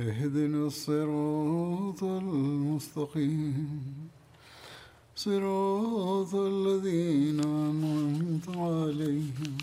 اهدنا 0.00 0.66
الصراط 0.66 2.04
المستقيم. 2.04 3.80
صراط 5.16 6.34
الذين 6.34 7.40
أنعمت 7.40 8.48
عليهم 8.48 9.58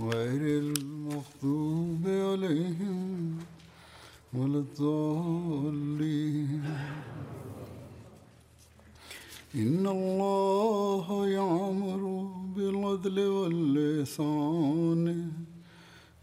غير 0.00 0.62
المغضوب 0.62 2.06
عليهم 2.06 3.38
ولا 4.34 4.58
الضالين. 4.58 6.62
إن 9.54 9.86
الله 9.86 11.28
يعمر 11.28 12.30
بالعدل 12.56 13.20
واللسان 13.20 15.32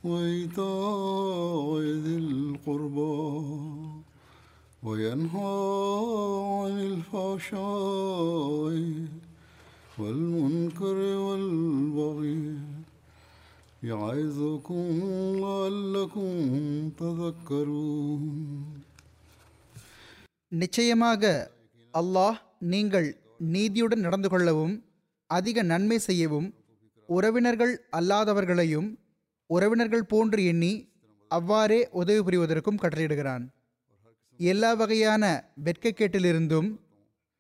وإيتاء 0.04 1.80
ذي 2.04 2.16
القربى 2.18 3.18
وينهى 4.82 5.54
عن 6.54 6.74
الفحشاء 6.82 8.74
والمنكر 9.98 10.96
والبغي 11.18 12.42
يعظكم 13.82 14.84
لعلكم 15.38 16.30
تذكرون 16.98 18.24
நிச்சயமாக 20.52 21.22
அல்லாஹ் 21.94 22.38
நீங்கள் 22.72 23.08
நீதியுடன் 23.52 24.00
நடந்து 24.00 24.28
கொள்ளவும் 24.28 24.74
அதிக 25.30 25.62
நன்மை 25.62 25.98
செய்யவும் 26.06 26.48
உறவினர்கள் 27.08 27.74
அல்லாதவர்களையும் 27.96 28.88
உறவினர்கள் 29.47 30.05
போன்று 30.05 30.45
எண்ணி 30.45 30.89
அவ்வாறே 31.27 31.89
உதவி 31.91 32.19
புரிவதற்கும் 32.19 32.81
கட்டளையிடுகிறான். 32.81 33.47
எல்லா 34.37 34.73
வகையான 34.73 35.53
வெட்கக்கேட்டிலிருந்தும் 35.63 36.79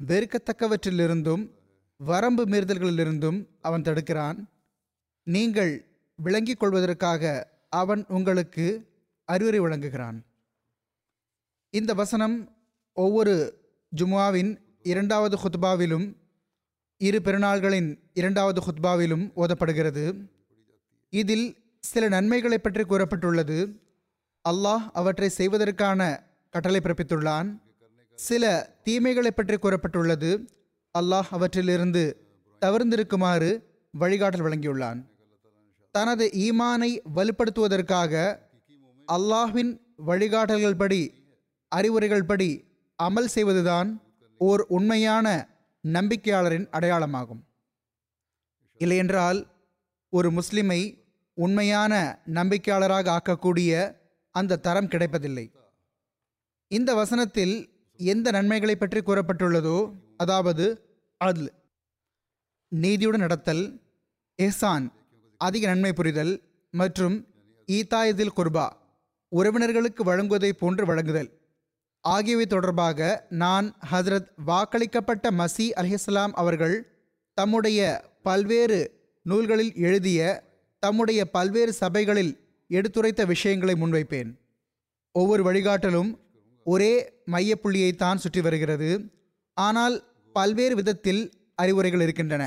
வெறுக்கத்தக்கவற்றிலிருந்தும் 0.07 1.49
வரம்பு 1.97 2.45
மீறுதல்களிலிருந்தும் 2.45 3.45
அவன் 3.61 3.81
தடுக்கிறான். 3.81 4.37
நீங்கள் 5.23 5.85
விளங்கிக் 6.15 6.59
கொள்வதற்காக 6.59 7.53
அவன் 7.69 8.05
உங்களுக்கு 8.07 8.65
அறிவுரை 9.25 9.59
வழங்குகிறான். 9.59 10.17
இந்த 11.69 11.93
வசனம் 11.93 12.55
ஒவ்வொரு 12.93 13.33
ஜுமாவின் 13.95 14.57
இரண்டாவது 14.83 15.37
ஹுத்பாவிலும் 15.37 16.15
இரு 16.97 17.19
பெருநாள்களின் 17.23 17.99
இரண்டாவது 18.13 18.61
ஹுத்பாவிலும் 18.61 19.31
ஓதப்படுகிறது. 19.35 20.29
இதில் 21.09 21.64
சில 21.89 22.07
நன்மைகளை 22.15 22.57
பற்றி 22.57 22.83
கூறப்பட்டுள்ளது. 22.83 23.57
அல்லாஹ் 24.45 24.85
அவற்றை 24.99 25.29
செய்வதற்கான 25.29 26.01
கட்டளை 26.53 26.79
பிறப்பித்துள்ளான். 26.83 27.49
சில 28.17 28.43
தீமைகளை 28.85 29.31
பற்றி 29.31 29.55
கூறப்பட்டுள்ளது. 29.55 30.31
அல்லாஹ் 30.95 31.29
அவற்றிலிருந்து 31.37 32.03
தவிர்ந்திருக்குமாறு 32.61 33.49
வழிகாட்டல் 33.93 34.45
வழங்கியுள்ளான். 34.45 34.99
தனது 35.95 36.25
ஈமானை 36.45 36.91
வலுப்படுத்துவதற்காக 37.15 38.13
அல்லாஹ்வின் 39.07 39.71
வழிகாட்டல்கள் 40.07 40.79
படி 40.81 41.01
அறிவுரைகள் 41.71 42.29
படி 42.29 42.51
அமல் 42.99 43.29
செய்வதுதான் 43.35 43.89
ஓர் 44.41 44.61
உண்மையான 44.77 45.27
நம்பிக்கையாளரின் 45.83 46.67
அடையாளமாகும். 46.77 47.41
இல்லையென்றால் 48.81 49.39
ஒரு 50.13 50.29
முஸ்லிமை 50.31 50.79
உண்மையான 51.37 51.93
நம்பிக்கையாளராக 52.33 53.07
ஆக்கக்கூடிய 53.17 53.95
அந்த 54.35 54.55
தரம் 54.55 54.87
கிடைப்பதில்லை. 54.87 55.51
இந்த 56.67 56.95
வசனத்தில் 56.95 57.55
எந்த 57.97 58.31
நன்மைகளை 58.31 58.75
பற்றி 58.75 58.99
கூறப்பட்டுள்ளதோ 58.99 59.91
அதாவது 60.17 60.65
அதில் 61.17 61.51
நீதியுடன் 62.67 63.19
நடத்தல் 63.19 63.81
எஹ்சான் 64.39 64.85
அதிக 65.37 65.67
நன்மை 65.67 65.93
புரிதல் 65.93 66.33
மற்றும் 66.73 67.15
ஈதாயதில் 67.67 68.35
குர்பா 68.35 68.67
உறவினர்களுக்கு 69.31 70.01
வழங்குவதை 70.03 70.51
போன்று 70.51 70.85
வழங்குதல். 70.85 71.29
ஆகியவை 72.01 72.45
தொடர்பாக 72.45 73.27
நான் 73.29 73.75
ஹசரத் 73.91 74.29
வாக்களிக்கப்பட்ட 74.45 75.31
மசி 75.31 75.67
அலிஹலாம் 75.81 76.31
அவர்கள் 76.31 76.75
தம்முடைய 77.33 77.79
பல்வேறு 78.23 78.79
நூல்களில் 79.25 79.73
எழுதிய 79.75 80.19
தம்முடைய 80.85 81.21
பல்வேறு 81.35 81.73
சபைகளில் 81.81 82.33
எடுத்துரைத்த 82.69 83.21
விஷயங்களை 83.33 83.75
முன்வைப்பேன். 83.81 84.29
ஒவ்வொரு 85.15 85.41
வழிகாட்டலும் 85.47 86.11
ஒரே 86.65 86.93
மையப்புள்ளியைத்தான் 87.33 88.21
சுற்றி 88.23 88.41
வருகிறது. 88.45 88.89
ஆனால் 89.57 89.95
பல்வேறு 90.35 90.75
விதத்தில் 90.79 91.21
அறிவுரைகள் 91.61 92.03
இருக்கின்றன. 92.05 92.43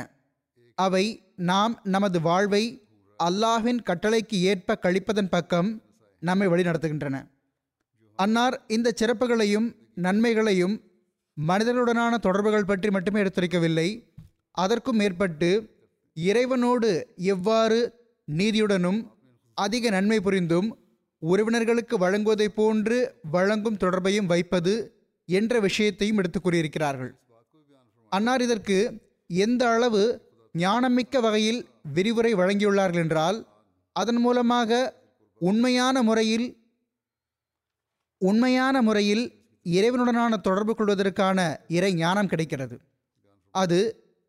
அவை 0.79 1.05
நாம் 1.51 1.75
நமது 1.95 2.19
வாழ்வை 2.27 2.65
அல்லாஹின் 3.21 3.81
கட்டளைக்கு 3.89 4.37
ஏற்ப 4.51 4.77
கழிப்பதன் 4.83 5.31
பக்கம் 5.31 5.71
நம்மை 6.23 6.47
வழிநடத்துகின்றன 6.53 7.17
அன்னார் 8.19 8.57
இந்த 8.77 8.89
சிறப்புகளையும் 9.01 9.67
நன்மைகளையும் 10.07 10.77
மனிதர்களுடனான 11.37 12.15
தொடர்புகள் 12.27 12.69
பற்றி 12.71 12.89
மட்டுமே 12.95 13.19
எடுத்துரைக்கவில்லை. 13.23 13.89
அதற்கும் 14.55 14.99
மேற்பட்டு 15.01 15.51
இறைவனோடு 16.17 16.91
எவ்வாறு 17.35 17.79
நீதியுடனும் 18.29 19.01
அதிக 19.55 19.91
நன்மை 19.91 20.21
புரிந்தும் 20.21 20.69
உறவினர்களுக்கு 21.23 21.95
வழங்குவதைப் 21.99 22.57
போன்று 22.59 22.99
வழங்கும் 23.31 23.77
தொடர்பையும் 23.77 24.27
வைப்பது 24.27 24.75
என்ற 25.29 25.61
விஷயத்தையும் 25.61 26.17
எடுத்து 26.17 26.41
கூறியிருக்கிறார்கள். 26.41 27.11
அன்னார் 28.13 28.43
இதற்கு 28.43 28.77
எந்த 29.27 29.63
அளவு 29.69 30.03
ஞானமிக்க 30.55 31.21
வகையில் 31.21 31.61
விரிவுரை 31.95 32.33
வழங்கியுள்ளார்கள் 32.35 33.03
என்றால் 33.05 33.39
அதன் 33.97 34.17
மூலமாக 34.17 34.71
உண்மையான 35.41 36.03
முறையில் 36.03 36.47
உண்மையான 38.21 38.83
முறையில் 38.83 39.25
இறைவனுடனான 39.63 40.37
தொடர்பு 40.37 40.75
கொள்வதற்கான 40.75 41.39
இறை 41.69 41.95
ஞானம் 41.95 42.27
கிடைக்கிறது. 42.27 42.77
அது 43.55 43.81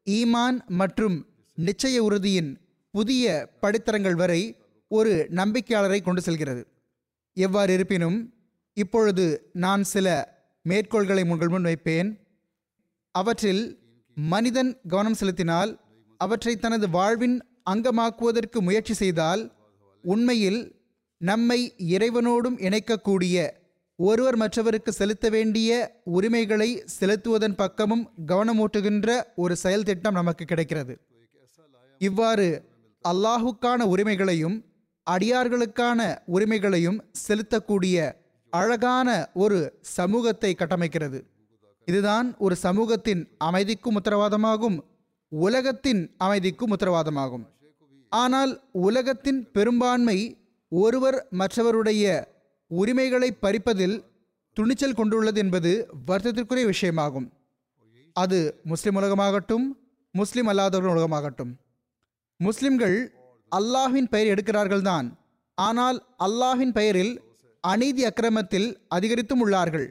ஈமான் 0.06 0.58
மற்றும் 0.68 1.16
நிச்சய 1.58 1.98
உறுதியின் 1.98 2.52
புதிய 2.92 3.50
படித்தரங்கள் 3.60 4.16
வரை 4.16 4.56
ஒரு 4.88 5.28
நம்பிக்கையாளரை 5.30 6.02
கொண்டு 6.02 6.22
செல்கிறது. 6.22 6.68
எவ்வாறு 7.34 7.74
இருப்பினும் 7.74 8.34
இப்பொழுது 8.74 9.50
நான் 9.54 9.84
சில 9.84 10.08
மேற்கோள்களை 10.62 11.24
உங்கள் 11.30 11.48
முன் 11.48 11.62
வைப்பேன். 11.62 12.10
அவற்றில் 13.12 13.64
மனிதன் 14.14 14.80
கவனம் 14.88 15.14
செலுத்தினால் 15.14 15.80
அவற்றை 16.18 16.56
தனது 16.56 16.90
வாழ்வின் 16.90 17.38
அங்கமாக்குவதற்கு 17.70 18.60
முயற்சி 18.60 18.94
செய்தால் 18.94 19.56
உண்மையில் 20.04 20.76
நம்மை 21.18 21.74
இறைவனோடும் 21.78 22.58
இணைக்கக்கூடிய 22.68 23.50
ஒருவர் 23.96 24.36
மற்றவருக்கு 24.36 24.92
செலுத்த 24.92 25.30
வேண்டிய 25.30 26.02
உரிமைகளை 26.04 26.84
செலுத்துவதன் 27.00 27.56
பக்கமும் 27.56 28.10
கவனமூட்டுகின்ற 28.28 29.24
ஒரு 29.36 29.56
செயல் 29.56 29.84
திட்டம் 29.84 30.14
நமக்கு 30.14 30.46
கிடைக்கிறது. 30.46 31.00
இவ்வாறு 31.98 32.69
அல்லாஹுக்கான 33.08 33.82
உரிமைகளையும் 33.84 34.66
அடியார்களுக்கான 35.08 36.00
உரிமைகளையும் 36.26 37.00
செலுத்தக்கூடிய 37.28 38.16
அழகான 38.50 39.30
ஒரு 39.34 39.80
சமூகத்தை 39.82 40.56
கட்டமைக்கிறது. 40.56 41.20
இதுதான் 41.86 42.36
ஒரு 42.38 42.56
சமூகத்தின் 42.56 43.22
அமைதிக்கும் 43.38 43.98
உத்தரவாதமாகும் 44.02 44.78
உலகத்தின் 45.30 46.16
அமைதிக்கும் 46.18 46.72
உத்தரவாதமாகும். 46.76 47.46
ஆனால் 48.10 48.64
உலகத்தின் 48.72 49.52
பெரும்பான்மை 49.52 50.38
ஒருவர் 50.70 51.28
மற்றவருடைய 51.32 52.26
உரிமைகளை 52.68 53.30
பறிப்பதில் 53.42 54.04
துணிச்சல் 54.54 54.94
கொண்டுள்ளது 54.94 55.40
என்பது 55.40 55.88
வருத்தத்திற்குரிய 56.08 56.66
விஷயமாகும். 56.74 57.28
அது 58.14 58.60
முஸ்லிம் 58.64 58.96
உலகமாகட்டும் 58.96 59.66
முஸ்லிம் 60.12 60.48
அல்லாதவர்கள் 60.48 60.96
உலகமாகட்டும். 60.98 61.52
முஸ்லிம்கள் 62.40 62.98
அல்லாஹின் 63.52 64.10
பெயர் 64.10 64.32
எடுக்கிறார்கள் 64.34 64.82
தான் 64.82 65.08
ஆனால் 65.58 65.98
அல்லாஹின் 66.18 66.72
பெயரில் 66.72 67.14
அநீதி 67.64 68.04
அக்கிரமத்தில் 68.06 68.68
அதிகரித்தும் 68.88 69.42
உள்ளார்கள். 69.46 69.88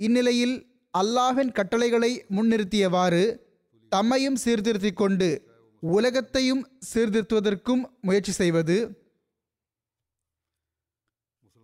இந்நிலையில் 0.00 0.54
அல்லாஹின் 0.94 1.52
கட்டளைகளை 1.52 2.10
முன்னிறுத்தியவாறு 2.36 3.22
தம்மையும் 3.92 4.38
சீர்திருத்திக் 4.44 4.96
கொண்டு 4.96 5.28
உலகத்தையும் 5.82 6.62
சீர்திருத்துவதற்கும் 6.92 7.82
முயற்சி 8.00 8.32
செய்வது 8.32 8.76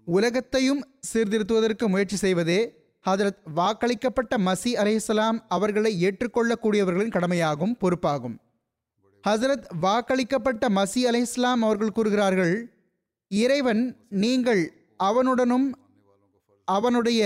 உலகத்தையும் 0.06 0.82
சீர்திருத்துவதற்கு 1.12 1.88
முயற்சி 1.88 2.16
செய்வதே 2.16 2.60
ஹதரத் 3.06 3.40
வாக்களிக்கப்பட்ட 3.56 4.32
மசி 4.46 4.72
அலைஹிஸ்ஸலாம் 4.82 5.38
அவர்களை 5.48 5.92
ஏற்றுக்கொள்ளக்கூடியவர்களின் 6.06 7.14
கடமையாகும் 7.16 7.76
பொறுப்பாகும். 7.80 8.36
ஹசரத் 9.26 9.66
வாக்களிக்கப்பட்ட 9.82 10.68
மசி 10.76 11.00
அலைஹிஸ்லாம் 11.08 11.60
அவர்கள் 11.66 11.96
கூறுகிறார்கள் 11.96 12.54
இறைவன் 13.30 13.82
நீங்கள் 14.22 14.62
அவனுடனும் 15.08 15.68
அவனுடைய 16.68 17.20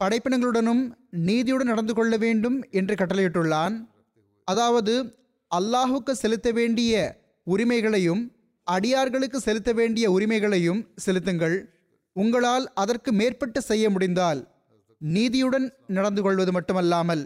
படைப்பினங்களுடனும் 0.00 0.82
நீதியுடன் 1.28 1.70
நடந்து 1.72 1.94
கொள்ள 1.94 2.16
வேண்டும் 2.16 2.56
என்று 2.70 2.94
கட்டளையிட்டுள்ளான். 2.94 3.76
அதாவது 4.44 4.94
அல்லாஹுக்கு 5.50 6.12
செலுத்த 6.22 6.48
வேண்டிய 6.52 6.92
உரிமைகளையும் 7.46 8.22
அடியார்களுக்கு 8.66 9.38
செலுத்த 9.40 9.70
வேண்டிய 9.72 10.06
உரிமைகளையும் 10.10 10.80
செலுத்துங்கள். 11.04 11.56
உங்களால் 12.16 12.66
அதற்கு 12.82 13.10
மேற்பட்டு 13.12 13.60
செய்ய 13.62 13.84
முடிந்தால் 13.90 14.40
நீதியுடன் 15.00 15.66
நடந்து 15.98 16.22
கொள்வது 16.22 16.52
மட்டுமல்லாமல் 16.52 17.24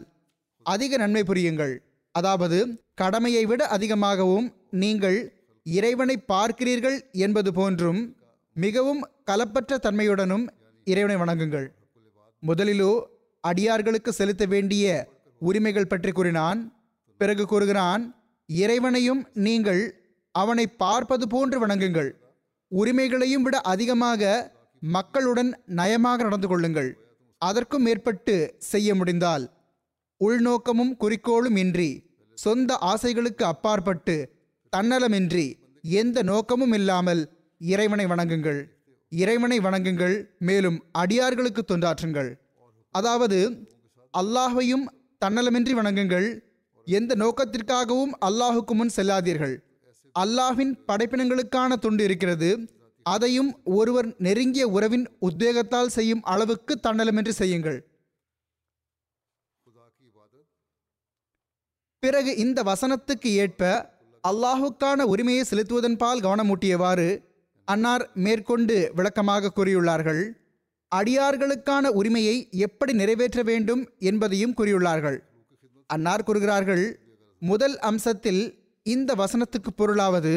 அதிக 0.66 0.96
நன்மை 0.96 1.22
புரியுங்கள். 1.30 1.74
அதாவது 2.14 2.58
கடமையை 3.00 3.44
விட 3.50 3.62
அதிகமாகவும் 3.76 4.46
நீங்கள் 4.82 5.18
இறைவனை 5.66 6.16
பார்க்கிறீர்கள் 6.32 6.98
என்பது 7.24 7.50
போன்றும் 7.58 8.00
மிகவும் 8.56 9.02
கலப்பற்ற 9.30 9.78
தன்மையுடனும் 9.86 10.44
இறைவனை 10.86 11.16
வணங்குங்கள். 11.22 11.66
முதலிலோ 12.42 12.92
அடியார்களுக்கு 13.44 14.10
செலுத்த 14.12 14.44
வேண்டிய 14.46 14.86
உரிமைகள் 15.40 15.90
பற்றி 15.92 16.10
கூறினான். 16.12 16.60
பிறகு 17.20 17.44
கூறுகிறான் 17.46 18.02
இறைவனையும் 18.48 19.22
நீங்கள் 19.46 19.82
அவனை 20.34 20.64
பார்ப்பது 20.82 21.24
போன்று 21.34 21.56
வணங்குங்கள். 21.64 22.10
உரிமைகளையும் 22.72 23.44
விட 23.46 23.56
அதிகமாக 23.72 24.32
மக்களுடன் 24.82 25.50
நயமாக 25.80 26.18
நடந்து 26.26 26.48
கொள்ளுங்கள். 26.48 26.90
அதற்கும் 27.42 27.84
மேற்பட்டு 27.86 28.34
செய்ய 28.70 28.94
முடிந்தால் 28.94 29.44
உள்நோக்கமும் 30.26 30.92
குறிக்கோளும் 31.02 31.58
இன்றி 31.62 31.90
சொந்த 32.38 32.76
ஆசைகளுக்கு 32.92 33.44
அப்பாற்பட்டு 33.52 34.14
தன்னலமின்றி 34.72 35.46
எந்த 36.00 36.18
நோக்கமும் 36.30 36.74
இல்லாமல் 36.78 37.22
இறைவனை 37.60 38.06
வணங்குங்கள். 38.12 38.60
இறைவனை 39.12 39.58
வணங்குங்கள் 39.66 40.14
மேலும் 40.48 40.78
அடியார்களுக்கு 41.02 41.62
தொண்டாற்றுங்கள். 41.70 42.30
அதாவது 42.94 43.38
அல்லாஹையும் 44.14 44.86
தன்னலமின்றி 45.24 45.74
வணங்குங்கள். 45.80 46.28
எந்த 46.86 47.12
நோக்கத்திற்காகவும் 47.22 48.14
அல்லாஹுக்கு 48.28 48.74
முன் 48.78 48.92
செல்லாதீர்கள். 48.96 49.54
அல்லாஹின் 50.14 50.72
படைப்பினங்களுக்கான 50.88 51.76
தொண்டு 51.84 52.02
இருக்கிறது. 52.08 52.50
அதையும் 53.06 53.50
ஒருவர் 53.78 54.08
நெருங்கிய 54.26 54.64
உறவின் 54.76 55.06
உத்வேகத்தால் 55.28 55.94
செய்யும் 55.96 56.22
அளவுக்கு 56.32 56.74
தன்னலமின்றி 56.86 57.34
செய்யுங்கள். 57.40 57.78
பிறகு 62.02 62.30
இந்த 62.36 62.60
வசனத்துக்கு 62.62 63.30
ஏற்ப 63.42 63.62
அல்லாஹுக்கான 64.24 65.02
உரிமையை 65.12 65.42
செலுத்துவதன் 65.50 65.96
பால் 65.96 66.22
கவனமூட்டியவாறு 66.24 67.08
அன்னார் 67.68 68.04
மேற்கொண்டு 68.24 68.76
விளக்கமாக 68.94 69.50
கூறியுள்ளார்கள். 69.56 70.22
அடியார்களுக்கான 70.92 71.84
உரிமையை 71.98 72.34
எப்படி 72.66 72.92
நிறைவேற்ற 72.92 73.42
வேண்டும் 73.42 73.82
என்பதையும் 74.10 74.54
கூறியுள்ளார்கள். 74.58 75.18
அன்னார் 75.90 76.24
கூறுகிறார்கள் 76.24 76.84
முதல் 77.42 77.76
அம்சத்தில் 77.90 78.42
இந்த 78.86 79.14
வசனத்துக்கு 79.22 79.72
பொருளாவது 79.80 80.34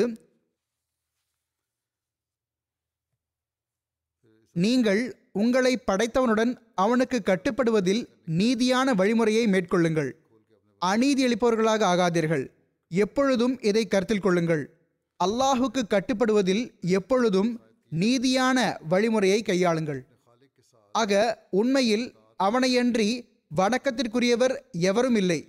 நீங்கள் 4.56 5.02
உங்களை 5.44 5.74
படைத்தவனுடன் 5.90 6.52
அவனுக்கு 6.84 7.18
கட்டுப்படுவதில் 7.24 8.04
நீதியான 8.40 8.88
வழிமுறையை 9.02 9.44
மேற்கொள்ளுங்கள். 9.54 10.12
அநீதி 10.90 11.22
அளிப்பவர்களாக 11.26 11.82
ஆகாதீர்கள். 11.94 12.46
எப்பொழுதும் 12.92 13.56
இதை 13.70 13.84
கருத்தில் 13.94 14.26
கொள்ளுங்கள். 14.26 14.64
அல்லாஹுக்கு 15.20 15.82
கட்டுப்படுவதில் 15.94 16.64
எப்பொழுதும் 16.98 17.52
நீதியான 17.92 18.58
வழிமுறையை 18.92 19.40
கையாளுங்கள். 19.50 20.02
ஆக 20.96 21.14
உண்மையில் 21.60 22.06
அவனையன்றி 22.48 23.10
வணக்கத்திற்குரியவர் 23.62 24.56
எவரும் 24.90 25.18
இல்லை. 25.22 25.40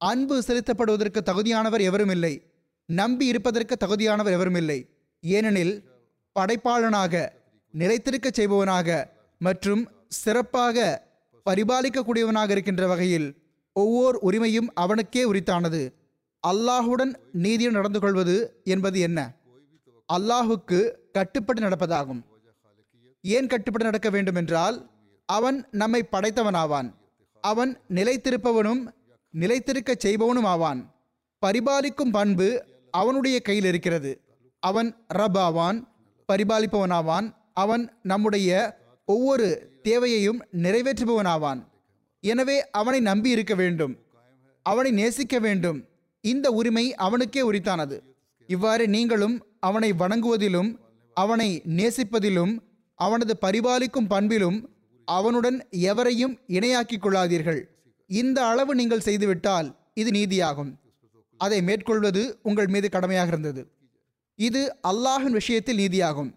அன்பு 0.00 0.36
செலுத்தப்படுவதற்கு 0.48 1.20
தகுதியானவர் 1.30 1.82
எவரும் 1.90 2.12
இல்லை. 2.14 2.34
நம்பி 2.88 3.26
இருப்பதற்கு 3.32 3.74
தகுதியானவர் 3.84 4.34
எவரும் 4.38 4.58
இல்லை. 4.60 4.78
ஏனெனில் 5.22 5.74
படைப்பாளனாக 6.36 7.14
நிலைத்திருக்கச் 7.74 8.38
செய்பவனாக 8.38 8.88
மற்றும் 9.40 9.82
சிறப்பாக 10.20 10.84
பரிபாலிக்கக்கூடியவனாக 11.46 12.50
இருக்கின்ற 12.50 12.84
வகையில் 12.92 13.28
ஒவ்வொரு 13.76 14.18
உரிமையும் 14.22 14.68
அவனுக்கே 14.74 15.22
உரித்தானது. 15.30 15.80
அல்லாஹுடன் 16.46 17.12
நீதியும் 17.32 17.72
நடந்து 17.72 18.00
கொள்வது 18.00 18.34
என்பது 18.64 19.00
என்ன? 19.00 19.20
அல்லாஹுக்கு 20.12 20.78
கட்டுப்பட்டு 21.12 21.62
நடப்பதாகும். 21.62 22.22
ஏன் 23.22 23.46
கட்டுப்பட்டு 23.46 23.84
நடக்க 23.84 24.10
வேண்டும் 24.10 24.34
என்றால் 24.34 24.76
அவன் 25.28 25.68
நம்மை 25.70 26.00
படைத்தவனாவான். 26.12 26.88
அவன் 27.40 27.80
நிலைத்திருப்பவனும் 27.88 28.82
நிலைத்திருக்கச் 29.40 30.04
செய்பவனும் 30.04 30.48
ஆவான் 30.54 30.80
பரிபாலிக்கும் 31.46 32.12
பண்பு 32.12 32.48
அவனுடைய 32.90 33.40
கையில் 33.40 33.64
இருக்கிறது. 33.64 34.20
அவன் 34.62 34.96
ரப் 35.14 35.38
ஆவான் 35.38 35.78
பரிபாலிப்பவனாவான். 36.32 37.26
அவன் 37.54 37.84
நம்முடைய 38.02 38.50
ஒவ்வொரு 39.04 39.48
தேவையையும் 39.82 40.40
நிறைவேற்றுபவனாவான். 40.52 41.60
எனவே 42.32 42.56
அவனை 42.80 43.00
நம்பி 43.08 43.30
இருக்க 43.36 43.54
வேண்டும். 43.62 43.94
அவனை 44.66 44.90
நேசிக்க 45.00 45.36
வேண்டும். 45.46 45.78
இந்த 46.24 46.46
உரிமை 46.58 46.84
அவனுக்கே 47.06 47.42
உரித்தானது. 47.50 47.96
இவ்வாறு 48.48 48.84
நீங்களும் 48.94 49.36
அவனை 49.68 49.90
வணங்குவதிலும் 50.02 50.70
அவனை 51.16 51.50
நேசிப்பதிலும் 51.78 52.54
அவனது 52.98 53.34
பரிபாலிக்கும் 53.44 54.10
பண்பிலும் 54.12 54.58
அவனுடன் 55.08 55.58
எவரையும் 55.90 56.34
இணையாக்கிக் 56.56 57.02
கொள்ளாதீர்கள். 57.04 57.60
இந்த 58.10 58.38
அளவு 58.50 58.72
நீங்கள் 58.80 59.06
செய்துவிட்டால் 59.08 59.68
இது 60.00 60.10
நீதியாகும். 60.18 60.72
அதை 61.40 61.58
மேற்கொள்வது 61.68 62.22
உங்கள் 62.48 62.70
மீது 62.74 62.88
கடமையாக 62.94 63.32
இருந்தது. 63.32 63.62
இது 64.38 64.62
அல்லாஹின் 64.90 65.36
விஷயத்தில் 65.40 65.80
நீதியாகும். 65.82 66.30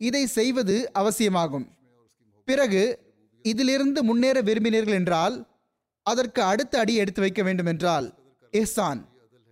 இதை 0.00 0.22
செய்வது 0.38 0.76
அவசியமாகும். 1.00 1.66
பிறகு 2.48 2.82
இதிலிருந்து 3.50 4.00
முன்னேற 4.08 4.38
விரும்பினீர்கள் 4.48 4.98
என்றால் 5.00 5.36
அதற்கு 6.06 6.40
அடுத்த 6.42 6.74
அடி 6.82 6.94
எடுத்து 7.02 7.20
வைக்க 7.20 7.40
வேண்டும் 7.42 7.70
என்றால் 7.72 8.06
இஹ்சான் 8.52 9.00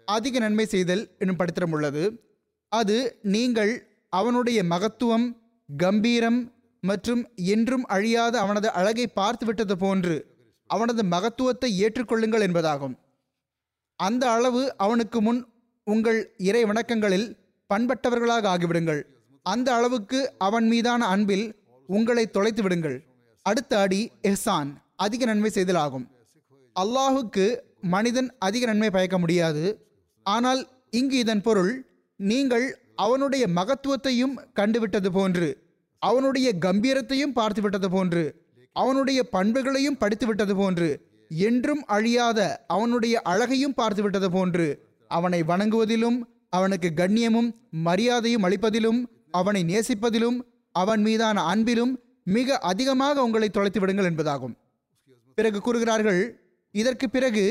அதிக 0.09 0.39
நன்மை 0.39 0.67
செய்தல் 0.67 1.03
என்னும் 1.19 1.39
படித்திரம் 1.41 1.75
உள்ளது. 1.77 2.05
அது 2.73 2.97
நீங்கள் 3.35 3.73
அவனுடைய 4.13 4.59
மகத்துவம் 4.73 5.27
கம்பீரம் 5.69 6.41
மற்றும் 6.83 7.23
என்றும் 7.55 7.85
அழியாத 7.97 8.35
அவனது 8.41 8.69
அழகை 8.79 9.07
பார்த்து 9.19 9.45
விட்டது 9.47 9.75
போன்று 9.77 10.17
அவனது 10.71 11.03
மகத்துவத்தை 11.15 11.71
ஏற்றுக்கொள்ளுங்கள் 11.85 12.45
என்பதாகும். 12.47 12.95
அந்த 14.01 14.25
அளவு 14.31 14.63
அவனுக்கு 14.85 15.19
முன் 15.21 15.41
உங்கள் 15.87 16.21
இறை 16.49 16.63
வணக்கங்களில் 16.71 17.29
பண்பட்டவர்களாக 17.71 18.45
ஆகிவிடுங்கள். 18.55 19.03
அந்த 19.47 19.69
அளவுக்கு 19.75 20.19
அவன் 20.47 20.67
மீதான 20.69 21.07
அன்பில் 21.07 21.47
உங்களை 21.89 22.25
தொலைத்து 22.27 22.63
விடுங்கள். 22.63 22.99
அடுத்த 23.51 23.73
அடி 23.81 24.01
எஹ்சான் 24.23 24.71
அதிக 24.97 25.25
நன்மை 25.25 25.51
செய்தல் 25.51 25.77
ஆகும் 25.77 26.07
அல்லாஹுக்கு 26.77 27.45
மனிதன் 27.81 28.29
அதிக 28.39 28.67
நன்மை 28.67 28.91
பயக்க 28.91 29.19
முடியாது. 29.19 29.65
ஆனால் 30.27 30.61
இங்கு 30.91 31.17
இதன் 31.19 31.41
பொருள் 31.41 31.73
நீங்கள் 32.21 32.67
அவனுடைய 32.97 33.45
மகத்துவத்தையும் 33.57 34.35
கண்டுவிட்டது 34.55 35.11
போன்று 35.11 35.49
அவனுடைய 36.03 36.49
கம்பீரத்தையும் 36.61 37.33
பார்த்து 37.33 37.63
விட்டது 37.63 37.89
போன்று 37.91 38.25
அவனுடைய 38.77 39.21
பண்புகளையும் 39.31 39.99
படித்துவிட்டது 40.01 40.55
போன்று 40.55 40.89
என்றும் 41.31 41.83
அழியாத 41.87 42.41
அவனுடைய 42.67 43.21
அழகையும் 43.23 43.75
பார்த்துவிட்டது 43.77 44.29
போன்று 44.31 44.67
அவனை 45.11 45.41
வணங்குவதிலும் 45.43 46.19
அவனுக்கு 46.49 46.89
கண்ணியமும் 46.97 47.51
மரியாதையும் 47.85 48.45
அளிப்பதிலும் 48.45 49.01
அவனை 49.31 49.63
நேசிப்பதிலும் 49.65 50.39
அவன் 50.75 51.03
மீதான 51.03 51.43
அன்பிலும் 51.43 51.93
மிக 52.37 52.59
அதிகமாக 52.71 53.23
உங்களை 53.27 53.49
தொலைத்து 53.57 53.81
விடுங்கள் 53.83 54.09
என்பதாகும். 54.11 54.55
பிறகு 55.39 55.59
கூறுகிறார்கள் 55.67 56.21
இதற்கு 56.75 57.07
பிறகு 57.15 57.45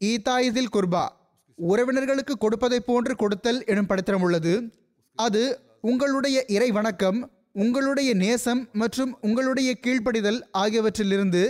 ஈதாயிதில் 0.00 0.72
குர்பா 0.74 1.04
உறவினர்களுக்கு 1.58 2.34
கொடுப்பதைப் 2.44 2.86
போன்று 2.88 3.14
கொடுத்தல் 3.22 3.60
எனும் 3.72 3.88
படத்திரம் 3.90 4.24
உள்ளது. 4.26 4.52
அது 5.18 5.42
உங்களுடைய 5.90 6.38
இறை 6.56 6.70
வணக்கம் 6.78 7.18
உங்களுடைய 7.64 8.10
நேசம் 8.22 8.62
மற்றும் 8.82 9.12
உங்களுடைய 9.26 9.70
கீழ்ப்படிதல் 9.84 10.40
ஆகியவற்றிலிருந்து 10.62 11.42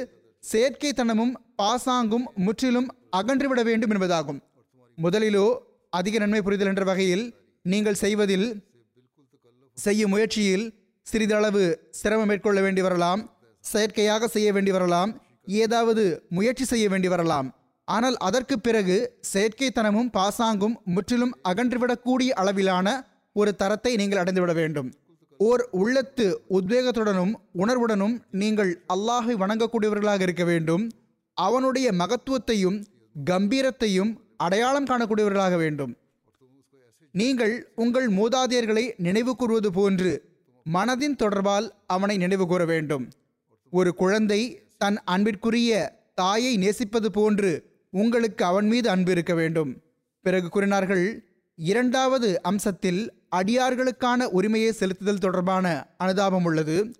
செயற்கைத்தனமும் 0.44 1.34
பாசாங்கும் 1.62 2.26
முற்றிலும் 2.46 2.88
அகன்றுவிட 3.18 3.60
வேண்டும் 3.68 3.92
என்பதாகும். 3.94 4.40
முதலிலோ 4.98 5.46
அதிக 5.98 6.18
நன்மை 6.22 6.40
புரிதல் 6.46 6.70
என்ற 6.72 6.84
வகையில் 6.90 7.24
நீங்கள் 7.64 8.00
செய்வதில் 8.04 8.46
செய்யும் 9.78 10.12
முயற்சியில் 10.14 10.64
சிறிதளவு 11.06 11.64
சிரமம் 12.00 12.30
மேற்கொள்ள 12.30 12.58
வேண்டி 12.64 12.82
வரலாம் 12.86 13.22
செயற்கையாக 13.64 14.28
செய்ய 14.34 14.48
வேண்டி 14.56 14.72
வரலாம் 14.76 15.10
ஏதாவது 15.62 16.02
முயற்சி 16.36 16.64
செய்ய 16.70 16.86
வேண்டி 16.92 17.08
வரலாம். 17.14 17.48
ஆனால் 17.88 18.16
அதற்கு 18.26 18.56
பிறகு 18.66 18.96
செயற்கைத்தனமும் 19.32 20.10
பாசாங்கும் 20.18 20.76
முற்றிலும் 20.94 21.34
அகன்றுவிடக்கூடிய 21.50 22.30
அளவிலான 22.42 22.88
ஒரு 23.36 23.50
தரத்தை 23.62 23.92
நீங்கள் 24.00 24.20
அடைந்துவிட 24.22 24.52
வேண்டும். 24.60 24.88
ஓர் 25.40 25.62
உள்ளத்து 25.82 26.26
உத்வேகத்துடனும் 26.56 27.32
உணர்வுடனும் 27.62 28.16
நீங்கள் 28.42 28.72
அல்லாஹை 28.94 29.34
வணங்கக்கூடியவர்களாக 29.42 30.22
இருக்க 30.26 30.44
வேண்டும். 30.52 30.84
அவனுடைய 31.36 31.88
மகத்துவத்தையும் 32.02 32.78
கம்பீரத்தையும் 33.16 34.12
அடையாளம் 34.46 34.88
காணக்கூடியவர்களாக 34.90 35.56
வேண்டும். 35.64 35.92
நீங்கள் 37.14 37.54
உங்கள் 37.84 38.06
மூதாதையர்களை 38.18 38.84
நினைவு 39.06 39.32
கூறுவது 39.40 39.70
போன்று 39.78 40.12
மனதின் 40.64 41.16
தொடர்பால் 41.16 41.68
அவனை 41.86 42.16
நினைவு 42.16 42.46
கூற 42.46 42.64
வேண்டும். 42.64 43.10
ஒரு 43.70 43.94
குழந்தை 43.94 44.62
தன் 44.78 44.98
அன்பிற்குரிய 45.04 46.00
தாயை 46.14 46.56
நேசிப்பது 46.56 47.10
போன்று 47.12 47.70
உங்களுக்கு 47.90 48.44
அவன் 48.44 48.66
மீது 48.66 48.90
அன்பு 48.90 49.10
இருக்க 49.10 49.34
வேண்டும். 49.34 49.82
பிறகு 50.20 50.48
கூறினார்கள் 50.48 51.24
இரண்டாவது 51.54 52.40
அம்சத்தில் 52.44 53.08
அடியார்களுக்கான 53.36 54.24
உரிமையை 54.24 54.72
செலுத்துதல் 54.72 55.18
தொடர்பான 55.18 55.86
அனுதாபம் 55.98 56.44
உள்ளது. 56.44 56.94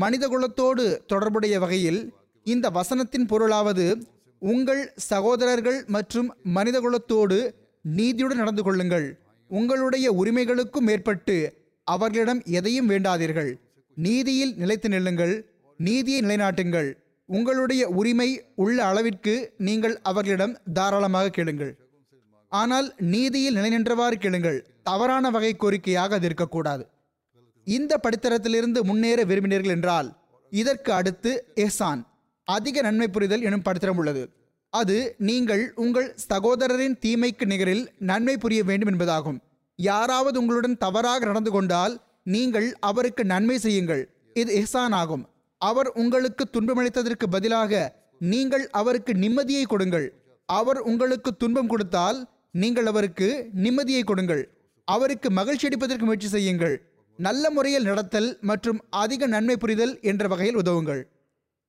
மனிதகுலத்தோடு 0.00 1.04
தொடர்புடைய 1.06 1.58
வகையில் 1.58 2.12
இந்த 2.44 2.70
வசனத்தின் 2.70 3.26
பொருளாவது 3.28 4.02
உங்கள் 4.38 4.92
சகோதரர்கள் 4.96 5.84
மற்றும் 5.86 6.34
மனிதகுலத்தோடு 6.54 7.54
நீதியுடன் 7.82 8.36
நடந்து 8.36 8.62
கொள்ளுங்கள். 8.62 9.18
உங்களுடைய 9.48 10.12
உரிமைகளுக்கும் 10.12 10.84
மேற்பட்டு 10.84 11.59
அவர்களிடம் 11.84 12.42
எதையும் 12.58 12.90
வேண்டாதீர்கள். 12.90 13.52
நீதியில் 13.96 14.54
நிலைத்து 14.54 14.88
நில்லுங்கள். 14.88 15.34
நீதியை 15.80 16.20
நிலைநாட்டுங்கள். 16.20 16.88
உங்களுடைய 17.28 17.82
உரிமை 17.88 18.28
உள்ள 18.54 18.84
அளவிற்கு 18.84 19.34
நீங்கள் 19.68 19.96
அவர்களிடம் 20.02 20.54
தாராளமாக 20.72 21.32
கேளுங்கள். 21.36 21.72
ஆனால் 22.52 22.88
நீதியில் 23.14 23.56
நிலைநின்றவாறு 23.56 24.16
கேளுங்கள். 24.24 24.58
தவறான 24.82 25.30
வகை 25.30 25.52
கோரிக்கையாக 25.56 26.16
அது 26.18 26.26
இருக்கக்கூடாது. 26.30 26.84
இந்த 27.66 27.92
படித்தரத்திலிருந்து 28.02 28.80
முன்னேற 28.82 29.24
விரும்பினீர்கள் 29.24 29.74
என்றால் 29.76 30.08
இதற்கு 30.52 30.92
அடுத்து 30.92 31.32
எஹ்சான் 31.64 32.00
அதிக 32.48 32.80
நன்மை 32.80 33.08
புரிதல் 33.08 33.42
எனும் 33.42 33.64
படித்தரம் 33.66 33.98
உள்ளது. 34.02 34.22
அது 34.72 34.96
நீங்கள் 35.28 35.62
உங்கள் 35.84 36.08
சகோதரரின் 36.30 36.96
தீமைக்கு 37.04 37.46
நிகரில் 37.52 37.84
நன்மை 38.10 38.34
புரிய 38.36 38.60
வேண்டும் 38.64 38.90
என்பதாகும். 38.92 39.38
யாராவது 39.88 40.36
உங்களுடன் 40.40 40.80
தவறாக 40.84 41.20
நடந்து 41.30 41.50
கொண்டால் 41.56 41.94
நீங்கள் 42.34 42.68
அவருக்கு 42.88 43.22
நன்மை 43.32 43.56
செய்யுங்கள். 43.64 44.02
இது 44.40 44.50
எஹ்சான் 44.60 44.94
ஆகும் 45.00 45.24
அவர் 45.60 45.88
உங்களுக்கு 46.02 46.44
துன்பமளித்ததற்கு 46.54 47.26
பதிலாக 47.34 47.72
நீங்கள் 48.32 48.64
அவருக்கு 48.80 49.12
நிம்மதியை 49.22 49.64
கொடுங்கள். 49.72 50.06
அவர் 50.48 50.80
உங்களுக்கு 50.90 51.30
துன்பம் 51.42 51.70
கொடுத்தால் 51.72 52.18
நீங்கள் 52.62 52.88
அவருக்கு 52.90 53.28
நிம்மதியை 53.64 54.02
கொடுங்கள். 54.10 54.42
அவருக்கு 54.88 55.28
மகிழ்ச்சி 55.38 55.66
அளிப்பதற்கு 55.68 56.06
முயற்சி 56.08 56.28
செய்யுங்கள். 56.36 56.76
நல்ல 57.18 57.44
முறையில் 57.56 57.88
நடத்தல் 57.90 58.28
மற்றும் 58.50 58.78
அதிக 59.02 59.26
நன்மை 59.34 59.56
புரிதல் 59.62 59.94
என்ற 60.10 60.28
வகையில் 60.32 60.60
உதவுங்கள். 60.62 61.02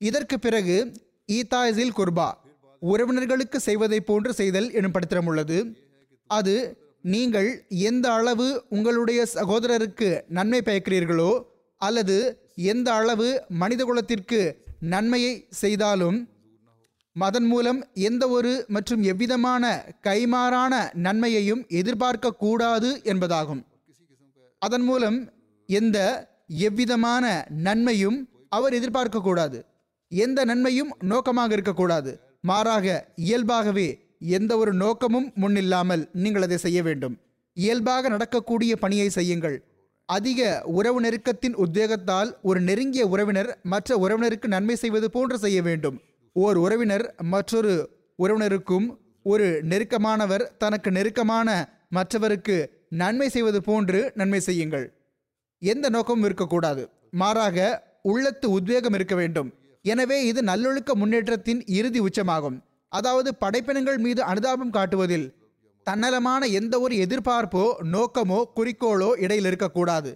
இதற்கு 0.02 0.36
பிறகு 0.46 0.78
ஈதாயிசில் 1.38 1.96
குர்பா 1.98 2.30
உறவினர்களுக்கு 2.82 3.58
செய்வதைப் 3.68 4.08
போன்று 4.10 4.32
செய்தல் 4.40 4.70
எனும் 4.80 4.94
படுத்திரம் 4.96 5.28
உள்ளது. 5.32 5.58
அது 6.30 6.56
நீங்கள் 7.04 7.66
எந்த 7.70 8.14
அளவு 8.14 8.66
உங்களுடைய 8.70 9.26
சகோதரருக்கு 9.34 10.22
நன்மை 10.28 10.62
பயக்கிறீர்களோ 10.66 11.44
அல்லது 11.78 12.44
எந்த 12.56 12.94
அளவு 12.94 13.46
மனிதகுலத்திற்கு 13.60 14.56
நன்மையை 14.80 15.48
செய்தாலும் 15.50 16.30
மதன் 17.14 17.48
மூலம் 17.48 17.88
எந்த 17.94 18.30
ஒரு 18.30 18.66
மற்றும் 18.68 19.04
எவ்விதமான 19.04 19.86
கைமாறான 20.04 20.92
நன்மையையும் 20.94 21.68
எதிர்பார்க்க 21.68 22.34
கூடாது 22.34 23.02
என்பதாகும். 23.04 23.66
அதன் 24.60 24.82
மூலம் 24.82 25.34
எந்த 25.66 26.28
எவ்விதமான 26.48 27.46
நன்மையும் 27.50 28.30
அவர் 28.50 28.74
எதிர்பார்க்கக்கூடாது 28.74 29.66
எந்த 30.08 30.46
நன்மையும் 30.46 30.96
நோக்கமாக 31.00 31.54
இருக்கக்கூடாது 31.54 32.22
மாறாக 32.42 33.14
இயல்பாகவே 33.16 34.01
எந்த 34.22 34.58
ஒரு 34.58 34.74
நோக்கமும் 34.74 35.32
முன்னில்லாமல் 35.36 36.10
நீங்கள் 36.14 36.42
அதை 36.42 36.58
செய்ய 36.58 36.84
வேண்டும். 36.84 37.18
இயல்பாக 37.54 38.10
நடக்கக்கூடிய 38.10 38.76
பணியை 38.76 39.10
செய்யுங்கள். 39.10 39.64
அதிக 40.06 40.62
உறவு 40.66 41.02
நெருக்கத்தின் 41.02 41.56
உத்வேகத்தால் 41.56 42.32
ஒரு 42.42 42.62
நெருங்கிய 42.62 43.08
உறவினர் 43.08 43.60
மற்ற 43.64 43.98
உறவினருக்கு 43.98 44.48
நன்மை 44.48 44.76
செய்வது 44.76 45.12
போன்று 45.12 45.38
செய்ய 45.38 45.62
வேண்டும். 45.62 46.02
ஓர் 46.34 46.58
உறவினர் 46.58 47.16
மற்றொரு 47.24 47.90
உறவினருக்கும் 48.20 48.98
ஒரு 49.24 49.62
நெருக்கமானவர் 49.64 50.58
தனக்கு 50.58 50.92
நெருக்கமான 50.92 51.50
மற்றவருக்கு 51.90 52.70
நன்மை 52.90 53.30
செய்வது 53.30 53.62
போன்று 53.62 54.12
நன்மை 54.16 54.40
செய்யுங்கள். 54.40 54.94
எந்த 55.60 55.90
நோக்கமும் 55.90 56.24
இருக்கக்கூடாது. 56.24 56.90
மாறாக 57.12 57.84
உள்ளத்து 58.02 58.52
உத்வேகம் 58.52 58.94
இருக்க 58.94 59.16
வேண்டும். 59.16 59.54
எனவே 59.82 60.26
இது 60.26 60.42
நல்லொழுக்க 60.42 60.96
முன்னேற்றத்தின் 60.96 61.64
இறுதி 61.66 62.00
உச்சமாகும். 62.00 62.64
அதாவது 62.92 63.30
படைப்பினங்கள் 63.34 63.98
மீது 63.98 64.22
அனுதாபம் 64.24 64.70
காட்டுவதில் 64.70 65.28
தன்னலமான 65.88 66.48
எந்த 66.52 66.76
ஒரு 66.80 66.96
எதிர்பார்ப்போ 66.96 67.64
நோக்கமோ 67.94 68.40
குறிக்கோளோ 68.56 69.10
இடையில் 69.16 69.46
இருக்கக்கூடாது. 69.46 70.12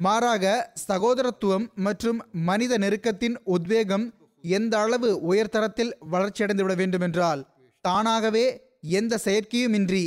மாறாக 0.00 0.44
சகோதரத்துவம் 0.88 1.66
மற்றும் 1.76 2.18
மனித 2.32 2.72
நெருக்கத்தின் 2.78 3.36
உத்வேகம் 3.44 4.06
எந்த 4.44 4.78
அளவு 4.78 5.10
உயர்தரத்தில் 5.20 5.92
வளர்ச்சியடைந்து 6.10 6.64
விட 6.64 6.74
வேண்டுமென்றால் 6.74 7.40
தானாகவே 7.84 8.46
எந்த 8.90 9.14
செயற்கையுமின்றி 9.24 10.04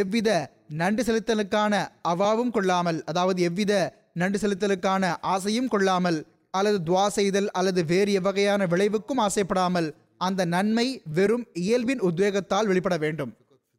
எவ்வித 0.00 0.30
நன்றி 0.72 1.02
செலுத்தலுக்கான 1.02 1.74
அவாவும் 2.02 2.50
கொள்ளாமல் 2.50 3.00
அதாவது 3.04 3.42
எவ்வித 3.42 3.72
நன்றி 4.12 4.38
செலுத்தலுக்கான 4.38 5.10
ஆசையும் 5.34 5.68
கொள்ளாமல் 5.68 6.18
அல்லது 6.54 6.78
துவா 6.84 7.06
செய்தல் 7.08 7.50
அல்லது 7.50 7.84
வேறு 7.84 8.12
எவ்வகையான 8.20 8.66
விளைவுக்கும் 8.66 9.22
ஆசைப்படாமல் 9.22 9.88
அந்த 10.26 10.44
நன்மை 10.54 10.86
வெறும் 11.16 11.46
இயல்பின் 11.62 12.02
உத்வேகத்தால் 12.08 12.68
வெளிப்பட 12.70 12.96
வேண்டும். 13.04 13.32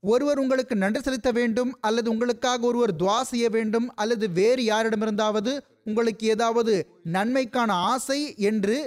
ஒருவர் 0.03 0.39
உங்களுக்கு 0.43 0.75
நன்றி 0.75 0.99
செலுத்த 1.01 1.29
வேண்டும் 1.37 1.71
அல்லது 1.87 2.07
உங்களுக்காக 2.13 2.65
ஒருவர் 2.69 2.93
துவா 3.01 3.19
செய்ய 3.31 3.45
வேண்டும் 3.49 3.87
அல்லது 4.01 4.25
வேறு 4.39 4.63
யாரிடமிருந்தாவது 4.71 5.51
உங்களுக்கு 5.89 6.23
ஏதாவது 6.33 6.73
நன்மைக்கான 7.15 7.71
ஆசை 7.91 8.19
என்று 8.49 8.77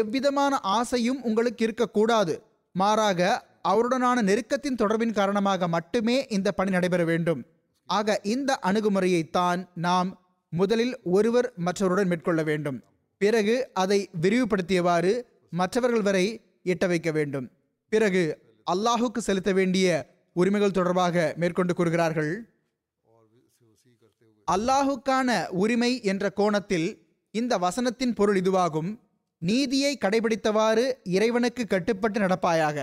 எவ்விதமான 0.00 0.54
ஆசையும் 0.78 1.22
உங்களுக்கு 1.28 1.64
இருக்கக்கூடாது. 1.64 2.34
மாறாக 2.74 3.30
அவருடனான 3.70 4.18
நெருக்கத்தின் 4.28 4.80
தொடர்பின் 4.82 5.16
காரணமாக 5.18 5.68
மட்டுமே 5.76 6.16
இந்த 6.36 6.48
பணி 6.58 6.70
நடைபெற 6.70 7.02
வேண்டும். 7.10 7.40
ஆக 7.88 8.18
இந்த 8.34 8.50
அணுகுமுறையைத்தான் 8.68 9.60
நாம் 9.86 10.10
முதலில் 10.52 10.94
ஒருவர் 11.16 11.48
மற்றவருடன் 11.66 12.10
மேற்கொள்ள 12.12 12.42
வேண்டும். 12.50 12.78
பிறகு 13.20 13.56
அதை 13.82 13.98
விரிவுபடுத்தியவாறு 14.22 15.12
மற்றவர்கள் 15.52 16.06
வரை 16.08 16.26
எட்ட 16.64 16.86
வைக்க 16.92 17.10
வேண்டும். 17.18 17.46
பிறகு 17.92 18.22
அல்லாஹுக்கு 18.66 19.20
செலுத்த 19.28 19.50
வேண்டிய 19.52 19.86
உரிமைகள் 20.36 20.76
தொடர்பாக 20.78 21.34
மேற்கொண்டு 21.36 21.74
கூறுகிறார்கள். 21.74 22.32
அல்லாஹுக்கான 24.48 25.30
உரிமை 25.62 25.92
என்ற 26.02 26.24
கோணத்தில் 26.40 26.88
இந்த 27.34 27.52
வசனத்தின் 27.58 28.14
பொருள் 28.18 28.38
இதுவாகும். 28.42 28.90
நீதியை 29.42 29.92
கடைபிடித்தவாறு 30.04 30.84
இறைவனுக்கு 31.16 31.64
கட்டுப்பட்டு 31.66 32.18
நடப்பாயாக. 32.20 32.78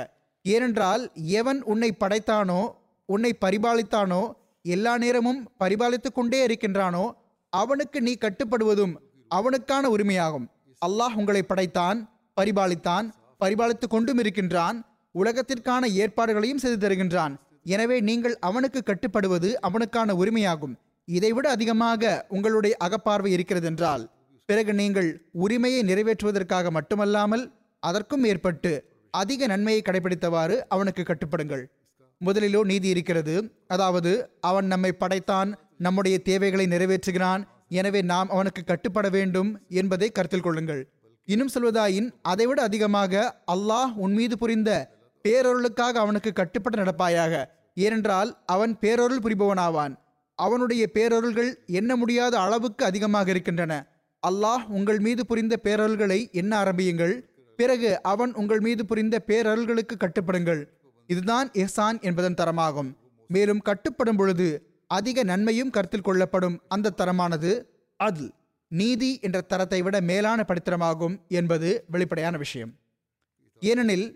ஏனென்றால் 0.46 1.04
எவன் 1.40 1.60
உன்னை 1.72 1.90
படைத்தானோ 2.00 2.62
உன்னை 3.10 3.32
பரிபாலித்தானோ 3.46 4.22
எல்லா 4.66 4.94
நேரமும் 5.04 5.42
பரிபாலித்து 5.60 6.10
கொண்டே 6.12 6.40
இருக்கின்றானோ 6.48 7.06
அவனுக்கு 7.54 8.00
நீ 8.02 8.14
கட்டுப்படுவதும் 8.22 8.94
அவனுக்கான 9.32 9.84
உரிமையாகும். 9.96 10.48
அல்லாஹ் 10.82 11.16
உங்களை 11.16 11.42
படைத்தான் 11.44 12.00
பரிபாலித்தான் 12.38 13.08
பரிபாலித்துக் 13.42 13.94
கொண்டும் 13.96 14.20
இருக்கின்றான் 14.22 14.78
உலகத்திற்கான 15.16 15.84
ஏற்பாடுகளையும் 16.02 16.62
செய்து 16.64 16.78
தருகின்றான். 16.84 17.34
எனவே 17.76 17.98
நீங்கள் 18.10 18.36
அவனுக்கு 18.40 18.80
கட்டுப்படுவது 18.84 19.50
அவனுக்கான 19.68 20.14
உரிமையாகும். 20.22 20.76
இதைவிட 21.08 21.48
அதிகமாக 21.56 22.12
உங்களுடைய 22.36 22.74
அகப்பார்வை 22.86 23.32
இருக்கிறதென்றால் 23.36 24.04
பிறகு 24.50 24.74
நீங்கள் 24.74 25.10
உரிமையை 25.46 25.82
நிறைவேற்றுவதற்காக 25.90 26.70
மட்டுமல்லாமல் 26.78 27.44
அதற்கும் 27.84 28.24
மேற்பட்டு 28.26 28.72
அதிக 29.14 29.48
நன்மையை 29.48 29.82
கடைபிடித்தவாறு 29.84 30.56
அவனுக்கு 30.74 31.04
கட்டுப்படுங்கள். 31.04 31.64
முதலிலோ 32.22 32.62
நீதி 32.72 32.88
இருக்கிறது. 32.94 33.36
அதாவது 33.74 34.12
அவன் 34.50 34.68
நம்மை 34.74 34.92
படைத்தான் 35.02 35.50
நம்முடைய 35.86 36.18
தேவைகளை 36.30 36.66
நிறைவேற்றுகிறான். 36.74 37.42
எனவே 37.80 38.02
நாம் 38.12 38.30
அவனுக்கு 38.36 38.62
கட்டுப்பட 38.66 39.08
வேண்டும் 39.18 39.50
என்பதை 39.82 40.08
கருத்தில் 40.18 40.46
கொள்ளுங்கள். 40.46 40.82
இன்னும் 41.32 41.50
சொல்வதாயின் 41.54 42.10
அதைவிட 42.22 42.60
அதிகமாக 42.62 43.14
அல்லாஹ் 43.54 43.94
உன் 43.96 44.14
மீது 44.14 44.38
புரிந்த 44.38 44.72
பேரொருளுக்காக 45.28 45.96
அவனுக்கு 46.04 46.32
கட்டுப்பட 46.34 46.76
நடப்பாயாக. 46.82 47.34
ஏனென்றால் 47.74 48.30
அவன் 48.46 48.74
பேரொருள் 48.82 49.24
புரிபவனாவான். 49.26 49.94
அவனுடைய 50.40 50.84
பேரொருள்கள் 50.94 51.52
எண்ண 51.80 51.96
முடியாத 51.96 52.40
அளவுக்கு 52.40 52.86
அதிகமாக 52.86 53.30
இருக்கின்றன. 53.30 53.74
அல்லாஹ் 54.28 54.64
உங்கள் 54.68 55.00
மீது 55.00 55.26
புரிந்த 55.26 55.56
பேரொருள்களை 55.64 56.20
எண்ண 56.32 56.52
ஆரம்பியுங்கள். 56.58 57.16
பிறகு 57.60 57.92
அவன் 58.02 58.34
உங்கள் 58.34 58.60
மீது 58.60 58.86
புரிந்த 58.86 59.16
பேரருள்களுக்கு 59.28 59.96
கட்டுப்படுங்கள். 60.00 60.62
இதுதான் 61.10 61.48
எஹ்சான் 61.52 62.00
என்பதன் 62.02 62.40
தரமாகும். 62.42 62.90
மேலும் 63.28 63.62
கட்டுப்படும் 63.66 64.18
பொழுது 64.18 64.48
அதிக 64.88 65.24
நன்மையும் 65.24 65.70
கருத்தில் 65.70 66.08
கொள்ளப்படும் 66.10 66.60
அந்த 66.68 66.94
தரமானது. 66.98 67.52
அதில் 68.00 68.32
நீதி 68.72 69.10
என்ற 69.26 69.38
தரத்தை 69.42 69.80
விட 69.84 69.98
மேலான 70.02 70.40
படித்தரமாகும் 70.48 71.16
என்பது 71.40 71.70
வெளிப்படையான 71.94 72.36
விஷயம். 72.38 72.72
ஏனெனில் 73.62 74.08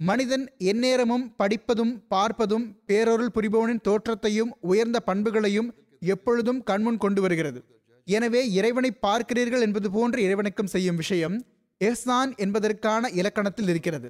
மனிதன் 0.00 0.44
எந்நேரமும் 0.70 1.26
படிப்பதும் 1.40 1.94
பார்ப்பதும் 2.14 2.66
பேரொருள் 2.88 3.32
புரிபவனின் 3.36 3.84
தோற்றத்தையும் 3.88 4.52
உயர்ந்த 4.70 4.98
பண்புகளையும் 5.00 5.68
எப்பொழுதும் 6.02 6.60
கண்முன் 6.62 7.02
கொண்டு 7.04 7.20
வருகிறது. 7.20 7.60
எனவே 8.06 8.42
இறைவனை 8.58 8.90
பார்க்கிறீர்கள் 9.06 9.64
என்பது 9.66 9.88
போன்று 9.90 10.18
இறைவனுக்கும் 10.26 10.72
செய்யும் 10.74 11.00
விஷயம் 11.02 11.36
எஹ்சான் 11.80 12.30
என்பதற்கான 12.36 13.08
இலக்கணத்தில் 13.20 13.70
இருக்கிறது. 13.72 14.08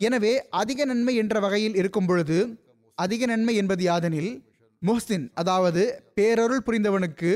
எனவே 0.00 0.32
அதிக 0.60 0.84
நன்மை 0.84 1.14
என்ற 1.22 1.40
வகையில் 1.40 1.76
இருக்கும் 1.80 2.06
பொழுது 2.06 2.38
அதிக 2.98 3.26
நன்மை 3.26 3.54
என்பது 3.56 3.82
யாதெனில் 3.88 4.32
முஹ்சின் 4.82 5.26
அதாவது 5.40 5.82
பேரருள் 6.16 6.64
புரிந்தவனுக்கு 6.66 7.30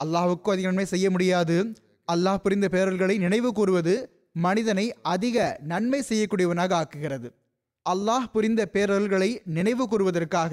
அல்லாஹுக்கும் 0.00 0.52
அதிக 0.54 0.68
நன்மை 0.70 0.86
செய்ய 0.92 1.06
முடியாது. 1.14 1.56
அல்லாஹ் 2.08 2.42
புரிந்த 2.44 2.66
பேரல்களை 2.74 3.14
நினைவு 3.24 3.50
கூறுவது 3.58 3.94
மனிதனை 4.44 4.84
அதிக 5.14 5.36
நன்மை 5.72 6.00
செய்யக்கூடியவனாக 6.08 6.72
ஆக்குகிறது. 6.80 7.28
அல்லாஹ் 7.86 8.26
புரிந்த 8.34 8.62
பேரல்களை 8.74 9.30
நினைவு 9.56 9.84
கூறுவதற்காக 9.92 10.52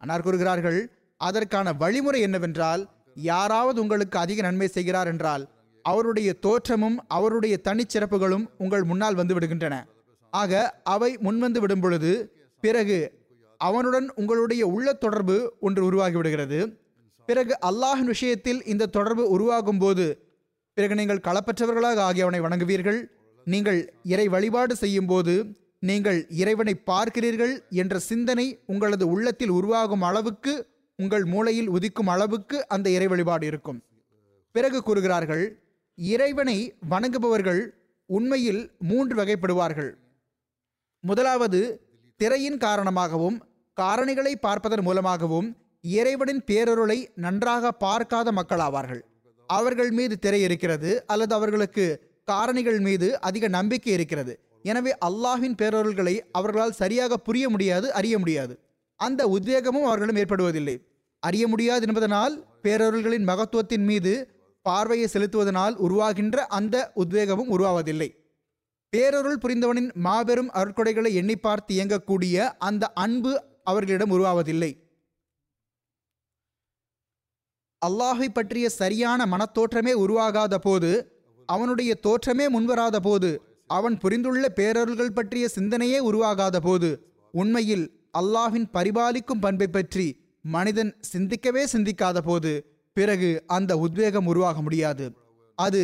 அன்னார் 0.00 0.24
கூறுகிறார்கள் 0.26 0.80
அதற்கான 1.20 1.68
வழிமுறை 1.82 2.20
என்னவென்றால் 2.26 2.82
யாராவது 3.30 3.78
உங்களுக்கு 3.84 4.16
அதிக 4.18 4.42
நன்மை 4.48 4.68
செய்கிறார் 4.74 5.08
என்றால் 5.12 5.44
அவருடைய 5.84 6.30
தோற்றமும் 6.46 6.96
அவருடைய 7.16 7.54
தனிச்சிறப்புகளும் 7.68 8.44
உங்கள் 8.64 8.84
முன்னால் 8.90 9.18
வந்து 9.20 9.34
விடுகின்றன. 9.36 9.74
ஆக 10.32 10.52
அவை 10.94 11.10
முன்வந்து 11.26 11.60
விடும் 11.62 11.82
பொழுது 11.84 12.12
பிறகு 12.62 12.98
அவனுடன் 13.60 14.06
உங்களுடைய 14.20 14.62
உள்ள 14.74 14.88
தொடர்பு 15.04 15.36
ஒன்று 15.66 15.82
உருவாகிவிடுகிறது 15.88 16.58
பிறகு 17.28 17.54
அல்லாஹின் 17.68 18.10
விஷயத்தில் 18.12 18.60
இந்த 18.72 18.90
தொடர்பு 18.96 19.24
உருவாகும் 19.34 19.80
போது 19.82 20.06
பிறகு 20.76 20.94
நீங்கள் 21.00 21.24
களப்பற்றவர்களாக 21.26 21.98
ஆகி 22.08 22.20
அவனை 22.24 22.40
வணங்குவீர்கள். 22.44 23.00
நீங்கள் 23.46 23.80
இறை 24.12 24.26
வழிபாடு 24.34 24.74
செய்யும் 24.82 25.08
போது 25.10 25.34
நீங்கள் 25.88 26.18
இறைவனை 26.40 26.74
பார்க்கிறீர்கள் 26.90 27.54
என்ற 27.82 27.94
சிந்தனை 28.10 28.46
உங்களது 28.72 29.04
உள்ளத்தில் 29.14 29.52
உருவாகும் 29.58 30.04
அளவுக்கு 30.08 30.54
உங்கள் 30.98 31.24
மூளையில் 31.32 31.70
உதிக்கும் 31.76 32.10
அளவுக்கு 32.14 32.56
அந்த 32.74 32.86
இறை 32.96 33.08
வழிபாடு 33.12 33.44
இருக்கும். 33.50 33.78
பிறகு 34.54 34.78
கூறுகிறார்கள் 34.88 35.44
இறைவனை 35.98 36.58
வணங்குபவர்கள் 36.92 37.62
உண்மையில் 38.10 38.62
மூன்று 38.90 39.14
வகைப்படுவார்கள். 39.20 39.92
முதலாவது 41.04 41.60
திரையின் 42.20 42.60
காரணமாகவும் 42.66 43.36
காரணிகளை 43.76 44.32
பார்ப்பதன் 44.46 44.86
மூலமாகவும் 44.86 45.48
இறைவனின் 45.84 46.42
பேரொருளை 46.50 46.98
நன்றாக 47.14 47.72
பார்க்காத 47.72 48.32
மக்களாவார்கள். 48.32 49.02
அவர்கள் 49.48 49.90
மீது 49.90 50.18
திரை 50.18 50.40
இருக்கிறது 50.42 50.90
அல்லது 51.06 51.34
அவர்களுக்கு 51.34 51.84
காரணிகள் 52.28 52.80
மீது 52.80 53.20
அதிக 53.20 53.48
நம்பிக்கை 53.48 53.92
இருக்கிறது. 53.92 54.32
எனவே 54.62 54.92
அல்லாஹின் 55.06 55.56
பேரொருள்களை 55.62 56.14
அவர்களால் 56.32 56.72
சரியாக 56.72 57.16
புரிய 57.16 57.48
முடியாது 57.48 57.92
அறிய 57.92 58.18
முடியாது. 58.18 58.54
அந்த 59.00 59.20
உத்வேகமும் 59.26 59.86
அவர்களிடம் 59.88 60.20
ஏற்படுவதில்லை. 60.22 60.76
அறிய 61.22 61.44
முடியாது 61.48 61.86
என்பதனால் 61.86 62.34
பேரொருள்களின் 62.62 63.28
மகத்துவத்தின் 63.28 63.84
மீது 63.84 64.12
பார்வையை 64.66 65.08
செலுத்துவதனால் 65.12 65.76
உருவாகின்ற 65.76 66.36
அந்த 66.58 66.76
உத்வேகமும் 66.96 67.52
உருவாவதில்லை. 67.56 68.08
பேரொருள் 68.92 69.40
புரிந்தவனின் 69.42 69.90
மாபெரும் 70.06 70.50
அருட்கொடைகளை 70.50 71.10
எண்ணி 71.12 71.36
பார்த்து 71.36 71.72
இயங்கக்கூடிய 71.74 72.36
அந்த 72.58 72.86
அன்பு 73.04 73.32
அவர்களிடம் 73.64 74.10
உருவாவதில்லை. 74.10 74.70
அல்லாஹை 77.82 78.28
பற்றிய 78.28 78.66
சரியான 78.68 79.26
மனத்தோற்றமே 79.26 79.92
உருவாகாத 80.04 80.54
போது 80.58 80.90
அவனுடைய 81.48 81.90
தோற்றமே 82.06 82.46
முன்வராத 82.48 82.96
போது 83.00 83.30
அவன் 83.70 83.96
புரிந்துள்ள 83.98 84.44
பேரருள்கள் 84.48 85.16
பற்றிய 85.18 85.44
சிந்தனையே 85.56 85.98
உருவாகாத 86.10 86.56
போது 86.60 86.90
உண்மையில் 87.34 87.84
அல்லாஹின் 88.18 88.68
பரிபாலிக்கும் 88.76 89.42
பண்பை 89.44 89.68
பற்றி 89.68 90.06
மனிதன் 90.44 90.92
சிந்திக்கவே 91.12 91.62
சிந்திக்காத 91.72 92.18
போது 92.20 92.52
பிறகு 92.96 93.30
அந்த 93.46 93.72
உத்வேகம் 93.76 94.26
உருவாக 94.26 94.58
முடியாது. 94.60 95.06
அது 95.58 95.82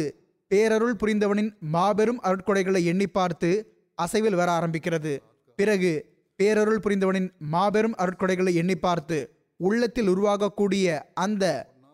பேரருள் 0.50 0.96
புரிந்தவனின் 1.02 1.50
மாபெரும் 1.74 2.20
அருட்கொடைகளை 2.20 2.80
எண்ணி 2.84 3.06
பார்த்து 3.06 3.50
அசைவில் 3.98 4.38
வர 4.40 4.48
ஆரம்பிக்கிறது. 4.58 5.12
பிறகு 5.58 5.92
பேரருள் 6.38 6.82
புரிந்தவனின் 6.84 7.28
மாபெரும் 7.54 7.96
அருட்கொடைகளை 8.02 8.52
எண்ணி 8.62 8.76
பார்த்து 8.76 9.18
உள்ளத்தில் 9.60 10.08
உருவாகக்கூடிய 10.08 10.86
அந்த 11.24 11.44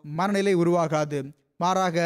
மனநிலை 0.03 0.53
உருவாகாது. 0.55 1.19
மாறாக 1.57 1.97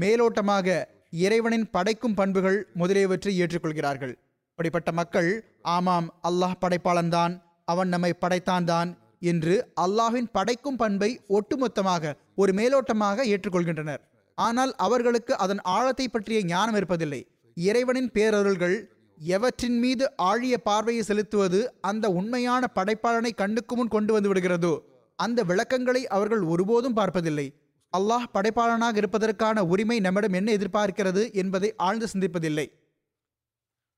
மேலோட்டமாக 0.00 0.84
இறைவனின் 1.10 1.66
படைக்கும் 1.70 2.14
பண்புகள் 2.14 2.58
முதலியவற்றை 2.74 3.32
ஏற்றுக்கொள்கிறார்கள். 3.40 4.14
அப்படிப்பட்ட 4.50 4.92
மக்கள் 4.92 5.30
ஆமாம் 5.62 6.08
அல்லாஹ் 6.28 6.60
படைப்பாளன்தான் 6.60 7.34
அவன் 7.64 7.88
நம்மை 7.88 8.12
படைத்தான் 8.12 8.64
தான் 8.64 8.90
என்று 9.20 9.54
அல்லாஹின் 9.80 10.28
படைக்கும் 10.32 10.76
பண்பை 10.76 11.20
ஒட்டுமொத்தமாக 11.28 12.12
ஒரு 12.34 12.52
மேலோட்டமாக 12.52 13.24
ஏற்றுக்கொள்கின்றனர். 13.32 14.02
ஆனால் 14.34 14.72
அவர்களுக்கு 14.74 15.32
அதன் 15.36 15.62
ஆழத்தை 15.76 16.08
பற்றிய 16.08 16.40
ஞானம் 16.44 16.74
இருப்பதில்லை. 16.74 17.20
இறைவனின் 17.56 18.10
பேரருள்கள் 18.10 18.76
எவற்றின் 19.20 19.78
மீது 19.78 20.04
ஆழிய 20.16 20.54
பார்வையை 20.56 21.02
செலுத்துவது 21.04 21.60
அந்த 21.80 22.10
உண்மையான 22.10 22.66
படைப்பாளனை 22.74 23.30
கண்ணுக்கு 23.34 23.76
முன் 23.76 23.88
கொண்டு 23.88 24.12
வந்து 24.12 24.30
விடுகிறதோ? 24.32 24.74
அந்த 25.18 25.40
விளக்கங்களை 25.50 26.02
அவர்கள் 26.16 26.42
ஒருபோதும் 26.52 26.96
பார்ப்பதில்லை. 26.98 27.46
அல்லாஹ் 27.92 28.26
படைப்பாளனாக 28.34 29.00
இருப்பதற்கான 29.02 29.62
உரிமை 29.72 29.96
நம்மிடம் 30.06 30.36
என்ன 30.38 30.48
எதிர்பார்க்கிறது 30.58 31.22
என்பதை 31.42 31.70
ஆழ்ந்து 31.86 32.06
சிந்திப்பதில்லை. 32.12 32.66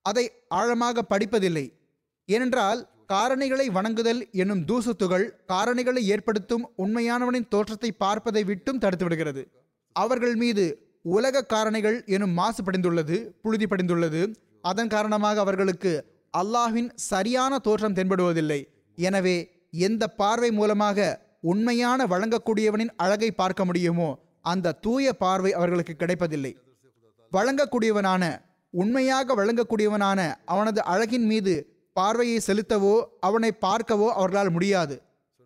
அதை 0.05 0.25
ஆழமாக 0.59 1.05
படிப்பதில்லை. 1.13 1.65
ஏனென்றால் 2.29 2.81
காரணிகளை 3.13 3.67
வணங்குதல் 3.77 4.21
என்னும் 4.41 4.63
தூசுத்துகள் 4.71 5.27
காரணிகளை 5.53 6.03
ஏற்படுத்தும் 6.15 6.65
உண்மையானவனின் 6.83 7.49
தோற்றத்தை 7.55 7.91
பார்ப்பதை 8.05 8.43
விட்டும் 8.51 8.81
தடுத்துவிடுகிறது. 8.83 9.43
அவர்கள் 9.97 10.37
மீது 10.43 10.65
உலக 11.17 11.45
காரணிகள் 11.53 11.99
எனும் 12.17 12.35
மாசு 12.41 12.63
படிந்துள்ளது 12.63 13.17
புழுதி 13.43 13.67
படிந்துள்ளது. 13.71 14.23
அதன் 14.71 14.93
காரணமாக 14.95 15.41
அவர்களுக்கு 15.41 15.93
அல்லாஹின் 16.35 16.91
சரியான 17.11 17.59
தோற்றம் 17.67 17.97
தென்படுவதில்லை. 17.99 18.61
எனவே 18.99 19.37
எந்த 19.73 20.05
பார்வை 20.21 20.51
மூலமாக 20.59 21.09
உண்மையான 21.51 22.07
வழங்கக்கூடியவனின் 22.13 22.93
அழகை 23.05 23.31
பார்க்க 23.41 23.65
முடியுமோ 23.65 24.09
அந்த 24.51 24.77
தூய 24.85 25.07
பார்வை 25.23 25.51
அவர்களுக்கு 25.59 25.95
கிடைப்பதில்லை. 25.97 26.53
வழங்கக்கூடியவனான 27.33 28.23
உண்மையாக 28.75 29.35
வழங்கக்கூடியவனான 29.41 30.21
அவனது 30.53 30.81
அழகின் 30.93 31.27
மீது 31.31 31.55
பார்வையை 31.97 32.39
செலுத்தவோ 32.47 32.95
அவனை 33.29 33.51
பார்க்கவோ 33.67 34.09
அவர்களால் 34.19 34.55
முடியாது. 34.57 34.97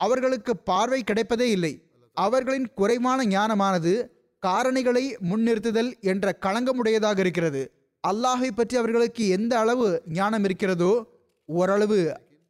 அவர்களுக்கு 0.01 0.53
பார்வை 0.71 1.01
கிடைப்பதே 1.11 1.49
இல்லை. 1.57 1.73
அவர்களின் 2.17 2.69
குறைவான 2.81 3.25
ஞானமானது 3.35 3.93
காரணிகளை 4.43 5.05
முன்னிறுத்துதல் 5.31 5.91
என்ற 6.13 6.35
களங்கமுடையதாக 6.45 7.19
இருக்கிறது. 7.25 7.63
அல்லாஹை 8.05 8.49
பற்றி 8.53 8.75
அவர்களுக்கு 8.81 9.25
எந்த 9.37 9.53
அளவு 9.63 9.87
ஞானம் 10.19 10.45
இருக்கிறதோ 10.49 10.93
ஓரளவு 11.49 11.99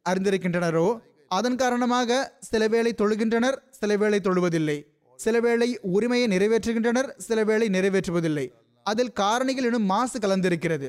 அறிந்திருக்கின்றனரோ 0.05 0.87
அதன் 1.35 1.57
காரணமாக 1.61 2.17
சில 2.49 2.63
வேளை 2.73 2.91
தொழுகின்றனர் 3.01 3.57
சில 3.79 3.91
வேளை 4.01 4.19
தொழுவதில்லை. 4.23 4.77
சில 5.19 5.35
வேளை 5.45 5.67
உரிமையை 5.95 6.27
நிறைவேற்றுகின்றனர் 6.33 7.09
சில 7.27 7.39
வேளை 7.49 7.67
நிறைவேற்றுவதில்லை. 7.75 8.45
அதில் 8.85 9.13
காரணிகள் 9.19 9.67
எனும் 9.69 9.89
மாசு 9.91 10.17
கலந்திருக்கிறது. 10.19 10.87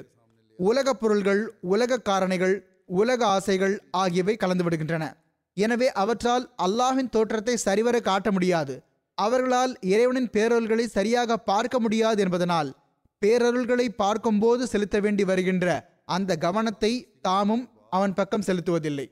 உலகப் 0.59 1.00
பொருள்கள் 1.02 1.42
உலக 1.74 2.00
காரணிகள் 2.09 2.57
உலக 3.00 3.20
ஆசைகள் 3.37 3.74
ஆகியவை 4.02 4.35
கலந்து 4.37 4.64
விடுகின்றன 4.66 5.04
எனவே 5.57 5.88
அவற்றால் 6.02 6.44
அல்லாஹின் 6.66 7.12
தோற்றத்தை 7.14 7.54
சரிவர 7.66 7.96
காட்ட 8.09 8.28
முடியாது. 8.37 8.74
அவர்களால் 9.18 9.72
இறைவனின் 9.92 10.30
பேரருள்களை 10.37 10.87
சரியாக 10.96 11.37
பார்க்க 11.50 11.76
முடியாது 11.85 12.20
என்பதனால் 12.24 12.70
பேரருள்களை 13.22 13.87
பார்க்கும்போது 14.02 14.62
செலுத்த 14.72 14.96
வேண்டி 15.04 15.24
வருகின்ற 15.30 15.66
அந்த 16.16 16.30
கவனத்தை 16.44 16.92
தாமும் 17.28 17.64
அவன் 17.96 18.16
பக்கம் 18.18 18.46
செலுத்துவதில்லை. 18.48 19.07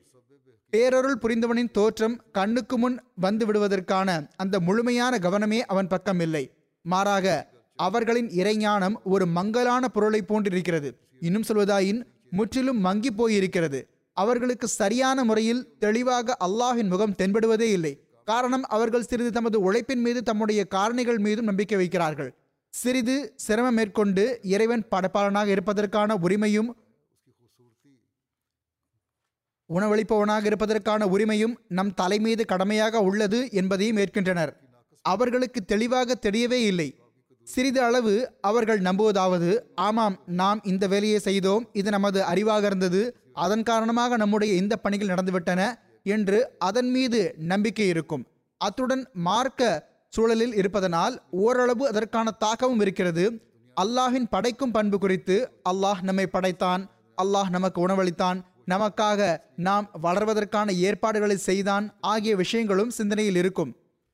பேரருள் 0.73 1.17
புரிந்தவனின் 1.23 1.71
தோற்றம் 1.71 2.15
கண்ணுக்கு 2.31 2.77
முன் 2.77 2.95
வந்து 3.15 3.43
விடுவதற்கான 3.45 4.09
அந்த 4.35 4.59
முழுமையான 4.59 5.17
கவனமே 5.17 5.59
அவன் 5.59 5.87
பக்கம் 5.87 6.19
இல்லை. 6.19 6.43
மாறாக 6.85 7.51
அவர்களின் 7.75 8.29
இறைஞானம் 8.29 8.95
ஒரு 9.03 9.25
மங்கலான 9.25 9.87
பொருளை 9.87 10.21
போன்றிருக்கிறது. 10.27 10.89
இன்னும் 11.19 11.45
சொல்வதாயின் 11.47 12.01
முற்றிலும் 12.29 12.79
மங்கி 12.79 13.11
போயிருக்கிறது. 13.17 13.81
அவர்களுக்கு 14.17 14.67
சரியான 14.67 15.23
முறையில் 15.23 15.61
தெளிவாக 15.79 16.37
அல்லாஹின் 16.45 16.89
முகம் 16.89 17.15
தென்படுவதே 17.21 17.69
இல்லை. 17.77 17.93
காரணம் 18.25 18.65
அவர்கள் 18.75 19.03
சிறிது 19.03 19.31
தமது 19.31 19.59
உழைப்பின் 19.59 20.01
மீது 20.01 20.23
தம்முடைய 20.23 20.67
காரணிகள் 20.75 21.19
மீதும் 21.19 21.45
நம்பிக்கை 21.45 21.77
வைக்கிறார்கள். 21.83 22.31
சிறிது 22.73 23.33
சிரமம் 23.35 23.73
மேற்கொண்டு 23.73 24.39
இறைவன் 24.41 24.85
படைப்பாளனாக 24.91 25.47
இருப்பதற்கான 25.47 26.15
உரிமையும் 26.15 26.69
உணவளிப்பவனாக 29.69 30.45
இருப்பதற்கான 30.49 31.05
உரிமையும் 31.05 31.55
நம் 31.77 31.93
தலைமீது 32.01 32.43
கடமையாக 32.45 33.01
உள்ளது 33.09 33.39
என்பதையும் 33.51 33.99
ஏற்கின்றனர். 34.03 34.51
அவர்களுக்கு 35.05 35.59
தெளிவாக 35.65 36.15
தெரியவே 36.25 36.59
இல்லை. 36.71 36.89
சிறிது 37.47 37.79
அளவு 37.81 38.13
அவர்கள் 38.49 38.81
நம்புவதாவது 38.81 39.49
ஆமாம் 39.87 40.15
நாம் 40.41 40.59
இந்த 40.71 40.87
வேலையை 40.87 41.19
செய்தோம் 41.19 41.63
இது 41.79 41.89
நமது 41.89 42.19
அறிவாக 42.31 42.63
இருந்தது 42.65 43.01
அதன் 43.45 43.63
காரணமாக 43.63 44.17
நம்முடைய 44.17 44.51
இந்த 44.61 44.75
பணிகள் 44.75 45.11
நடந்துவிட்டன 45.13 45.61
என்று 46.15 46.39
அதன் 46.67 46.91
மீது 46.91 47.19
நம்பிக்கை 47.51 47.87
இருக்கும். 47.87 48.23
அத்துடன் 48.61 49.03
மார்க்க 49.27 49.91
சூழலில் 50.13 50.55
இருப்பதனால் 50.61 51.15
ஓரளவு 51.45 51.83
அதற்கான 51.91 52.31
தாக்கமும் 52.43 52.79
இருக்கிறது. 52.79 53.25
அல்லாஹின் 53.77 54.27
படைக்கும் 54.29 54.71
பண்பு 54.71 54.97
குறித்து 54.99 55.35
அல்லாஹ் 55.69 56.01
நம்மை 56.01 56.25
படைத்தான் 56.27 56.81
அல்லாஹ் 57.17 57.49
நமக்கு 57.49 57.79
உணவளித்தான் 57.87 58.39
நமக்காக 58.67 59.21
நாம் 59.67 59.87
வளர்வதற்கான 60.05 60.73
ஏற்பாடுகளை 60.87 61.37
செய்தான் 61.49 61.85
ஆகிய 62.11 62.33
விஷயங்களும் 62.35 62.91
சிந்தனையில் 62.97 63.39
இருக்கும். 63.41 63.71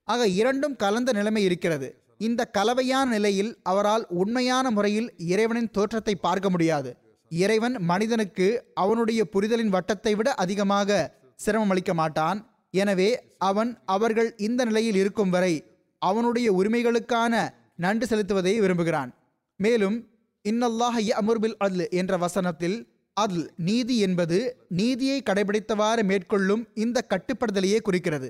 ஆக 0.07 0.27
இரண்டும் 0.41 0.75
கலந்த 0.75 1.11
நிலைமை 1.11 1.43
இருக்கிறது. 1.43 1.89
இந்த 2.27 2.41
கலவையான 2.57 3.07
நிலையில் 3.15 3.51
அவரால் 3.71 4.05
உண்மையான 4.21 4.65
முறையில் 4.77 5.09
இறைவனின் 5.33 5.71
தோற்றத்தை 5.71 6.15
பார்க்க 6.15 6.47
முடியாது. 6.49 6.89
இறைவன் 7.31 7.75
மனிதனுக்கு 7.91 8.47
அவனுடைய 8.73 9.21
புரிதலின் 9.33 9.73
வட்டத்தை 9.75 10.13
விட 10.15 10.29
அதிகமாக 10.43 10.99
சிரமம் 11.35 11.71
அளிக்க 11.73 11.93
மாட்டான். 11.93 12.39
எனவே 12.73 13.09
அவன் 13.49 13.71
அவர்கள் 13.95 14.29
இந்த 14.47 14.61
நிலையில் 14.69 14.97
இருக்கும் 15.01 15.31
வரை 15.35 15.53
அவனுடைய 16.01 16.47
உரிமைகளுக்கான 16.59 17.33
நன்றி 17.75 18.05
செலுத்துவதை 18.07 18.53
விரும்புகிறான். 18.63 19.11
மேலும் 19.59 19.97
இன்னல்லாஹ 20.45 20.97
அமுர்பில் 21.21 21.57
அல் 21.65 21.81
என்ற 22.01 22.13
வசனத்தில் 22.17 22.77
அதில் 23.17 23.47
நீதி 23.67 23.95
என்பது 24.07 24.37
நீதியை 24.79 25.17
கடைபிடித்தவாறு 25.29 26.03
மேற்கொள்ளும் 26.11 26.63
இந்த 26.83 26.97
கட்டுப்படுதலையே 27.13 27.79
குறிக்கிறது. 27.87 28.29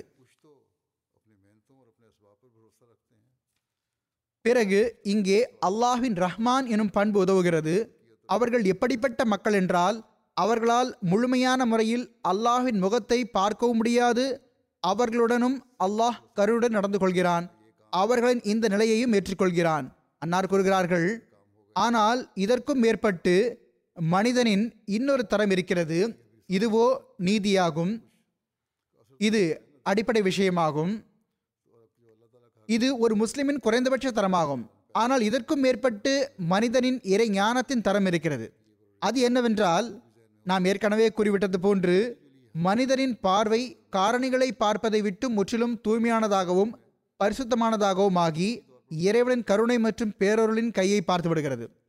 பிறகு 4.44 4.80
இங்கே 5.12 5.38
அல்லாஹின் 5.68 6.16
ரஹ்மான் 6.24 6.66
எனும் 6.74 6.92
பண்பு 6.96 7.18
உதவுகிறது. 7.24 7.74
அவர்கள் 8.28 8.64
எப்படிப்பட்ட 8.72 9.20
மக்கள் 9.24 9.56
என்றால் 9.60 9.96
அவர்களால் 10.36 10.90
முழுமையான 11.10 11.60
முறையில் 11.66 12.04
அல்லாஹின் 12.28 12.78
முகத்தை 12.78 13.18
பார்க்கவும் 13.36 13.76
முடியாது. 13.76 14.24
அவர்களுடனும் 14.82 15.56
அல்லாஹ் 15.86 16.20
கருடன் 16.38 16.76
நடந்து 16.76 16.98
கொள்கிறான். 16.98 17.46
அவர்களின் 17.92 18.42
இந்த 18.52 18.64
நிலையையும் 18.68 19.14
ஏற்றுக்கொள்கிறான். 19.18 19.86
அன்னார் 20.22 20.50
கூறுகிறார்கள் 20.52 21.08
ஆனால் 21.76 22.20
இதற்கும் 22.44 22.80
மேற்பட்டு 22.84 23.34
மனிதனின் 24.00 24.82
இன்னொரு 24.84 25.26
தரம் 25.26 25.50
இருக்கிறது. 25.50 26.18
இதுவோ 26.48 26.98
நீதியாகும். 27.18 28.02
இது 29.16 29.60
அடிப்படை 29.82 30.22
விஷயமாகும். 30.22 31.04
இது 32.66 32.98
ஒரு 32.98 33.16
முஸ்லிமின் 33.16 33.60
குறைந்தபட்ச 33.60 34.10
தரமாகும். 34.10 34.70
ஆனால் 34.92 35.20
இதற்கும் 35.20 35.60
மேற்பட்டு 35.60 36.32
மனிதனின் 36.36 37.00
இறை 37.02 37.28
ஞானத்தின் 37.28 37.80
தரம் 37.80 38.06
இருக்கிறது. 38.06 38.52
அது 38.98 39.20
என்னவென்றால் 39.20 40.02
நாம் 40.42 40.64
ஏற்கனவே 40.64 41.08
கூறிவிட்டது 41.08 41.60
போன்று 41.60 42.18
மனிதனின் 42.52 43.20
பார்வை 43.20 43.86
காரணிகளை 43.96 44.50
பார்ப்பதை 44.50 45.00
விட்டு 45.00 45.30
முற்றிலும் 45.30 45.80
தூய்மையானதாகவும் 45.88 46.72
பரிசுத்தமானதாகவும் 47.24 48.18
ஆகி 48.18 48.64
இறைவனின் 48.88 49.44
கருணை 49.44 49.78
மற்றும் 49.78 50.14
பேரொருளின் 50.18 50.72
கையை 50.72 51.00
பார்த்து 51.00 51.28
விடுகிறது. 51.28 51.79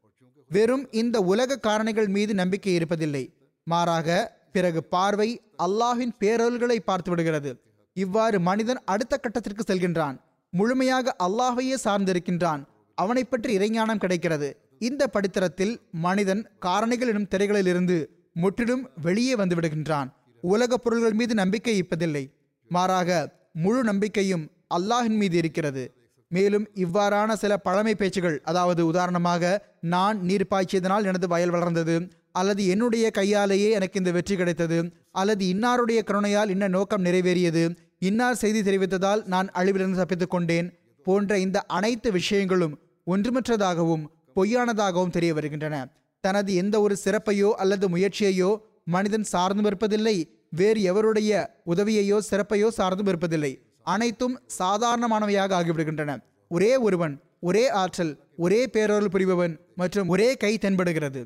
வெறும் 0.54 0.86
இந்த 0.92 1.18
உலக 1.22 1.60
காரணிகள் 1.68 2.08
மீது 2.08 2.34
நம்பிக்கை 2.34 2.78
இருப்பதில்லை. 2.78 3.24
மாறாக 3.64 4.40
பிறகு 4.52 4.84
பார்வை 4.84 5.42
அல்லாஹின் 5.64 6.14
பேரல்களை 6.20 6.78
பார்த்து 6.80 7.10
விடுகிறது. 7.10 7.52
இவ்வாறு 7.94 8.40
மனிதன் 8.40 8.82
அடுத்த 8.86 9.20
கட்டத்திற்கு 9.20 9.64
செல்கின்றான். 9.68 10.18
முழுமையாக 10.50 11.16
அல்லாஹையே 11.24 11.78
சார்ந்திருக்கின்றான். 11.84 12.64
அவனை 12.98 13.24
பற்றி 13.24 13.58
இறைஞானம் 13.58 14.04
கிடைக்கிறது. 14.04 14.50
இந்த 14.80 15.10
படித்தரத்தில் 15.14 15.74
மனிதன் 15.92 16.50
காரணிகள் 16.66 17.12
எனும் 17.14 17.32
திரைகளிலிருந்து 17.32 17.98
முற்றிலும் 18.34 18.90
வெளியே 19.02 19.36
வந்து 19.36 19.56
விடுகின்றான். 19.56 20.10
உலகப் 20.42 20.84
பொருள்கள் 20.84 21.14
மீது 21.14 21.34
நம்பிக்கை 21.34 21.74
இருப்பதில்லை. 21.82 22.26
மாறாக 22.70 23.30
முழு 23.54 23.84
நம்பிக்கையும் 23.84 24.46
அல்லாஹின் 24.78 25.18
மீது 25.22 25.38
இருக்கிறது. 25.38 25.84
மேலும் 26.32 26.66
இவ்வாறான 26.76 27.34
சில 27.34 27.54
பழமை 27.58 27.94
பேச்சுகள் 27.96 28.38
அதாவது 28.44 28.82
உதாரணமாக 28.86 29.54
நான் 29.94 30.18
நீர் 30.22 30.52
பாய்ச்சியதனால் 30.52 31.08
எனது 31.12 31.28
வயல் 31.28 31.50
வளர்ந்தது 31.50 31.96
அல்லது 32.32 32.64
என்னுடைய 32.66 33.06
கையாலேயே 33.12 33.70
எனக்கு 33.70 34.00
இந்த 34.00 34.12
வெற்றி 34.12 34.36
கிடைத்தது 34.36 34.78
அல்லது 35.12 35.46
இன்னாருடைய 35.54 36.02
கருணையால் 36.10 36.50
இன்ன 36.50 36.68
நோக்கம் 36.68 37.06
நிறைவேறியது 37.06 37.64
இன்னார் 38.00 38.40
செய்தி 38.44 38.62
தெரிவித்ததால் 38.62 39.22
நான் 39.26 39.50
அழிவிலிருந்து 39.60 40.02
தப்பித்துக் 40.02 40.30
கொண்டேன் 40.30 40.70
போன்ற 41.06 41.38
இந்த 41.40 41.60
அனைத்து 41.78 42.10
விஷயங்களும் 42.12 42.76
ஒன்றுமற்றதாகவும் 43.08 44.04
பொய்யானதாகவும் 44.36 45.10
தெரிய 45.10 45.32
வருகின்றன. 45.34 45.76
தனது 46.24 46.52
எந்த 46.56 46.76
ஒரு 46.82 46.96
சிறப்பையோ 47.06 47.50
அல்லது 47.62 47.86
முயற்சியையோ 47.90 48.52
மனிதன் 48.86 49.26
சார்ந்தும் 49.32 49.68
இருப்பதில்லை 49.70 50.16
வேறு 50.50 50.80
எவருடைய 50.92 51.32
உதவியையோ 51.66 52.18
சிறப்பையோ 52.30 52.68
சார்ந்தும் 52.78 53.10
இருப்பதில்லை. 53.12 53.52
அனைத்தும் 53.84 54.36
சாதாரணமானவையாக 54.60 55.56
ஆகிவிடுகின்றன. 55.60 56.12
ஒரே 56.52 56.72
ஒருவன் 56.76 57.16
ஒரே 57.40 57.70
ஆற்றல் 57.70 58.14
ஒரே 58.38 58.60
பேரொருள் 58.74 59.14
புரிபவன் 59.14 59.54
மற்றும் 59.76 60.10
ஒரே 60.10 60.36
கை 60.36 60.58
தென்படுகிறது. 60.58 61.22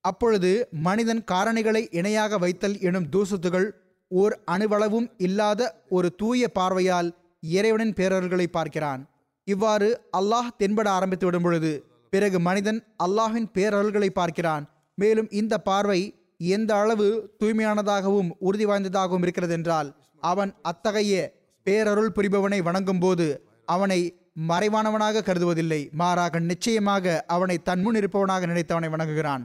அப்பொழுது 0.00 0.50
மனிதன் 0.70 1.22
காரணிகளை 1.30 1.82
இணையாக 1.90 2.38
வைத்தல் 2.38 2.76
எனும் 2.80 3.08
தூசுத்துகள் 3.14 3.68
ஓர் 4.10 4.34
அணுவளவும் 4.44 5.08
இல்லாத 5.16 5.60
ஒரு 5.88 6.08
தூய 6.14 6.48
பார்வையால் 6.48 7.08
இறைவனின் 7.42 7.94
பேரர்களை 7.98 8.46
பார்க்கிறான். 8.46 9.02
இவ்வாறு 9.44 9.88
அல்லாஹ் 10.18 10.54
தென்பட 10.58 10.88
ஆரம்பித்து 10.88 11.26
விடும் 11.26 11.42
பொழுது 11.42 11.72
பிறகு 12.12 12.38
மனிதன் 12.40 12.80
அல்லாஹின் 13.04 13.48
பேரர்களை 13.56 14.10
பார்க்கிறான். 14.10 14.64
மேலும் 14.94 15.28
இந்த 15.30 15.54
பார்வை 15.58 16.00
எந்த 16.36 16.70
அளவு 16.76 17.08
தூய்மையானதாகவும் 17.40 18.30
உறுதி 18.38 18.66
வாய்ந்ததாகவும் 18.66 19.22
இருக்கிறது 19.22 19.52
என்றால் 19.52 19.88
அவன் 20.22 20.52
அத்தகைய 20.62 21.12
பேரருள் 21.66 22.14
புரிபவனை 22.14 22.62
வணங்கும் 22.62 22.98
போது 22.98 23.26
அவனை 23.64 24.00
மறைவானவனாக 24.48 25.22
கருதுவதில்லை. 25.22 25.90
மாறாக 25.92 26.38
நிச்சயமாக 26.38 27.24
அவனை 27.26 27.58
தன்முன் 27.58 27.94
இருப்பவனாக 27.94 28.46
நினைத்தவனை 28.46 28.88
வணங்குகிறான். 28.94 29.44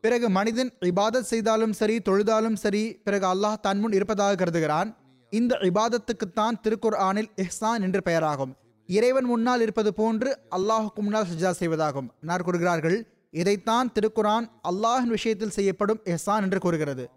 பிறகு 0.00 0.30
மனிதன் 0.30 0.70
இபாதத் 0.80 1.30
செய்தாலும் 1.32 1.72
சரி 1.72 1.98
தொழுதாலும் 1.98 2.54
சரி 2.54 3.00
பிறகு 3.04 3.26
அல்லாஹ் 3.26 3.60
தன்முன் 3.60 3.92
இருப்பதாக 3.92 4.44
கருதுகிறான். 4.44 4.96
இந்த 5.30 5.58
இபாதத்துக்குத்தான் 5.60 6.58
திருக்குர் 6.62 6.98
ஆனில் 7.08 7.30
இஹ்சான் 7.36 7.80
என்று 7.80 8.02
பெயராகும். 8.04 8.52
இறைவன் 8.86 9.24
முன்னால் 9.24 9.60
இருப்பது 9.60 9.94
போன்று 9.94 10.38
அல்லாஹுக்கு 10.56 11.00
முன்னால் 11.06 11.26
சுஜா 11.32 11.50
செய்வதாகும். 11.58 12.08
நார் 12.20 12.42
கூறுகிறார்கள்? 12.42 12.98
இதைத்தான் 13.30 13.92
திருக்குரான் 13.92 14.46
அல்லாஹின் 14.68 15.12
விஷயத்தில் 15.16 15.50
செய்யப்படும் 15.50 16.00
எஹ்சான் 16.04 16.42
என்று 16.42 16.58
கூறுகிறது. 16.58 17.10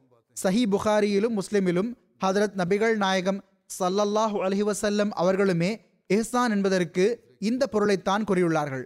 சஹி 0.43 0.63
புகாரியிலும் 0.71 1.37
முஸ்லிமிலும் 1.39 1.89
ஹதரத் 2.25 2.57
நபிகள் 2.57 2.95
நாயகம் 2.95 3.39
சல்லல்லாஹு 3.79 4.37
அலஹி 4.45 4.63
வசல்லம் 4.69 5.11
அவர்களுமே 5.21 5.71
எஹ்சான் 6.09 6.53
என்பதற்கு 6.55 7.05
இந்த 7.49 7.63
பொருளைத்தான் 7.73 8.25
கூறியுள்ளார்கள். 8.29 8.85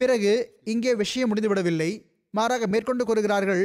பிறகு 0.00 0.32
இங்கே 0.72 0.92
விஷயம் 1.02 1.30
முடிந்துவிடவில்லை. 1.30 1.90
மாறாக 2.34 2.66
மேற்கொண்டு 2.72 3.02
கூறுகிறார்கள் 3.08 3.64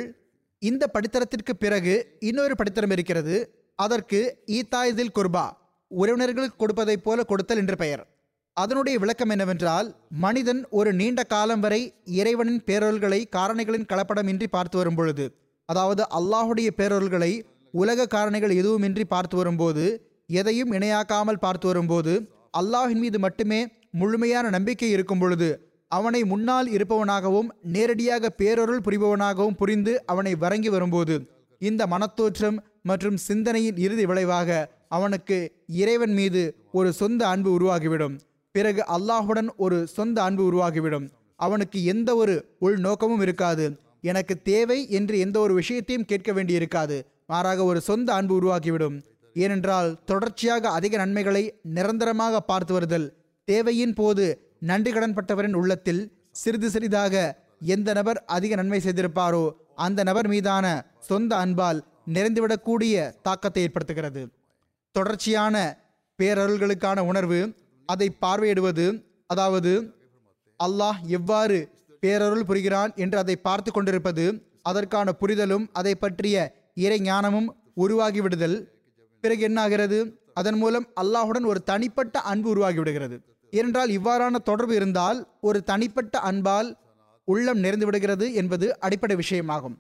இந்த 0.62 0.84
படித்தரத்திற்கு 0.96 1.54
பிறகு 1.64 1.94
இன்னொரு 2.30 2.54
படித்தரம் 2.60 2.94
இருக்கிறது. 2.96 3.36
அதற்கு 3.80 4.20
ஈத்தாய்தில் 4.58 5.16
குர்பா 5.18 5.46
உறவினர்களுக்கு 5.92 6.58
கொடுப்பதைப் 6.60 7.06
போல 7.06 7.24
கொடுத்தல் 7.30 7.62
என்று 7.64 7.76
பெயர். 7.84 8.04
அதனுடைய 8.58 8.96
விளக்கம் 9.04 9.32
என்னவென்றால் 9.34 9.88
மனிதன் 10.24 10.62
ஒரு 10.80 10.92
நீண்ட 11.00 11.22
காலம் 11.34 11.62
வரை 11.66 11.82
இறைவனின் 12.20 12.62
பேரொருள்களை 12.68 13.20
காரணிகளின் 13.36 13.88
கலப்படமின்றி 13.92 14.48
பார்த்து 14.56 14.78
வரும்பொழுது 14.80 15.26
அதாவது 15.70 16.04
அல்லாஹுடைய 16.18 16.70
பேரொருள்களை 16.80 17.32
உலக 17.74 18.08
காரணிகள் 18.16 18.54
எதுவுமின்றி 18.60 19.04
பார்த்து 19.14 19.36
வரும்போது 19.40 19.86
எதையும் 20.30 20.72
இணையாக்காமல் 20.72 21.44
பார்த்து 21.46 21.68
வரும்போது 21.68 22.14
அல்லாஹின் 22.58 23.02
மீது 23.04 23.20
மட்டுமே 23.20 23.60
முழுமையான 23.92 24.50
நம்பிக்கை 24.50 24.90
இருக்கும் 24.92 25.20
பொழுது 25.20 25.50
அவனை 25.92 26.22
முன்னால் 26.24 26.68
இருப்பவனாகவும் 26.70 27.50
நேரடியாக 27.76 28.30
பேரொருள் 28.38 28.84
புரிபவனாகவும் 28.88 29.60
புரிந்து 29.62 29.94
அவனை 30.06 30.34
வணங்கி 30.36 30.70
வரும்போது 30.70 31.16
இந்த 31.62 31.82
மனத்தோற்றம் 31.86 32.58
மற்றும் 32.84 33.18
சிந்தனையின் 33.18 33.78
இறுதி 33.78 34.06
விளைவாக 34.06 34.60
அவனுக்கு 34.88 35.38
இறைவன் 35.82 36.14
மீது 36.14 36.42
ஒரு 36.72 36.90
சொந்த 36.94 37.22
அன்பு 37.28 37.50
உருவாகிவிடும். 37.58 38.16
பிறகு 38.56 38.82
அல்லாஹுடன் 38.98 39.50
ஒரு 39.58 39.78
சொந்த 39.88 40.18
அன்பு 40.24 40.44
உருவாகிவிடும். 40.52 41.06
அவனுக்கு 41.40 41.80
எந்த 41.84 42.10
ஒரு 42.16 42.36
உள்நோக்கமும் 42.62 43.22
இருக்காது. 43.22 43.66
எனக்கு 44.02 44.36
தேவை 44.42 44.80
என்று 44.90 45.16
எந்த 45.20 45.38
ஒரு 45.40 45.54
விஷயத்தையும் 45.54 46.06
கேட்க 46.06 46.32
வேண்டியிருக்காது. 46.32 46.98
மாறாக 47.28 47.64
ஒரு 47.64 47.80
சொந்த 47.82 48.10
அன்பு 48.14 48.34
உருவாக்கிவிடும் 48.40 48.98
ஏனென்றால் 49.44 49.90
தொடர்ச்சியாக 50.10 50.70
அதிக 50.78 50.94
நன்மைகளை 51.02 51.44
நிரந்தரமாக 51.78 52.42
பார்த்து 52.52 52.74
வருதல். 52.76 53.08
தேவையின் 53.48 53.96
போது 54.00 54.26
நன்றி 54.70 54.92
கடன்பட்டவரின் 54.96 55.58
உள்ளத்தில் 55.62 56.02
சிறிது 56.42 56.70
சிறிதாக 56.76 57.16
எந்த 57.76 57.90
நபர் 58.00 58.20
அதிக 58.36 58.56
நன்மை 58.60 58.80
செய்திருப்பாரோ 58.86 59.46
அந்த 59.86 60.00
நபர் 60.10 60.30
மீதான 60.34 60.66
சொந்த 61.10 61.32
அன்பால் 61.44 61.80
நிறைந்துவிடக்கூடிய 62.16 62.96
தாக்கத்தை 63.28 63.64
ஏற்படுத்துகிறது. 63.66 64.22
தொடர்ச்சியான 64.96 65.56
பேரருள்களுக்கான 66.20 67.00
உணர்வு 67.12 67.40
அதை 67.90 68.08
பார்வையிடுவது 68.24 68.86
அதாவது 69.34 69.72
அல்லாஹ் 70.60 71.00
எவ்வாறு 71.18 71.58
பேரருள் 72.04 72.48
புரிகிறான் 72.50 72.92
என்று 73.04 73.18
அதை 73.24 73.36
பார்த்து 73.48 73.70
கொண்டிருப்பது 73.72 74.26
அதற்கான 74.70 75.10
புரிதலும் 75.22 75.66
அதை 75.80 75.94
பற்றிய 75.96 76.36
இறை 76.86 77.00
ஞானமும் 77.10 77.50
உருவாகிவிடுதல். 77.84 78.58
பிறகு 79.22 79.48
என்னாகிறது? 79.48 80.18
அதன் 80.34 80.58
மூலம் 80.58 80.88
அல்லாஹுடன் 81.02 81.46
ஒரு 81.46 81.64
தனிப்பட்ட 81.64 82.20
அன்பு 82.20 82.50
உருவாகி 82.50 82.78
விடுகிறது. 82.78 83.22
ஏனென்றால் 83.52 83.90
இவ்வாறான 83.90 84.36
தொடர்பு 84.36 84.76
இருந்தால் 84.76 85.28
ஒரு 85.42 85.64
தனிப்பட்ட 85.64 86.20
அன்பால் 86.20 86.78
உள்ளம் 87.24 87.60
நிறைந்து 87.60 87.86
விடுகிறது 87.86 88.34
என்பது 88.34 88.80
அடிப்படை 88.80 89.16
விஷயமாகும். 89.16 89.78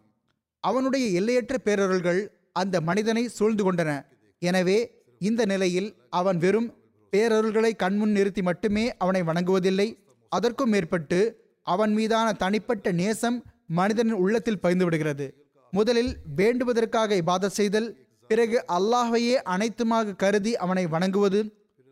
அவனுடைய 0.59 1.07
எல்லையற்ற 1.07 1.57
பேரருள்கள் 1.63 2.31
அந்த 2.51 2.81
மனிதனை 2.81 3.27
சூழ்ந்து 3.27 3.71
கொண்டன. 3.71 4.05
எனவே 4.39 5.03
இந்த 5.19 5.45
நிலையில் 5.45 5.95
அவன் 6.09 6.37
வெறும் 6.37 6.73
பேரருள்களை 7.11 7.75
கண்முன் 7.75 8.11
நிறுத்தி 8.11 8.41
மட்டுமே 8.41 8.97
அவனை 8.97 9.21
வணங்குவதில்லை. 9.21 9.97
அதற்கும் 10.29 10.69
மேற்பட்டு 10.69 11.19
அவன் 11.63 11.93
மீதான 11.93 12.33
தனிப்பட்ட 12.33 12.91
நேசம் 12.91 13.43
மனிதனின் 13.67 14.13
உள்ளத்தில் 14.13 14.59
பதிந்து 14.59 14.83
விடுகிறது. 14.83 15.25
முதலில் 15.71 16.17
வேண்டுவதற்காக 16.35 17.15
இபாதத் 17.15 17.57
செய்தல் 17.59 18.08
பிறகு 18.29 18.57
அல்லாஹையே 18.77 19.35
அனைத்துமாக 19.53 20.15
கருதி 20.23 20.51
அவனை 20.63 20.83
வணங்குவது 20.93 21.39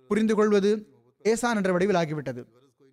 புரிந்து 0.10 0.34
கொள்வது 0.36 0.72
ஏசான் 1.26 1.58
என்ற 1.60 1.72
வடிவில் 1.76 2.00
ஆகிவிட்டது 2.02 2.42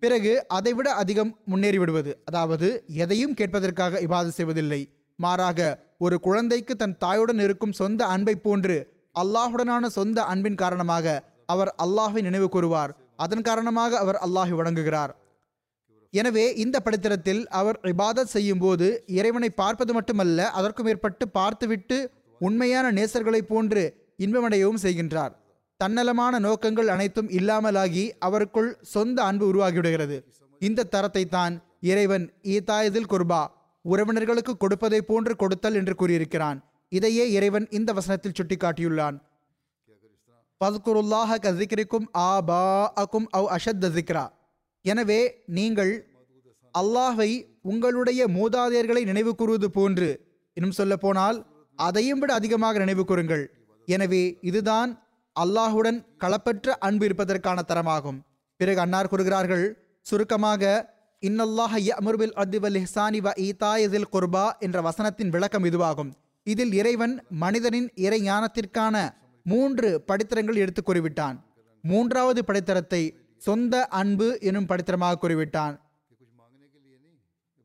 பிறகு 0.01 0.31
அதைவிட 0.47 0.87
அதிகம் 1.01 1.31
முன்னேறி 1.51 1.77
விடுவது. 1.81 2.11
அதாவது 2.25 2.67
எதையும் 3.03 3.35
கேட்பதற்காக 3.39 4.01
இவாது 4.07 4.31
செய்வதில்லை. 4.37 4.81
மாறாக 5.19 5.59
ஒரு 6.05 6.15
குழந்தைக்கு 6.19 6.73
தன் 6.75 6.97
தாயுடன் 7.03 7.41
இருக்கும் 7.45 7.77
சொந்த 7.81 8.01
அன்பை 8.15 8.35
போன்று 8.47 8.77
அல்லாஹுடனான 9.15 9.89
சொந்த 9.97 10.19
அன்பின் 10.31 10.59
காரணமாக 10.63 11.15
அவர் 11.53 11.71
அல்லாஹை 11.85 12.21
நினைவு 12.21 12.47
கூறுவார். 12.49 12.91
அதன் 13.15 13.45
காரணமாக 13.49 13.97
அவர் 14.03 14.19
அல்லாஹை 14.25 14.55
வணங்குகிறார். 14.61 15.13
எனவே 16.13 16.45
இந்த 16.63 16.77
படித்திரத்தில் 16.85 17.41
அவர் 17.59 17.77
இபாதத் 17.91 18.33
செய்யும் 18.35 18.61
போது 18.65 18.87
இறைவனை 19.19 19.49
பார்ப்பது 19.61 19.91
மட்டுமல்ல 19.93 20.49
அதற்கு 20.59 20.83
மேற்பட்டு 20.83 21.25
பார்த்துவிட்டு 21.37 21.97
உண்மையான 22.39 22.91
நேசர்களைப் 22.91 23.49
போன்று 23.49 23.83
இன்பமடையவும் 24.25 24.83
செய்கின்றார். 24.85 25.33
தன்னலமான 25.79 26.39
நோக்கங்கள் 26.39 26.87
அனைத்தும் 26.87 27.29
இல்லாமலாகி 27.29 28.03
அவருக்குள் 28.19 28.69
சொந்த 28.81 29.17
அன்பு 29.23 29.45
உருவாகிவிடுகிறது. 29.51 30.17
இந்த 30.61 30.83
தரத்தை 30.83 31.23
தான் 31.25 31.55
இறைவன் 31.81 32.25
ஈதாயதில் 32.43 33.11
குர்பா 33.13 33.41
உறவினர்களுக்கு 33.85 34.53
கொடுப்பதை 34.57 35.01
போன்று 35.01 35.35
கொடுத்தல் 35.35 35.77
என்று 35.79 35.93
கூறியிருக்கிறான். 35.95 36.59
இதையே 36.91 37.25
இறைவன் 37.31 37.67
இந்த 37.69 37.93
வசனத்தில் 37.93 38.37
சுட்டிக்காட்டியுள்ளான். 38.39 39.17
பதுக்குருல்லாஹ 40.61 41.31
கதிக்கிரிக்கும் 41.45 42.05
ஆ 42.15 42.31
பா 42.49 42.59
அக்கும் 43.01 43.27
அவ் 43.37 43.47
அஷத் 43.55 43.81
திக்ரா 43.95 44.25
எனவே 44.81 45.19
நீங்கள் 45.45 45.91
அல்லாஹை 46.73 47.31
உங்களுடைய 47.61 48.21
மூதாதையர்களை 48.37 49.03
நினைவு 49.05 49.35
கூறுவது 49.35 49.67
போன்று. 49.71 50.09
இன்னும் 50.53 50.77
சொல்ல 50.79 50.95
போனால் 50.97 51.37
அதையும் 51.79 52.19
விட 52.19 52.31
அதிகமாக 52.39 52.79
நினைவு 52.83 53.03
கூறுங்கள். 53.05 53.43
எனவே 53.87 54.23
இதுதான் 54.49 54.91
அல்லாஹுடன் 55.35 55.99
களப்பற்ற 56.23 56.67
அன்பு 56.87 57.05
இருப்பதற்கான 57.07 57.59
தரமாகும். 57.71 58.19
பிறகு 58.59 58.79
அன்னார் 58.83 59.11
கூறுகிறார்கள் 59.11 59.65
சுருக்கமாக 60.05 60.63
இன்னல்லாஹ 61.23 61.73
யமுர்பில் 61.89 62.35
அத்திவல் 62.41 62.79
ஹிசானி 62.83 63.19
வ 63.25 63.31
ஈதாயதில் 63.47 64.09
குர்பா 64.13 64.45
என்ற 64.65 64.77
வசனத்தின் 64.87 65.33
விளக்கம் 65.35 65.67
இதுவாகும். 65.69 66.11
இதில் 66.43 66.73
இறைவன் 66.79 67.13
மனிதனின் 67.43 67.87
இறை 68.05 68.19
ஞானத்திற்கான 68.29 68.95
மூன்று 69.45 69.89
படித்தரங்கள் 70.09 70.61
எடுத்து 70.63 70.81
கூறிவிட்டான். 70.81 71.37
மூன்றாவது 71.83 72.41
படித்தரத்தை 72.49 73.01
சொந்த 73.47 73.85
அன்பு 74.01 74.27
எனும் 74.49 74.69
படித்தரமாக 74.69 75.19
கூறிவிட்டான். 75.23 75.75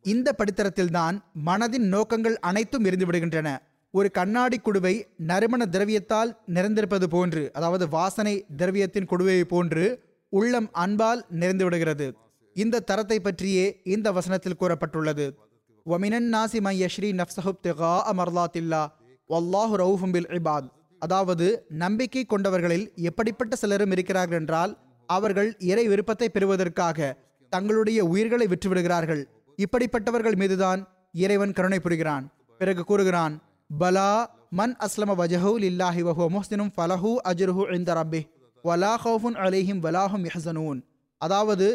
இந்த 0.04 0.28
படித்தரத்தில்தான் 0.38 1.16
மனதின் 1.48 1.88
நோக்கங்கள் 1.94 2.36
அனைத்தும் 2.48 2.86
இருந்து 2.88 3.06
விடுகின்றன. 3.06 3.48
ஒரு 3.94 4.10
கண்ணாடி 4.10 4.58
குடுவை 4.60 4.92
நறுமண 5.30 5.62
திரவியத்தால் 5.74 6.30
நிறைந்திருப்பது 6.56 7.04
போன்று 7.04 7.42
அதாவது 7.52 7.88
வாசனை 7.88 8.34
திரவியத்தின் 8.60 9.08
குடுவையை 9.12 9.44
போன்று 9.44 9.84
உள்ளம் 10.32 10.68
அன்பால் 10.72 11.22
நிறைந்து 11.40 11.64
விடுகிறது. 11.64 12.06
இந்த 12.56 12.80
தரத்தை 12.80 13.18
பற்றியே 13.20 13.80
இந்த 13.84 14.12
வசனத்தில் 14.12 14.58
கூறப்பட்டுள்ளது. 14.60 15.26
ஒமினன் 15.86 16.28
நாசி 16.34 16.60
மை 16.60 16.74
யஷ்ரி 16.82 17.10
நப்சஹுப் 17.20 17.62
திகா 17.66 17.92
அமர்லாத்தில்லா 18.12 18.82
ஒல்லாஹு 19.30 19.74
ரவுஃபும் 19.82 20.12
பில் 20.12 20.30
இபாத். 20.38 20.68
அதாவது 20.98 21.46
நம்பிக்கை 21.68 22.26
கொண்டவர்களில் 22.28 22.86
எப்படிப்பட்ட 23.10 23.56
சிலரும் 23.56 23.90
இருக்கிறார்கள் 23.90 24.38
என்றால் 24.38 24.72
அவர்கள் 25.08 25.50
இறை 25.72 25.84
விருப்பத்தை 25.88 26.28
பெறுவதற்காக 26.28 27.16
தங்களுடைய 27.52 28.00
உயிர்களை 28.04 28.46
விற்றுவிடுகிறார்கள். 28.46 29.22
இப்படிப்பட்டவர்கள் 29.58 30.36
மீதுதான் 30.36 30.80
இறைவன் 31.24 31.52
கருணை 31.52 31.78
புரிகிறான். 31.80 32.24
பிறகு 32.60 32.82
கூறுகிறான் 32.84 33.34
பலா 33.70 34.10
மன் 34.52 34.74
அஸ்லம 34.80 35.14
வஜஹூ 35.14 35.58
லில்லாஹி 35.58 36.02
வஹுவ 36.02 36.26
முஹ்சினும் 36.30 36.70
ஃபலஹூ 36.76 37.10
அஜ்ருஹு 37.24 37.64
இந்த 37.76 37.94
ரப்பி 37.94 38.20
வலா 38.64 38.96
ஹவுஃபுன் 38.96 39.34
அலைஹிம் 39.34 39.80
வலாஹும் 39.84 40.24
யஹசனூன் 40.28 40.80
அதாவது 41.20 41.66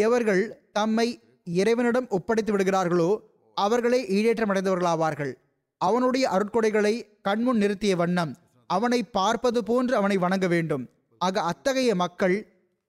எவர்கள் 0.00 0.42
தம்மை 0.72 1.06
இறைவனிடம் 1.46 2.08
ஒப்படைத்து 2.08 2.52
விடுகிறார்களோ 2.52 3.10
அவர்களே 3.56 4.00
ஈடேற்றமடைந்தவர்களாவார்கள் 4.08 5.32
அவனுடைய 5.80 6.24
அருட்கொடைகளை 6.30 6.94
கண்முன் 7.22 7.60
நிறுத்திய 7.62 7.96
வண்ணம் 7.96 8.32
அவனை 8.70 9.02
பார்ப்பது 9.02 9.64
போன்று 9.64 9.96
அவனை 9.96 10.16
வணங்க 10.16 10.46
வேண்டும். 10.46 10.84
ஆக 11.20 11.42
அத்தகைய 11.42 11.94
மக்கள் 11.94 12.34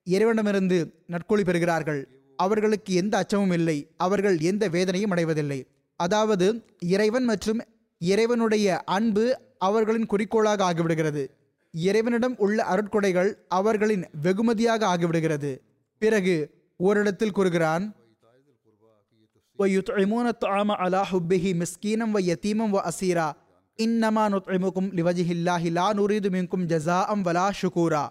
இறைவனிடமிருந்து 0.06 0.78
நற்கொழி 1.06 1.42
பெறுகிறார்கள் 1.42 2.00
அவர்களுக்கு 2.38 2.92
எந்த 2.94 3.16
அச்சமும் 3.16 3.52
இல்லை 3.52 3.88
அவர்கள் 3.96 4.38
எந்த 4.40 4.68
வேதனையும் 4.68 5.10
அடைவதில்லை 5.10 5.58
அதாவது 6.00 6.46
இறைவன் 6.86 7.24
மற்றும் 7.24 7.60
இறைவனுடைய 8.01 8.67
அன்பு 8.87 9.25
அவர்களின் 9.57 10.05
குறிக்கோளாக 10.05 10.63
ஆகிவிடுகிறது 10.63 11.23
இறைவனிடம் 11.73 12.35
உள்ள 12.37 12.57
அருட்கொடைகள் 12.73 13.29
அவர்களின் 13.49 14.03
வெகுமதியாக 14.21 14.81
ஆகிவிடுகிறது 14.87 15.51
பிறகு 16.01 16.35
ஓரிடத்தில் 16.79 17.31
கூறுகிறான் 17.31 17.85
وَيُطْعِمُونَ 19.59 20.27
الطَّعَامَ 20.27 20.69
عَلَى 20.81 21.01
حُبِّهِ 21.05 21.45
مِسْكِينًا 21.61 22.05
وَيَتِيمًا 22.15 22.65
وَأَسِيرًا 22.75 23.27
إِنَّمَا 23.79 24.23
نُطْعِمُكُمْ 24.35 24.85
لِوَجْهِ 24.97 25.27
اللَّهِ 25.31 25.63
لَا 25.77 25.87
نُرِيدُ 25.99 26.25
مِنكُمْ 26.27 26.59
جَزَاءً 26.67 27.09
وَلَا 27.25 27.47
شُكُورًا 27.61 28.05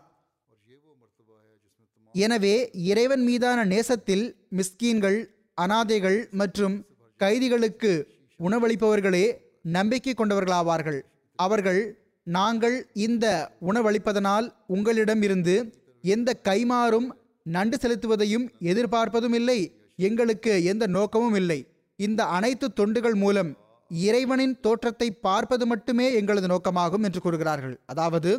எனவே 2.14 2.54
இறைவன் 2.90 3.22
மீதான 3.22 3.58
நேசத்தில் 3.64 4.24
மிஸ்கீன்கள் 4.50 5.18
அனாதைகள் 5.58 6.18
மற்றும் 6.30 6.74
கைதிகளுக்கு 7.20 7.92
உணவளிப்பவர்களே 8.40 9.24
நம்பிக்கை 9.65 10.13
கொண்டவர்களாவார்கள். 10.13 10.99
அவர்கள் 11.35 11.81
நாங்கள் 12.23 12.75
இந்த 12.93 13.25
உணவளிப்பதனால் 13.69 14.47
உங்களிடம் 14.67 15.21
இருந்து 15.21 15.55
எந்த 16.03 16.29
கைமாறும் 16.43 17.07
நண்டு 17.43 17.77
செலுத்துவதையும் 17.77 18.45
எதிர்பார்ப்பதும் 18.71 19.33
இல்லை 19.33 19.59
எங்களுக்கு 19.95 20.63
எந்த 20.63 20.87
நோக்கமும் 20.87 21.35
இல்லை. 21.35 21.59
இந்த 21.95 22.21
அனைத்து 22.37 22.67
தொண்டுகள் 22.79 23.17
மூலம் 23.23 23.51
இறைவனின் 23.91 24.59
தோற்றத்தை 24.59 25.07
பார்ப்பது 25.27 25.65
மட்டுமே 25.65 26.07
எங்களது 26.13 26.47
நோக்கமாகும் 26.47 27.03
என்று 27.03 27.21
கூறுகிறார்கள். 27.21 27.75
அதாவது 27.85 28.31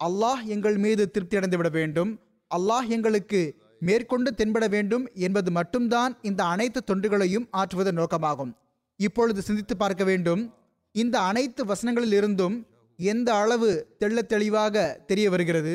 அல்லாஹ் 0.00 0.42
எங்கள் 0.44 0.76
மீது 0.76 1.10
திருப்தி 1.10 1.36
அடைந்து 1.36 1.56
விட 1.56 1.68
வேண்டும். 1.68 2.10
அல்லாஹ் 2.50 2.88
எங்களுக்கு 2.88 3.40
மேற்கொண்டு 3.78 4.30
தென்பட 4.38 4.68
வேண்டும் 4.68 5.04
என்பது 5.26 5.50
மட்டும்தான் 5.50 6.12
இந்த 6.22 6.44
அனைத்து 6.44 6.80
தொண்டுகளையும் 6.90 7.46
ஆற்றுவதன் 7.60 7.98
நோக்கமாகும். 8.00 8.52
இப்பொழுது 8.96 9.42
சிந்தித்து 9.42 9.76
பார்க்க 9.76 10.04
வேண்டும். 10.04 10.42
இந்த 10.94 11.20
அனைத்து 11.20 11.64
வசனங்களிலிருந்தும் 11.64 12.56
எந்த 12.98 13.34
அளவு 13.34 13.68
தெள்ள 13.98 14.22
தெளிவாக 14.22 15.02
தெரிய 15.06 15.30
வருகிறது? 15.30 15.74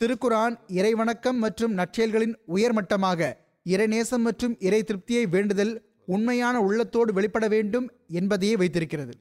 திருக்குரான் 0.00 0.54
இறைவணக்கம் 0.68 1.38
மற்றும் 1.44 1.76
நற்செயல்களின் 1.76 2.34
உயர்மட்டமாக 2.54 3.28
இறைநேசம் 3.64 4.24
மற்றும் 4.28 4.56
இறை 4.58 4.82
திருப்தியை 4.82 5.28
வேண்டுதல் 5.28 5.82
உண்மையான 6.06 6.56
உள்ளத்தோடு 6.60 7.12
வெளிப்பட 7.12 7.48
வேண்டும் 7.48 7.90
என்பதையே 8.08 8.56
வைத்திருக்கிறது. 8.56 9.14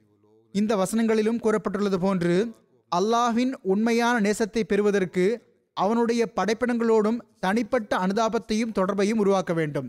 இந்த 0.51 0.75
வசனங்களிலும் 0.75 1.39
கூறப்பட்டுள்ளது 1.43 1.95
போன்று 1.95 2.35
அல்லாஹ்வின் 2.91 3.53
உண்மையான 3.61 4.19
நேசத்தை 4.29 4.63
பெறுவதற்கு 4.63 5.41
அவனுடைய 5.73 6.31
படைப்பினங்களோடும் 6.35 7.21
தனிப்பட்ட 7.39 7.97
அனுதாபத்தையும் 7.97 8.75
தொடர்பையும் 8.79 9.21
உருவாக்க 9.23 9.53
வேண்டும். 9.53 9.87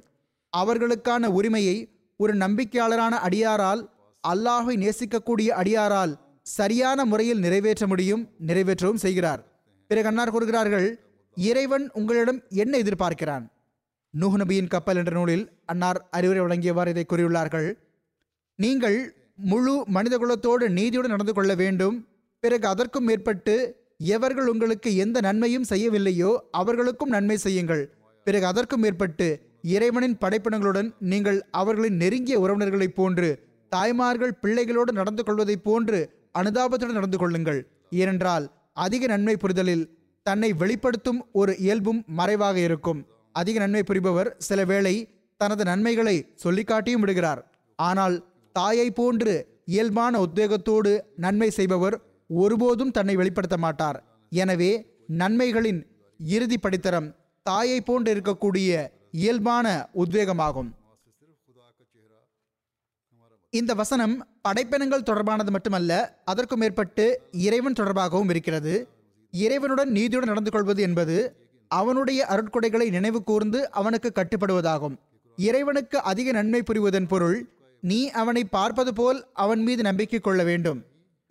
அவர்களுக்கான 0.52 1.26
உரிமையை 1.26 1.76
ஒரு 2.16 2.34
நம்பிக்கையாளரான 2.34 3.14
அடியாரால் 3.26 3.82
அல்லாஹை 4.30 4.74
நேசிக்கக்கூடிய 4.84 5.48
அடியாரால் 5.60 6.14
சரியான 6.42 7.04
முறையில் 7.04 7.38
நிறைவேற்ற 7.38 7.86
முடியும் 7.86 8.22
நிறைவேற்றவும் 8.48 9.02
செய்கிறார். 9.04 9.40
பிறகு 9.90 10.08
அன்னார் 10.10 10.32
கூறுகிறார்கள் 10.34 10.88
இறைவன் 11.36 11.90
உங்களிடம் 11.92 12.42
என்ன 12.48 12.78
எதிர்பார்க்கிறான்? 12.78 13.44
நூஹ் 14.14 14.36
நபியின் 14.42 14.72
கப்பல் 14.74 14.96
என்ற 14.96 15.12
நூலில் 15.12 15.44
அன்னார் 15.64 16.08
அறிவுரை 16.10 16.42
வழங்கியவாறு 16.44 16.88
இதை 16.88 17.04
கூறியுள்ளார்கள். 17.08 17.68
நீங்கள் 18.56 18.98
முழு 19.36 19.74
மனிதகுலத்தோடு 19.94 20.68
நீதியுடன் 20.68 21.10
நடந்து 21.10 21.32
கொள்ள 21.32 21.54
வேண்டும். 21.54 21.96
பிறகு 22.40 22.66
அதற்கும் 22.68 23.04
மேற்பட்டு 23.04 23.56
எவர்கள் 23.98 24.46
உங்களுக்கு 24.46 24.96
எந்த 24.96 25.20
நன்மையும் 25.20 25.68
செய்யவில்லையோ 25.68 26.30
அவர்களுக்கும் 26.50 27.08
நன்மை 27.08 27.36
செய்யுங்கள். 27.36 27.84
பிறகு 28.24 28.46
அதற்கும் 28.46 28.80
மேற்பட்டு 28.80 29.28
இறைவனின் 29.74 30.18
படைப்பினங்களுடன் 30.24 30.88
நீங்கள் 31.12 31.38
அவர்களின் 31.50 31.96
நெருங்கிய 31.96 32.36
உறவினர்களைப் 32.40 32.96
போன்று 33.00 33.30
தாய்மார்கள் 33.76 34.38
பிள்ளைகளோடு 34.42 34.92
நடந்து 34.98 35.22
கொள்வதைப் 35.24 35.66
போன்று 35.66 35.98
அனுதாபத்துடன் 36.40 36.98
நடந்து 36.98 37.18
கொள்ளுங்கள். 37.22 37.60
ஏனென்றால் 38.02 38.44
அதிக 38.84 39.06
நன்மை 39.12 39.34
புரிதலில் 39.42 39.84
தன்னை 40.26 40.50
வெளிப்படுத்தும் 40.60 41.20
ஒரு 41.40 41.52
இயல்பும் 41.64 42.00
மறைவாக 42.18 42.56
இருக்கும். 42.68 43.00
அதிக 43.34 43.56
நன்மை 43.62 43.82
புரிபவர் 43.88 44.30
சில 44.48 44.60
வேளை 44.70 44.94
தனது 45.40 45.62
நன்மைகளை 45.70 46.16
சொல்லிக்காட்டியும் 46.44 47.02
விடுகிறார். 47.02 47.40
ஆனால் 47.78 48.16
தாயை 48.56 48.88
போன்று 48.98 49.34
இயல்பான 49.74 50.14
உத்வேகத்தோடு 50.24 50.92
நன்மை 51.24 51.48
செய்பவர் 51.58 51.96
ஒருபோதும் 52.42 52.94
தன்னை 52.96 53.14
வெளிப்படுத்த 53.20 53.56
மாட்டார். 53.64 53.98
எனவே 54.32 54.72
நன்மைகளின் 55.20 55.80
இறுதி 56.20 56.58
படித்தரம் 56.62 57.08
தாயை 57.46 57.78
போன்று 57.88 58.10
இருக்கக்கூடிய 58.14 58.70
இயல்பான 59.22 59.66
உத்வேகமாகும். 60.02 60.70
இந்த 63.52 63.72
வசனம் 63.74 64.14
படைப்பினங்கள் 64.42 65.06
தொடர்பானது 65.10 65.50
மட்டுமல்ல 65.50 65.92
அதற்கும் 66.24 66.58
மேற்பட்டு 66.58 67.04
இறைவன் 67.46 67.78
தொடர்பாகவும் 67.80 68.30
இருக்கிறது. 68.30 68.74
இறைவனுடன் 69.32 69.90
நீதியுடன் 69.90 70.30
நடந்து 70.32 70.50
கொள்வது 70.50 70.82
என்பது 70.82 71.16
அவனுடைய 71.70 72.20
அருட்கொடைகளை 72.30 72.86
நினைவு 72.90 73.20
கூர்ந்து 73.22 73.60
அவனுக்கு 73.70 74.10
கட்டுப்படுவதாகும். 74.14 74.96
இறைவனுக்கு 75.38 75.98
அதிக 76.00 76.32
நன்மை 76.32 76.60
புரிவதன் 76.62 77.08
பொருள் 77.08 77.38
நீ 77.80 78.00
அவனை 78.20 78.42
பார்ப்பது 78.56 78.92
போல் 78.94 79.18
அவன் 79.32 79.62
மீது 79.62 79.82
நம்பிக்கை 79.82 80.20
கொள்ள 80.20 80.42
வேண்டும். 80.44 80.78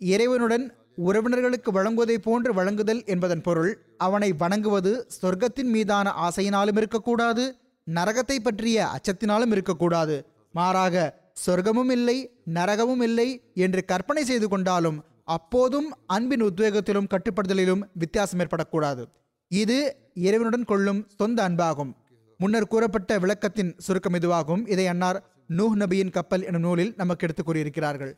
இறைவனுடன் 0.00 0.64
உறவினர்களுக்கு 1.06 1.70
வழங்குவதை 1.72 2.16
போன்று 2.18 2.50
வழங்குதல் 2.54 3.02
என்பதன் 3.04 3.42
பொருள் 3.42 3.72
அவனை 3.98 4.32
வணங்குவது 4.32 4.92
சொர்க்கத்தின் 5.22 5.70
மீதான 5.76 6.12
ஆசையினாலும் 6.26 6.76
இருக்கக்கூடாது 6.76 7.44
நரகத்தை 7.86 8.38
பற்றிய 8.42 8.86
அச்சத்தினாலும் 8.96 9.52
இருக்கக்கூடாது. 9.56 10.16
மாறாக 10.52 11.24
சொர்க்கமும் 11.46 11.90
இல்லை 11.90 12.30
நரகமும் 12.54 13.02
இல்லை 13.02 13.50
என்று 13.54 13.84
கற்பனை 13.84 14.24
செய்து 14.24 14.48
கொண்டாலும் 14.48 15.04
அப்போதும் 15.24 15.94
அன்பின் 16.06 16.42
உத்வேகத்திலும் 16.42 17.08
கட்டுப்படுதலிலும் 17.08 17.80
வித்தியாசம் 17.92 18.40
ஏற்படக்கூடாது. 18.40 19.04
இது 19.48 19.96
இறைவனுடன் 20.14 20.64
கொள்ளும் 20.64 21.08
சொந்த 21.16 21.48
அன்பாகும். 21.48 21.92
முன்னர் 22.38 22.66
கூறப்பட்ட 22.66 23.18
விளக்கத்தின் 23.18 23.74
சுருக்கம் 23.78 24.14
இதுவாகும். 24.14 24.68
இதை 24.68 24.86
அன்னார் 24.86 25.22
நூஹ் 25.48 25.76
நபியின் 25.76 26.10
கப்பல் 26.10 26.44
எனும் 26.44 26.60
நூலில் 26.60 26.94
நமக்கு 26.96 27.28
எடுத்துக் 27.28 27.48
கூறியிருக்கிறார்கள். 27.48 28.12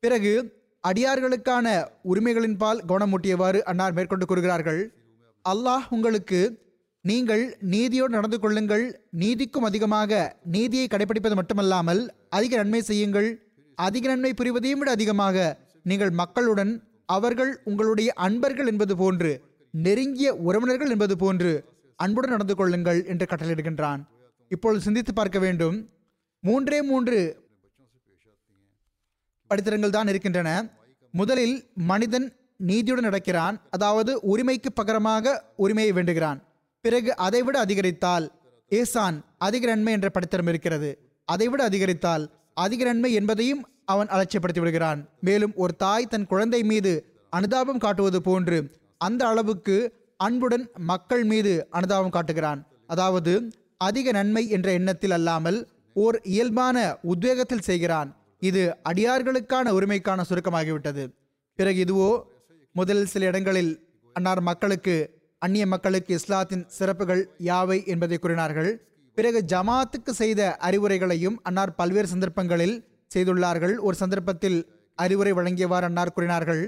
பிறகு 0.00 0.52
அடியார்களுக்கான 0.88 1.88
உரிமைகளின்பால் 2.04 2.80
கவனமூட்டியவாறு 2.88 3.60
அன்னார் 3.60 3.92
மேற்கொண்டு 3.92 4.26
கூறுகிறார்கள். 4.26 4.94
அல்லாஹ் 5.48 5.82
உங்களுக்கு 5.90 6.58
நீங்கள் 7.08 7.42
நீதியோடு 7.72 8.12
நடந்து 8.16 8.38
கொள்ளுங்கள். 8.40 8.84
நீதிக்கும் 9.22 9.66
அதிகமாக 9.68 10.18
நீதியை 10.54 10.86
கடைபிடிப்பது 10.94 11.36
மட்டுமல்லாமல் 11.38 12.02
அதிக 12.38 12.56
நன்மை 12.60 12.80
செய்யுங்கள். 12.88 13.28
அதிக 13.78 14.04
நன்மை 14.12 14.32
புரிவதையும் 14.40 14.80
விட 14.82 14.90
அதிகமாக 14.96 15.36
நீங்கள் 15.90 16.12
மக்களுடன் 16.20 16.72
அவர்கள் 17.16 17.52
உங்களுடைய 17.70 18.10
அன்பர்கள் 18.26 18.70
என்பது 18.72 18.94
போன்று 19.02 19.30
நெருங்கிய 19.74 20.28
உறவினர்கள் 20.48 20.92
என்பது 20.94 21.14
போன்று 21.22 21.52
அன்புடன் 22.04 22.34
நடந்து 22.34 22.54
கொள்ளுங்கள் 22.58 23.00
என்று 23.12 23.26
கட்டளையிடுகின்றான். 23.30 24.02
இப்பொழுது 24.54 24.80
சிந்தித்து 24.86 25.12
பார்க்க 25.20 25.38
வேண்டும். 25.46 25.78
மூன்றே 26.48 26.78
மூன்று 26.90 27.18
படித்திரங்கள் 29.50 29.96
தான் 29.96 30.10
இருக்கின்றன. 30.12 30.50
முதலில் 31.14 31.56
மனிதன் 31.90 32.28
நீதியுடன் 32.70 33.08
நடக்கிறான். 33.08 33.56
அதாவது 33.76 34.12
உரிமைக்கு 34.32 34.70
பகரமாக 34.80 35.34
உரிமையை 35.64 35.92
வேண்டுகிறான். 35.98 36.40
பிறகு 36.80 37.16
அதைவிட 37.16 37.58
அதிகரித்தால் 37.58 38.26
ஏசான் 38.70 39.16
அதிக 39.38 39.66
நன்மை 39.66 39.92
என்ற 39.92 40.08
படித்தரம் 40.14 40.48
இருக்கிறது. 40.48 40.90
அதைவிட 41.24 41.64
அதிகரித்தால் 41.64 42.24
அதிக 42.54 42.84
நன்மை 42.84 43.12
என்பதையும் 43.12 43.62
அவன் 43.84 44.06
அலட்சியப்படுத்தி 44.06 44.60
விடுகிறான். 44.60 45.08
மேலும் 45.20 45.52
ஒரு 45.54 45.72
தாய் 45.76 46.06
தன் 46.06 46.26
குழந்தை 46.26 46.62
மீது 46.62 46.92
அனுதாபம் 47.30 47.78
காட்டுவது 47.78 48.22
போன்று 48.22 48.58
அந்த 48.98 49.26
அளவுக்கு 49.26 49.76
அன்புடன் 50.16 50.70
மக்கள் 50.76 51.24
மீது 51.24 51.52
அனுதாபம் 51.70 52.10
காட்டுகிறான். 52.10 52.66
அதாவது 52.86 53.32
அதிக 53.76 54.10
நன்மை 54.10 54.48
என்ற 54.48 54.72
எண்ணத்தில் 54.72 55.10
அல்லாமல் 55.10 55.68
ஓர் 55.92 56.20
இயல்பான 56.22 56.98
உத்வேகத்தில் 57.12 57.66
செய்கிறான். 57.68 58.16
இது 58.38 58.62
அடியார்களுக்கான 58.90 59.66
உரிமைக்கான 59.78 60.20
சுருக்கமாகிவிட்டது. 60.30 61.04
பிறகு 61.58 61.78
இதுவோ 61.84 62.10
முதலில் 62.72 63.06
சில 63.06 63.26
இடங்களில் 63.26 63.72
அன்னார் 64.16 64.40
மக்களுக்கு 64.40 64.94
அந்நிய 65.44 65.66
மக்களுக்கு 65.66 66.12
இஸ்லாத்தின் 66.14 66.64
சிறப்புகள் 66.76 67.22
யாவை 67.50 67.76
என்பதை 67.92 68.16
கூறினார்கள். 68.18 68.70
பிறகு 69.16 69.38
ஜமாத்துக்கு 69.52 70.12
செய்த 70.20 70.40
அறிவுரைகளையும் 70.68 71.36
அன்னார் 71.42 71.74
பல்வேறு 71.74 72.06
சந்தர்ப்பங்களில் 72.06 72.76
செய்துள்ளார்கள். 73.14 73.74
ஒரு 73.78 73.96
சந்தர்ப்பத்தில் 73.96 74.58
அறிவுரை 74.94 75.32
வழங்கியவாறு 75.32 75.86
அன்னார் 75.90 76.12
கூறினார்கள். 76.12 76.62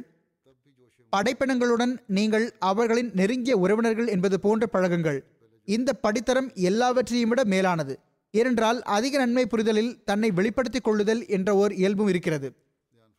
படைப்பினங்களுடன் 1.13 1.93
நீங்கள் 2.07 2.47
அவர்களின் 2.71 3.11
நெருங்கிய 3.15 3.57
உறவினர்கள் 3.57 4.09
என்பது 4.15 4.41
போன்று 4.41 4.69
பழகுங்கள். 4.73 5.21
இந்த 5.69 5.93
படித்தரம் 6.03 6.49
எல்லாவற்றையும் 6.71 7.29
விட 7.29 7.45
மேலானது. 7.45 7.95
ஏனென்றால் 8.35 8.83
அதிக 8.97 9.19
நன்மை 9.19 9.47
புரிதலில் 9.47 9.93
தன்னை 10.05 10.31
வெளிப்படுத்திக் 10.31 10.85
கொள்ளுதல் 10.85 11.23
என்ற 11.37 11.49
ஓர் 11.57 11.73
இயல்பும் 11.83 12.11
இருக்கிறது. 12.15 12.49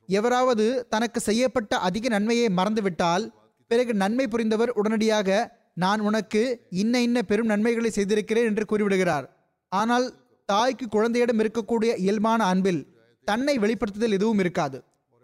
எவராவது 0.10 0.66
தனக்கு 0.90 1.20
செய்யப்பட்ட 1.20 1.74
அதிக 1.88 2.08
நன்மையை 2.08 2.48
மறந்துவிட்டால் 2.60 3.26
பிறகு 3.72 3.92
நன்மை 3.94 4.26
புரிந்தவர் 4.28 4.72
உடனடியாக 4.80 5.30
நான் 5.84 6.02
உனக்கு 6.08 6.42
இன்ன 6.82 7.02
இன்ன 7.02 7.20
பெரும் 7.22 7.52
நன்மைகளை 7.54 7.90
செய்திருக்கிறேன் 7.90 8.50
என்று 8.50 8.64
கூறிவிடுகிறார். 8.72 9.26
ஆனால் 9.72 10.06
தாய்க்கு 10.50 10.86
குழந்தையிடம் 10.96 11.42
இருக்கக்கூடிய 11.44 11.92
இயல்பான 12.04 12.40
அன்பில் 12.46 12.82
தன்னை 13.28 13.56
வெளிப்படுத்துதல் 13.64 14.18
எதுவும் 14.18 14.42
இருக்காது. 14.44 14.78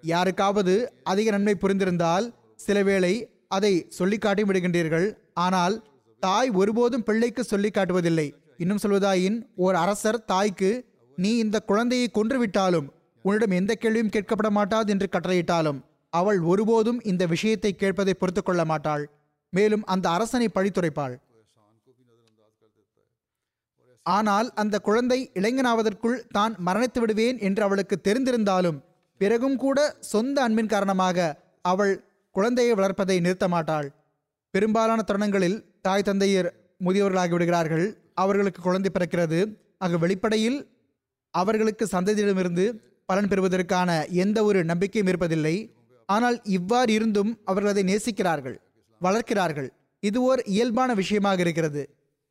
யாருக்காவது 0.04 0.74
அதிக 1.04 1.32
நன்மை 1.36 1.56
புரிந்திருந்தால் 1.64 2.28
சிலவேளை 2.66 3.14
அதை 3.48 3.74
சொல்லி 3.98 4.18
காட்டி 4.18 4.44
விடுகின்றீர்கள். 4.44 5.08
ஆனால் 5.46 5.76
தாய் 6.24 6.50
ஒருபோதும் 6.62 7.06
பிள்ளைக்கு 7.10 7.44
சொல்லி 7.44 7.70
காட்டுவதில்லை. 7.74 8.28
இன்னும் 8.58 8.82
சொல்வதாயின் 8.84 9.38
ஓர் 9.66 9.78
அரசர் 9.84 10.20
தாய்க்கு 10.32 10.72
நீ 11.18 11.32
இந்த 11.44 11.58
குழந்தையை 11.70 12.08
கொன்றுவிட்டாலும் 12.18 12.88
உன்னிடம் 13.26 13.56
எந்த 13.60 13.74
கேள்வியும் 13.74 14.12
கேட்கப்பட 14.16 14.50
மாட்டாது 14.58 14.90
என்று 14.94 15.08
கட்டளையிட்டாலும் 15.12 15.80
அவள் 16.14 16.40
ஒருபோதும் 16.52 17.00
இந்த 17.12 17.24
விஷயத்தை 17.34 17.72
கேட்பதை 17.82 18.14
பொறுத்து 18.18 18.42
கொள்ள 18.44 18.62
மாட்டாள். 18.72 19.04
மேலும் 19.54 19.84
அந்த 19.94 20.06
அரசனை 20.18 20.48
பழித்துரைப்பாள். 20.56 21.16
ஆனால் 24.06 24.48
அந்த 24.62 24.76
குழந்தை 24.88 25.18
இளைஞனாவதற்குள் 25.40 26.20
தான் 26.38 26.54
மரணித்து 26.68 27.00
விடுவேன் 27.02 27.38
என்று 27.48 27.62
அவளுக்கு 27.66 27.96
தெரிந்திருந்தாலும் 28.08 28.78
பிறகும் 29.22 29.58
கூட 29.64 29.80
சொந்த 30.12 30.38
அன்பின் 30.46 30.72
காரணமாக 30.74 31.28
அவள் 31.72 31.94
குழந்தையை 32.36 32.74
வளர்ப்பதை 32.80 33.18
நிறுத்த 33.26 33.48
மாட்டாள். 33.54 33.88
பெரும்பாலான 34.54 35.00
தருணங்களில் 35.10 35.58
தாய் 35.86 36.08
தந்தையர் 36.10 36.50
முதியவர்களாகி 36.86 37.34
விடுகிறார்கள். 37.36 37.86
அவர்களுக்கு 38.24 38.62
குழந்தை 38.68 38.90
பிறக்கிறது. 38.94 39.40
ஆக 39.86 39.98
வெளிப்படையில் 40.04 40.60
அவர்களுக்கு 41.34 41.86
சந்ததியிடமிருந்து 41.96 42.66
பலன் 43.10 43.30
பெறுவதற்கான 43.32 43.90
எந்த 44.24 44.38
ஒரு 44.50 44.60
நம்பிக்கையும் 44.72 45.10
இருப்பதில்லை. 45.12 45.56
ஆனால் 46.14 46.38
இவ்வாறு 46.58 46.92
இருந்தும் 46.98 47.32
அவர்கள் 47.50 47.72
அதை 47.74 47.84
நேசிக்கிறார்கள் 47.92 48.58
வளர்க்கிறார்கள். 49.02 49.70
இது 50.04 50.20
ஓர் 50.30 50.42
இயல்பான 50.56 50.90
விஷயமாக 51.02 51.42
இருக்கிறது. 51.46 51.82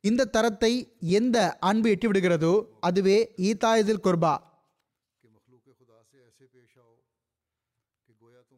இந்த 0.03 0.27
தரத்தை 0.35 0.71
எந்த 1.19 1.37
அன்பு 1.69 1.87
எட்டிவிடுகிறதோ 1.93 2.53
அதுவே 2.87 3.17
ஈதாயதில் 3.49 4.05
குர்பா. 4.05 4.35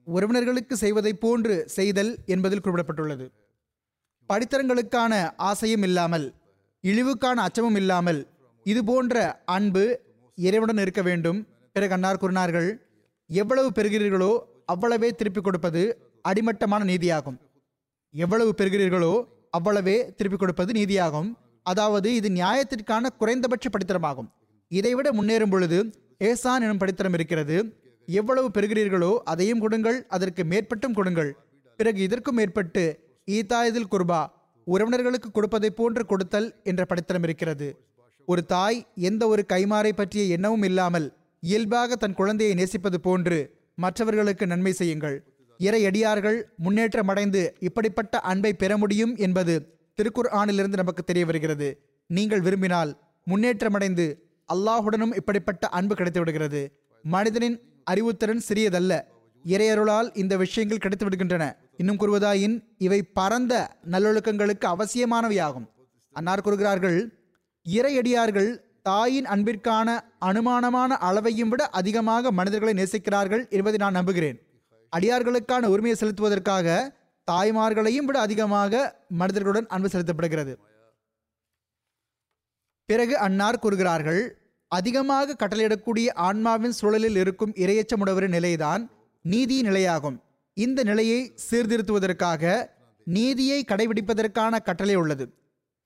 உறவினர்களுக்கு 0.08 0.76
செய்வதைப் 0.84 1.22
போன்று 1.24 1.56
செய்தல் 1.76 2.12
என்பதில் 2.34 2.62
குறிப்பிடப்பட்டுள்ளது. 2.64 3.26
படித்தரங்களுக்கான 4.30 5.14
ஆசையும் 5.50 5.86
இல்லாமல் 5.88 6.26
இழிவுக்கான 6.84 7.38
அச்சமும் 7.48 7.78
இல்லாமல் 7.82 8.20
இது 8.66 8.82
போன்ற 8.90 9.16
அன்பு 9.56 9.84
இறைவனுடன் 10.38 10.84
இருக்க 10.86 11.02
வேண்டும். 11.10 11.40
பிறகு 11.76 11.96
அன்னார் 11.98 12.22
கூறினார்கள் 12.24 12.70
எவ்வளவு 13.30 13.70
பெறுகிறீர்களோ 13.78 14.32
அவ்வளவே 14.72 15.10
திருப்பிக் 15.20 15.48
கொடுப்பது 15.48 15.82
அடிமட்டமான 16.26 16.82
நீதியாகும். 16.92 17.38
எவ்வளவு 18.14 18.52
பெறுகிறீர்களோ 18.60 19.14
அவ்வளவே 19.58 19.98
திருப்பிக் 20.18 20.44
கொடுப்பது 20.44 20.72
நீதியாகும். 20.80 21.30
அதாவது 21.66 22.10
இது 22.20 22.30
நியாயத்திற்கான 22.40 23.06
குறைந்தபட்ச 23.22 23.70
படித்தரமாகும். 23.70 24.30
இதைவிட 24.72 25.08
முன்னேறும் 25.18 25.54
பொழுது 25.54 25.80
ஏசான் 26.30 26.64
எனும் 26.66 26.82
படித்தரம் 26.82 27.16
இருக்கிறது. 27.18 27.58
எவ்வளவு 28.08 28.48
பெறுகிறீர்களோ 28.56 29.12
அதையும் 29.32 29.62
கொடுங்கள் 29.64 29.98
அதற்கு 30.16 30.44
மேற்பட்டும் 30.52 30.96
கொடுங்கள். 30.98 31.32
பிறகு 31.80 32.00
இதற்கும் 32.08 32.38
மேற்பட்டு 32.40 32.84
ஈதாயதில் 33.28 33.92
குர்பா 33.94 34.22
உறவினர்களுக்கு 34.68 35.30
கொடுப்பதைப் 35.38 35.78
போன்று 35.80 36.04
கொடுத்தல் 36.06 36.50
என்ற 36.70 36.82
படித்தரம் 36.90 37.26
இருக்கிறது. 37.28 37.68
ஒரு 38.28 38.42
தாய் 38.54 38.80
எந்த 39.10 39.24
ஒரு 39.34 39.44
கைமாறை 39.54 39.92
பற்றிய 39.94 40.24
எண்ணமும் 40.36 40.66
இல்லாமல் 40.70 41.08
இயல்பாக 41.44 41.96
தன் 41.96 42.18
குழந்தையை 42.20 42.54
நேசிப்பது 42.60 42.98
போன்று 43.08 43.40
மற்றவர்களுக்கு 43.76 44.48
நன்மை 44.48 44.72
செய்யுங்கள். 44.72 45.18
இறையடியார்கள் 45.60 46.38
முன்னேற்றம் 46.58 47.08
அடைந்து 47.08 47.54
இப்படிப்பட்ட 47.60 48.20
அன்பை 48.20 48.54
பெற 48.54 48.78
முடியும் 48.78 49.16
என்பது 49.16 49.56
திருக்குர் 49.98 50.30
ஆணிலிருந்து 50.32 50.80
நமக்கு 50.82 51.04
தெரிய 51.04 51.26
வருகிறது. 51.26 51.68
நீங்கள் 52.10 52.42
விரும்பினால் 52.42 52.92
முன்னேற்றமடைந்து 53.28 54.06
அல்லாஹுடனும் 54.54 55.16
இப்படிப்பட்ட 55.16 55.68
அன்பு 55.68 55.96
கிடைத்துவிடுகிறது 55.96 56.62
மனிதனின் 57.04 57.58
அறிவுத்திறன் 57.92 58.42
சிறியதல்ல. 58.50 58.94
இறையருளால் 59.46 60.18
இந்த 60.18 60.38
விஷயங்கள் 60.38 60.78
கிடைத்து 60.78 61.06
விடுகின்றன. 61.06 61.44
இன்னும் 61.78 62.00
கூறுவதாயின் 62.00 62.56
இவை 62.78 63.04
பரந்த 63.04 63.54
நல்லொழுக்கங்களுக்கு 63.92 64.66
அவசியமானவையாகும். 64.74 65.68
அன்னார் 66.12 66.42
கூறுகிறார்கள் 66.42 67.00
இறையடியார்கள் 67.66 68.52
தாயின் 68.82 69.26
அன்பிற்கான 69.26 69.88
அனுமானமான 70.20 70.98
அளவையும் 71.08 71.52
விட 71.54 71.70
அதிகமாக 71.80 72.32
மனிதர்களை 72.32 72.74
நேசிக்கிறார்கள் 72.84 73.44
என்பதை 73.50 73.78
நான் 73.80 73.98
நம்புகிறேன். 74.00 74.38
அடியார்களுக்கான 74.94 75.70
உரிமையை 75.74 75.96
செலுத்துவதற்காக 76.00 76.96
தாய்மார்களையும் 77.32 78.08
விட 78.10 78.20
அதிகமாக 78.20 79.04
மனிதர்களுடன் 79.08 79.68
அன்பு 79.68 79.88
செலுத்தப்படுகிறது. 79.88 80.54
பிறகு 82.86 83.18
அன்னார் 83.18 83.60
கூறுகிறார்கள் 83.60 84.22
அதிகமாக 84.68 85.36
கட்டளையிடக்கூடிய 85.42 86.08
ஆன்மாவின் 86.14 86.76
சூழலில் 86.80 87.16
இருக்கும் 87.16 87.54
இரையச்சமுடவரின் 87.64 88.36
நிலைதான் 88.38 88.84
நீதி 89.22 89.62
நிலையாகும். 89.62 90.18
இந்த 90.54 90.84
நிலையை 90.84 91.20
சீர்திருத்துவதற்காக 91.50 92.70
நீதியை 93.04 93.66
கடைபிடிப்பதற்கான 93.68 94.64
கட்டளை 94.64 94.96
உள்ளது. 94.96 95.26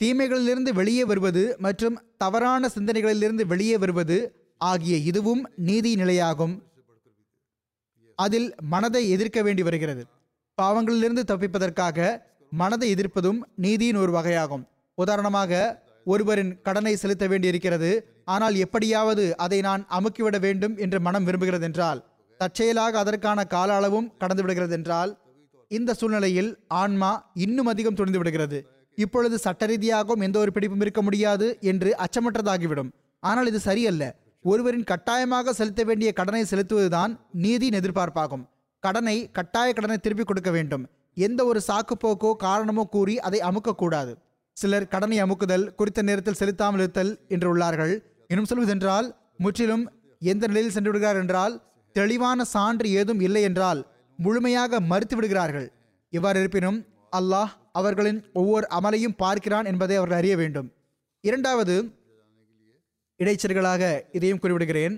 தீமைகளிலிருந்து 0.01 0.71
வெளியே 0.73 1.03
வருவது 1.03 1.43
மற்றும் 1.57 1.97
தவறான 2.17 2.69
சிந்தனைகளிலிருந்து 2.75 3.43
வெளியே 3.45 3.77
வருவது 3.77 4.17
ஆகிய 4.61 4.95
இதுவும் 5.09 5.43
நீதி 5.67 5.91
நிலையாகும். 5.95 6.53
அதில் 8.19 8.55
மனதை 8.73 9.09
எதிர்க்க 9.09 9.39
வேண்டி 9.41 9.63
வருகிறது. 9.63 10.03
பாவங்களிலிருந்து 10.57 11.23
தப்பிப்பதற்காக 11.31 11.97
மனதை 12.51 12.87
எதிர்ப்பதும் 12.95 13.39
நீதியின் 13.55 13.95
ஒரு 13.95 14.11
வகையாகும். 14.11 14.63
உதாரணமாக 14.97 15.51
ஒருவரின் 16.05 16.61
கடனை 16.61 16.93
செலுத்த 16.95 17.25
வேண்டியிருக்கிறது. 17.27 17.89
ஆனால் 18.25 18.55
எப்படியாவது 18.55 19.23
அதை 19.37 19.59
நான் 19.61 19.83
அமுக்கிவிட 19.97 20.37
வேண்டும் 20.39 20.75
என்று 20.77 20.99
மனம் 20.99 21.25
விரும்புகிறது 21.27 21.61
என்றால் 21.61 21.99
தற்செயலாக 22.39 22.97
அதற்கான 22.97 23.39
கால 23.55 23.75
அளவும் 23.75 24.11
கடந்து 24.17 24.43
விடுகிறது 24.43 24.73
என்றால் 24.73 25.11
இந்த 25.71 25.93
சூழ்நிலையில் 25.99 26.49
ஆன்மா 26.81 27.11
இன்னும் 27.45 27.69
அதிகம் 27.73 27.97
துணிந்து 27.99 28.17
விடுகிறது 28.17 28.59
இப்பொழுது 28.97 29.35
சட்ட 29.45 29.65
ரீதியாகவும் 29.71 30.23
எந்த 30.27 30.37
ஒரு 30.43 30.51
பிடிப்பும் 30.55 30.83
இருக்க 30.85 31.01
முடியாது 31.07 31.47
என்று 31.71 31.89
அச்சமற்றதாகிவிடும். 32.05 32.91
ஆனால் 33.23 33.49
இது 33.51 33.59
சரியல்ல. 33.67 34.03
ஒருவரின் 34.45 34.89
கட்டாயமாக 34.91 35.53
செலுத்த 35.59 35.83
வேண்டிய 35.89 36.09
கடனை 36.19 36.43
செலுத்துவதுதான் 36.51 37.13
நீதியின் 37.43 37.77
எதிர்பார்ப்பாகும். 37.79 38.43
கடனை 38.83 39.15
கட்டாய 39.37 39.69
கடனை 39.73 39.97
திருப்பி 39.99 40.25
கொடுக்க 40.25 40.49
வேண்டும். 40.57 40.83
எந்த 41.17 41.41
ஒரு 41.49 41.59
சாக்குப்போக்கோ 41.69 42.31
காரணமோ 42.45 42.83
கூறி 42.95 43.15
அதை 43.27 43.39
அமுக்கக்கூடாது. 43.49 44.11
சிலர் 44.57 44.91
கடனை 44.93 45.17
அமுக்குதல் 45.23 45.65
குறித்த 45.79 46.01
நேரத்தில் 46.09 46.39
செலுத்தாமல் 46.41 46.81
இருத்தல் 46.83 47.11
என்று 47.33 47.47
உள்ளார்கள். 47.53 47.93
இன்னும் 48.29 48.49
சொல்வதென்றால் 48.51 49.07
முற்றிலும் 49.45 49.85
எந்த 50.21 50.43
நிலையில் 50.49 50.75
சென்று 50.75 50.89
விடுகிறார் 50.91 51.19
என்றால் 51.21 51.55
தெளிவான 51.95 52.45
சான்று 52.53 52.87
ஏதும் 52.99 53.21
இல்லை 53.27 53.41
என்றால் 53.49 53.81
முழுமையாக 54.19 54.79
மறுத்து 54.91 55.15
விடுகிறார்கள். 55.17 55.67
இவ்வாறு 56.13 56.39
இருப்பினும் 56.43 56.79
அல்லாஹ் 57.13 57.51
அவர்களின் 57.79 58.19
ஒவ்வொரு 58.39 58.65
அமலையும் 58.77 59.17
பார்க்கிறான் 59.23 59.69
என்பதை 59.71 59.95
அவர்கள் 59.99 60.19
அறிய 60.21 60.35
வேண்டும். 60.41 60.67
இரண்டாவது 61.23 61.75
இடைச்சல்களாக 63.19 63.83
இதையும் 64.17 64.41
குறிப்பிடுகிறேன். 64.43 64.95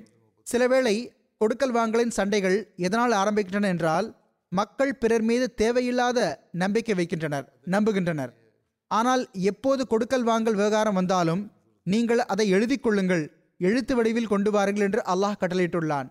சிலவேளை 0.47 0.95
கொடுக்கல் 1.41 1.75
வாங்கலின் 1.77 2.15
சண்டைகள் 2.17 2.57
எதனால் 2.87 3.15
ஆரம்பிக்கின்றன 3.21 3.69
என்றால் 3.73 4.07
மக்கள் 4.51 4.97
பிறர் 5.01 5.25
மீது 5.29 5.45
தேவையில்லாத 5.61 6.19
நம்பிக்கை 6.61 6.93
வைக்கின்றனர் 6.99 7.47
நம்புகின்றனர். 7.73 8.31
ஆனால் 8.91 9.23
எப்போது 9.51 9.81
கொடுக்கல் 9.93 10.25
வாங்கல் 10.29 10.57
விவகாரம் 10.59 10.97
வந்தாலும் 10.99 11.41
நீங்கள் 11.85 12.21
அதை 12.33 12.45
எழுதி 12.57 12.77
கொள்ளுங்கள் 12.77 13.23
எழுத்து 13.59 13.93
வடிவில் 13.97 14.31
கொண்டு 14.31 14.49
வாருங்கள் 14.55 14.85
என்று 14.87 15.01
அல்லாஹ் 15.13 15.39
கட்டளையிட்டுள்ளான். 15.41 16.07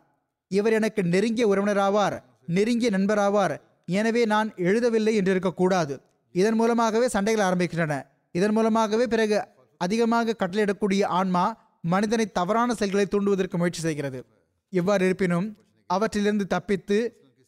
இவர் 0.51 0.77
எனக்கு 0.79 1.03
நெருங்கிய 1.15 1.45
உறவினராவார் 1.53 2.17
நெருங்கிய 2.57 2.91
நண்பராவார் 2.97 3.55
எனவே 3.99 4.23
நான் 4.33 4.49
எழுதவில்லை 4.69 5.15
என்று 5.21 5.33
இருக்கக்கூடாது. 5.35 5.95
இதன் 6.41 6.59
மூலமாகவே 6.61 7.07
சண்டைகள் 7.09 7.47
ஆரம்பிக்கின்றன. 7.49 7.95
இதன் 8.33 8.55
மூலமாகவே 8.57 9.07
பிறகு 9.07 9.37
அதிகமாக 9.77 10.35
கட்டளையிடக்கூடிய 10.39 11.05
ஆன்மா 11.19 11.45
மனிதனை 11.81 12.27
தவறான 12.39 12.75
செயல்களை 12.75 13.07
தூண்டுவதற்கு 13.11 13.57
முயற்சி 13.57 13.81
செய்கிறது. 13.81 14.25
எவ்வாறு 14.73 15.05
இருப்பினும் 15.05 15.47
அவற்றிலிருந்து 15.87 16.47
தப்பித்து 16.47 16.99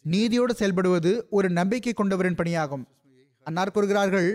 நீதியோடு 0.05 0.53
செயல்படுவது 0.59 1.13
ஒரு 1.31 1.51
நம்பிக்கை 1.51 1.93
கொண்டவரின் 1.93 2.35
பணியாகும். 2.35 2.85
அன்னார் 3.45 3.71
கூறுகிறார்கள் 3.71 4.29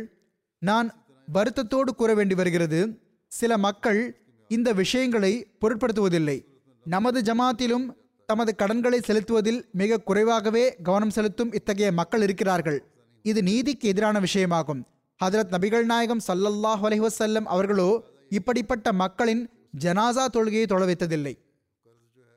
நான் 0.59 0.87
வருத்தத்தோடு 1.33 1.91
கூற 1.95 2.13
வேண்டி 2.13 2.35
வருகிறது. 2.35 2.79
சில 3.27 3.57
மக்கள் 3.57 4.01
இந்த 4.47 4.69
விஷயங்களை 4.73 5.33
பொருட்படுத்துவதில்லை. 5.61 6.37
நமது 6.85 7.19
ஜமாத்திலும் 7.21 7.85
தமது 8.25 8.51
கடன்களை 8.55 8.99
செலுத்துவதில் 8.99 9.61
மிக 9.71 10.01
குறைவாகவே 10.09 10.65
கவனம் 10.83 11.15
செலுத்தும் 11.17 11.53
இத்தகைய 11.53 11.91
மக்கள் 11.91 12.21
இருக்கிறார்கள். 12.21 12.79
இது 13.29 13.43
நீதிக்கு 13.43 13.87
எதிரான 13.87 14.19
விஷயமாகும். 14.19 14.81
ஹதரத் 15.19 15.53
நபிகள் 15.55 15.85
நாயகம் 15.91 16.21
சல்லல்லாஹ் 16.27 16.81
அலைஹி 16.87 17.43
அவர்களோ 17.55 17.89
இப்படிப்பட்ட 18.29 18.93
மக்களின் 18.93 19.43
ஜனாசா 19.83 20.25
தொழுகையை 20.33 20.65
தொழ 20.65 20.85
வைத்ததில்லை. 20.85 21.33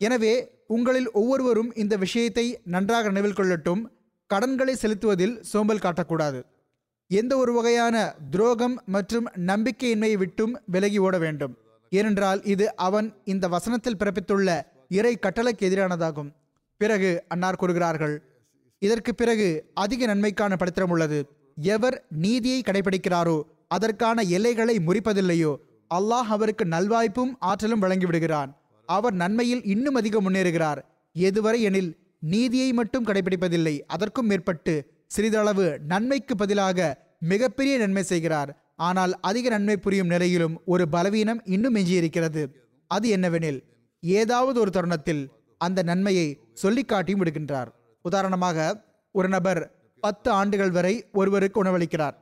எனவே 0.01 0.34
உங்களில் 0.66 1.09
ஒவ்வொருவரும் 1.11 1.70
இந்த 1.74 1.97
விஷயத்தை 1.97 2.61
நன்றாக 2.64 3.09
நினைவில் 3.09 3.39
கொள்ளட்டும். 3.39 3.82
கடன்களை 4.26 4.74
செலுத்துவதில் 4.74 5.34
சோம்பல் 5.43 5.84
காட்டக்கூடாது. 5.84 6.41
எந்த 7.11 7.32
ஒரு 7.37 7.53
வகையான 7.53 7.97
துரோகம் 8.30 8.76
மற்றும் 8.87 9.26
நம்பிக்கையின்மையை 9.51 10.18
விட்டும் 10.22 10.55
விலகி 10.66 10.99
ஓட 10.99 11.18
வேண்டும். 11.18 11.53
ஏனென்றால் 11.91 12.41
இது 12.55 12.66
அவன் 12.76 13.09
இந்த 13.24 13.49
வசனத்தில் 13.49 14.01
பிறப்பித்துள்ள 14.01 14.62
இறை 14.89 15.18
கட்டளைக்கு 15.18 15.64
எதிரானதாகும். 15.68 16.30
பிறகு 16.80 17.11
அன்னார் 17.28 17.61
கூறுகிறார்கள் 17.61 18.16
இதற்கு 18.79 19.14
பிறகு 19.14 19.70
அதிக 19.74 20.07
நன்மைக்கான 20.07 20.57
படித்திரம் 20.57 20.91
உள்ளது. 20.91 21.29
எவர் 21.61 22.07
நீதியை 22.11 22.62
கடைபிடிக்கிறாரோ 22.66 23.43
அதற்கான 23.68 24.22
எல்லைகளை 24.22 24.77
முறிப்பதில்லையோ 24.77 25.57
அல்லாஹ் 25.95 26.29
அவருக்கு 26.29 26.64
நல்வாய்ப்பும் 26.64 27.35
ஆற்றலும் 27.39 27.83
வழங்கிவிடுகிறான். 27.83 28.57
அவர் 28.87 29.12
நன்மையில் 29.12 29.64
இன்னும் 29.64 29.95
அதிகம் 29.95 30.29
முன்னேறுகிறார். 30.29 30.79
எதுவரை 31.18 31.61
எனில் 31.61 31.97
நீதியை 32.20 32.72
மட்டும் 32.72 33.05
கடைபிடிப்பதில்லை 33.05 33.81
அதற்கும் 33.87 34.27
மேற்பட்டு 34.27 34.87
சிறிதளவு 35.07 35.79
நன்மைக்கு 35.79 36.37
பதிலாக 36.37 37.07
மிகப்பெரிய 37.20 37.79
நன்மை 37.79 38.03
செய்கிறார். 38.03 38.72
ஆனால் 38.77 39.20
அதிக 39.20 39.49
நன்மை 39.49 39.77
புரியும் 39.77 40.07
நிலையிலும் 40.07 40.61
ஒரு 40.66 40.89
பலவீனம் 40.89 41.43
இன்னும் 41.45 41.74
எஞ்சியிருக்கிறது 41.74 42.47
அது 42.87 43.16
என்னவெனில் 43.16 43.62
ஏதாவது 44.01 44.61
ஒரு 44.61 44.70
தருணத்தில் 44.70 45.29
அந்த 45.59 45.83
நன்மையை 45.83 46.39
சொல்லிக் 46.53 46.89
காட்டியும் 46.89 47.24
விடுகின்றார். 47.24 47.68
உதாரணமாக 48.09 48.59
ஒரு 49.14 49.28
நபர் 49.34 49.61
பத்து 50.02 50.28
ஆண்டுகள் 50.30 50.72
வரை 50.76 50.94
ஒருவருக்கு 51.12 51.59
உணவளிக்கிறார். 51.64 52.16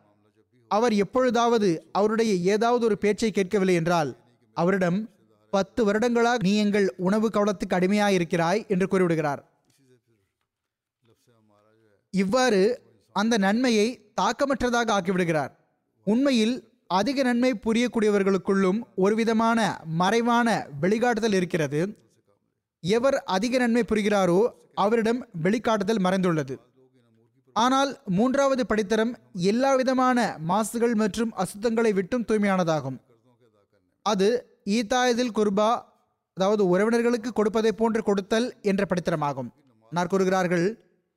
அவர் 0.70 0.95
எப்பொழுதாவது 1.05 1.68
அவருடைய 1.99 2.32
ஏதாவது 2.55 2.82
ஒரு 2.89 2.97
பேச்சை 2.99 3.30
கேட்கவில்லை 3.30 3.74
என்றால் 3.80 4.11
அவரிடம் 4.57 4.99
பத்து 5.53 5.80
வருடங்களாக 5.85 6.45
நீ 6.47 6.53
எங்கள் 6.64 6.87
உணவு 7.09 7.26
கவலத்துக்கு 7.35 7.76
அடிமையாயிருக்கிறாய் 7.78 8.62
என்று 8.72 8.87
கூறிவிடுகிறார். 8.93 9.43
இவ்வாறு 12.14 12.62
அந்த 13.16 13.35
நன்மையை 13.47 13.89
தாக்கமற்றதாக 14.20 14.89
ஆக்கிவிடுகிறார். 14.97 15.53
உண்மையில் 16.07 16.55
அதிக 16.99 17.18
நன்மை 17.22 17.51
புரியக்கூடியவர்களுக்குள்ளும் 17.66 18.80
ஒரு 19.05 19.14
விதமான 19.20 19.61
மறைவான 20.01 20.49
வெளிகாட்டுதல் 20.82 21.37
இருக்கிறது. 21.41 21.80
எவர் 22.93 23.16
அதிக 23.35 23.59
நன்மை 23.62 23.82
புரிகிறாரோ 23.91 24.39
அவரிடம் 24.85 25.20
வெளிக்காட்டுதல் 25.45 26.05
மறைந்துள்ளது. 26.07 26.55
ஆனால் 27.57 27.91
மூன்றாவது 28.18 28.62
படித்தரம் 28.70 29.12
எல்லா 29.51 29.70
விதமான 29.80 30.18
மாசுகள் 30.51 30.95
மற்றும் 31.03 31.32
அசுத்தங்களை 31.43 31.93
விட்டும் 31.99 32.24
தூய்மையானதாகும். 32.28 32.97
அது 34.07 34.28
ஈத்தாயதில் 34.76 35.37
குர்பா 35.39 35.70
அதாவது 36.37 36.62
உறவினர்களுக்கு 36.72 37.30
கொடுப்பதை 37.39 37.72
போன்று 37.80 38.01
கொடுத்தல் 38.09 38.49
என்ற 38.70 38.82
படித்தரமாகும். 38.91 39.51
நான் 39.93 40.11
கூறுகிறார்கள் 40.12 40.66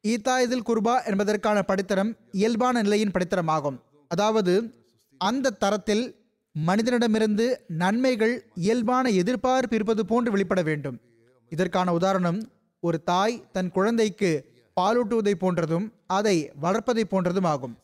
ஈத்தாயதில் 0.04 0.68
குர்பா 0.70 0.96
என்பதற்கான 1.12 1.60
படித்தரம் 1.70 2.12
இயல்பான 2.42 2.82
நிலையின் 2.86 3.14
படித்தரமாகும். 3.16 3.78
அதாவது 4.12 4.54
அந்த 5.22 5.56
தரத்தில் 5.64 6.06
மனிதனிடமிருந்து 6.56 7.46
நன்மைகள் 7.82 8.36
இயல்பான 8.66 9.10
எதிர்பார்ப்பு 9.22 9.76
இருப்பது 9.78 10.04
போன்று 10.12 10.32
வெளிப்பட 10.36 10.62
வேண்டும். 10.70 10.98
இதற்கான 11.52 11.94
உதாரணம் 11.98 12.40
ஒரு 12.84 12.98
தாய் 13.10 13.36
தன் 13.56 13.72
குழந்தைக்கு 13.78 14.32
பாலூட்டுவதை 14.78 15.34
போன்றதும் 15.44 15.86
அதை 16.18 16.38
வளர்ப்பதை 16.64 17.04
போன்றதும் 17.12 17.48
ஆகும். 17.52 17.76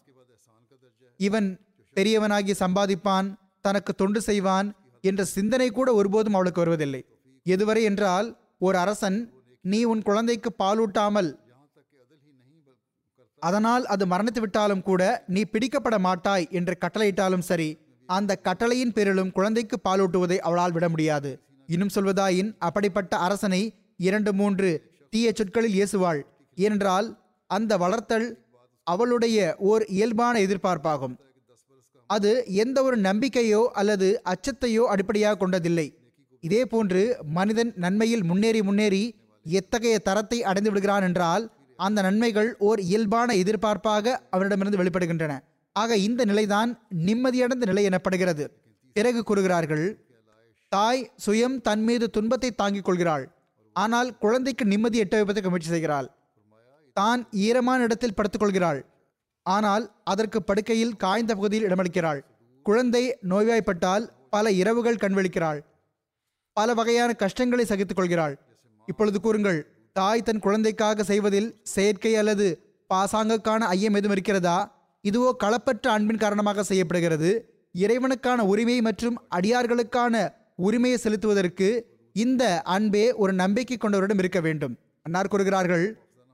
இவன் 1.20 1.48
பெரியவனாகி 1.96 2.54
சம்பாதிப்பான் 2.64 3.28
தனக்கு 3.66 3.92
தொண்டு 4.02 4.20
செய்வான் 4.30 4.68
என்ற 5.10 5.22
சிந்தனை 5.36 5.68
கூட 5.70 5.90
ஒருபோதும் 6.00 6.36
அவளுக்கு 6.38 6.62
வருவதில்லை. 6.64 7.02
எதுவரை 7.46 7.84
என்றால் 7.90 8.28
ஒரு 8.68 8.78
அரசன் 8.84 9.18
நீ 9.66 9.80
உன் 9.92 10.04
குழந்தைக்கு 10.10 10.50
பாலூட்டாமல் 10.64 11.32
அதனால் 13.42 13.86
அது 13.94 14.04
மரணித்து 14.12 14.42
விட்டாலும் 14.44 14.84
கூட 14.90 15.02
நீ 15.36 15.42
பிடிக்கப்பட 15.54 15.96
மாட்டாய் 16.06 16.46
என்று 16.60 16.74
கட்டளையிட்டாலும் 16.84 17.48
சரி 17.48 17.70
அந்த 18.10 18.32
கட்டளையின் 18.48 18.94
பேரிலும் 18.98 19.34
குழந்தைக்கு 19.38 19.78
பாலூட்டுவதை 19.88 20.38
அவளால் 20.48 20.76
விட 20.76 20.86
முடியாது. 20.94 21.32
இன்னும் 21.68 21.94
சொல்வதாயின் 21.96 22.52
அப்படிப்பட்ட 22.60 23.14
அரசனை 23.18 23.62
இரண்டு 23.98 24.32
மூன்று 24.34 24.70
தீய 25.14 25.28
சொற்களில் 25.36 25.78
ஏசுவாள் 25.84 26.22
ஏனென்றால் 26.58 27.08
அந்த 27.50 27.78
வளர்த்தல் 27.78 28.28
அவளுடைய 28.88 29.38
ஓர் 29.72 29.84
இயல்பான 29.86 30.36
எதிர்பார்ப்பாகும். 30.40 31.16
அது 32.10 32.32
எந்த 32.64 32.78
ஒரு 32.84 32.98
நம்பிக்கையோ 33.02 33.62
அல்லது 33.80 34.08
அச்சத்தையோ 34.24 34.84
அடிப்படையாக 34.94 35.38
கொண்டதில்லை. 35.38 35.88
இதே 36.44 36.62
போன்று 36.66 37.02
மனிதன் 37.38 37.72
நன்மையில் 37.76 38.24
முன்னேறி 38.24 38.62
முன்னேறி 38.62 39.04
எத்தகைய 39.46 39.96
தரத்தை 40.00 40.40
அடைந்து 40.44 40.72
விடுகிறான் 40.72 41.06
என்றால் 41.10 41.44
அந்த 41.80 42.00
நன்மைகள் 42.02 42.50
ஓர் 42.68 42.80
இயல்பான 42.80 43.30
எதிர்பார்ப்பாக 43.34 44.16
அவனிடமிருந்து 44.30 44.80
வெளிப்படுகின்றன. 44.82 45.34
ஆக 45.76 45.98
இந்த 46.08 46.22
நிலைதான் 46.26 46.72
நிம்மதியடைந்த 47.08 47.66
நிலை 47.72 47.84
எனப்படுகிறது. 47.90 48.46
பிறகு 48.96 49.22
கூறுகிறார்கள் 49.24 49.86
தாய் 50.74 51.02
சுயம் 51.24 51.56
தன் 51.68 51.84
மீது 51.88 52.06
துன்பத்தை 52.16 52.50
தாங்கிக் 52.62 52.86
கொள்கிறாள். 52.88 53.26
ஆனால் 53.76 54.10
குழந்தைக்கு 54.24 54.64
நிம்மதி 54.72 54.98
எட்ட 55.04 55.16
வைப்பதற்கு 55.20 55.50
முயற்சி 55.52 55.72
செய்கிறாள். 55.74 56.08
தான் 56.98 57.22
ஈரமான 57.46 57.84
இடத்தில் 57.88 58.16
படுத்துக்கொள்கிறாள் 58.18 58.80
ஆனால் 59.46 59.86
அதற்கு 60.12 60.40
படுக்கையில் 60.50 60.98
காய்ந்த 61.04 61.32
பகுதியில் 61.38 61.68
இடமளிக்கிறாள். 61.68 62.20
குழந்தை 62.66 63.04
நோய்வாய்ப்பட்டால் 63.32 64.06
பல 64.36 64.52
இரவுகள் 64.62 65.02
கண்வெளிக்கிறாள் 65.04 65.62
பல 66.58 66.74
வகையான 66.80 67.12
கஷ்டங்களை 67.22 67.64
சகித்துக் 67.72 68.00
கொள்கிறாள். 68.00 68.36
இப்பொழுது 68.88 69.18
கூறுங்கள் 69.26 69.60
தாய் 69.96 70.28
தன் 70.28 70.44
குழந்தைக்காக 70.46 71.04
செய்வதில் 71.10 71.50
செயற்கை 71.74 72.14
அல்லது 72.22 72.48
பாசாங்கக்கான 72.90 73.68
ஐயம் 73.76 73.98
எதுவும் 74.00 74.16
இருக்கிறதா? 74.16 74.58
இதுவோ 75.04 75.32
களப்பற்ற 75.44 75.86
அன்பின் 75.98 76.24
காரணமாக 76.24 76.64
செய்யப்படுகிறது. 76.70 77.32
இறைவனுக்கான 77.76 78.40
உரிமை 78.52 78.78
மற்றும் 78.88 79.18
அடியார்களுக்கான 79.38 80.16
உரிமையை 80.68 80.98
செலுத்துவதற்கு 81.04 81.68
இந்த 82.16 82.44
அன்பே 82.76 83.06
ஒரு 83.24 83.34
நம்பிக்கை 83.42 83.78
கொண்டவரிடம் 83.78 84.22
இருக்க 84.24 84.40
வேண்டும். 84.48 84.74
அன்னார் 85.06 85.32
கூறுகிறார்கள் 85.34 85.86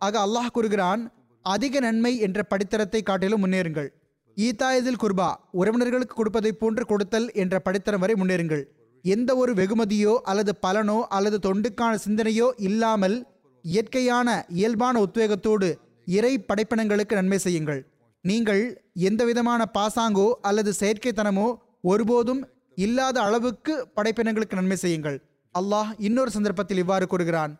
ஆக 0.01 0.15
அல்லாஹ் 0.25 0.53
கூறுகிறான் 0.55 1.01
அதிக 1.45 1.79
நன்மை 1.85 2.11
என்ற 2.25 2.39
படித்தரத்தை 2.51 3.01
காட்டிலும் 3.03 3.41
முன்னேறுங்கள். 3.43 3.89
ஈத்தாயதில் 4.37 4.99
குர்பா 5.03 5.29
உறவினர்களுக்கு 5.59 6.15
கொடுப்பதை 6.17 6.51
போன்று 6.61 6.83
கொடுத்தல் 6.91 7.27
என்ற 7.41 7.55
படித்தரம் 7.67 8.03
வரை 8.03 8.15
முன்னேறுங்கள். 8.21 8.63
எந்த 9.05 9.31
ஒரு 9.41 9.51
வெகுமதியோ 9.59 10.13
அல்லது 10.31 10.51
பலனோ 10.65 10.99
அல்லது 11.17 11.37
தொண்டுக்கான 11.47 11.93
சிந்தனையோ 12.05 12.47
இல்லாமல் 12.67 13.17
இயற்கையான 13.65 14.27
இயல்பான 14.59 14.95
உத்வேகத்தோடு 15.05 15.69
இறை 16.17 16.33
படைப்பினங்களுக்கு 16.49 17.13
நன்மை 17.19 17.39
செய்யுங்கள். 17.45 17.81
நீங்கள் 18.25 18.63
எந்த 19.09 19.21
விதமான 19.29 19.61
பாசாங்கோ 19.77 20.29
அல்லது 20.49 20.71
செயற்கைத்தனமோ 20.79 21.47
ஒருபோதும் 21.91 22.41
இல்லாத 22.85 23.17
அளவுக்கு 23.27 23.73
படைப்பினங்களுக்கு 23.95 24.59
நன்மை 24.59 24.77
செய்யுங்கள். 24.83 25.17
அல்லாஹ் 25.55 25.89
இன்னொரு 26.07 26.31
சந்தர்ப்பத்தில் 26.35 26.81
இவ்வாறு 26.83 27.05
கூறுகிறான். 27.13 27.53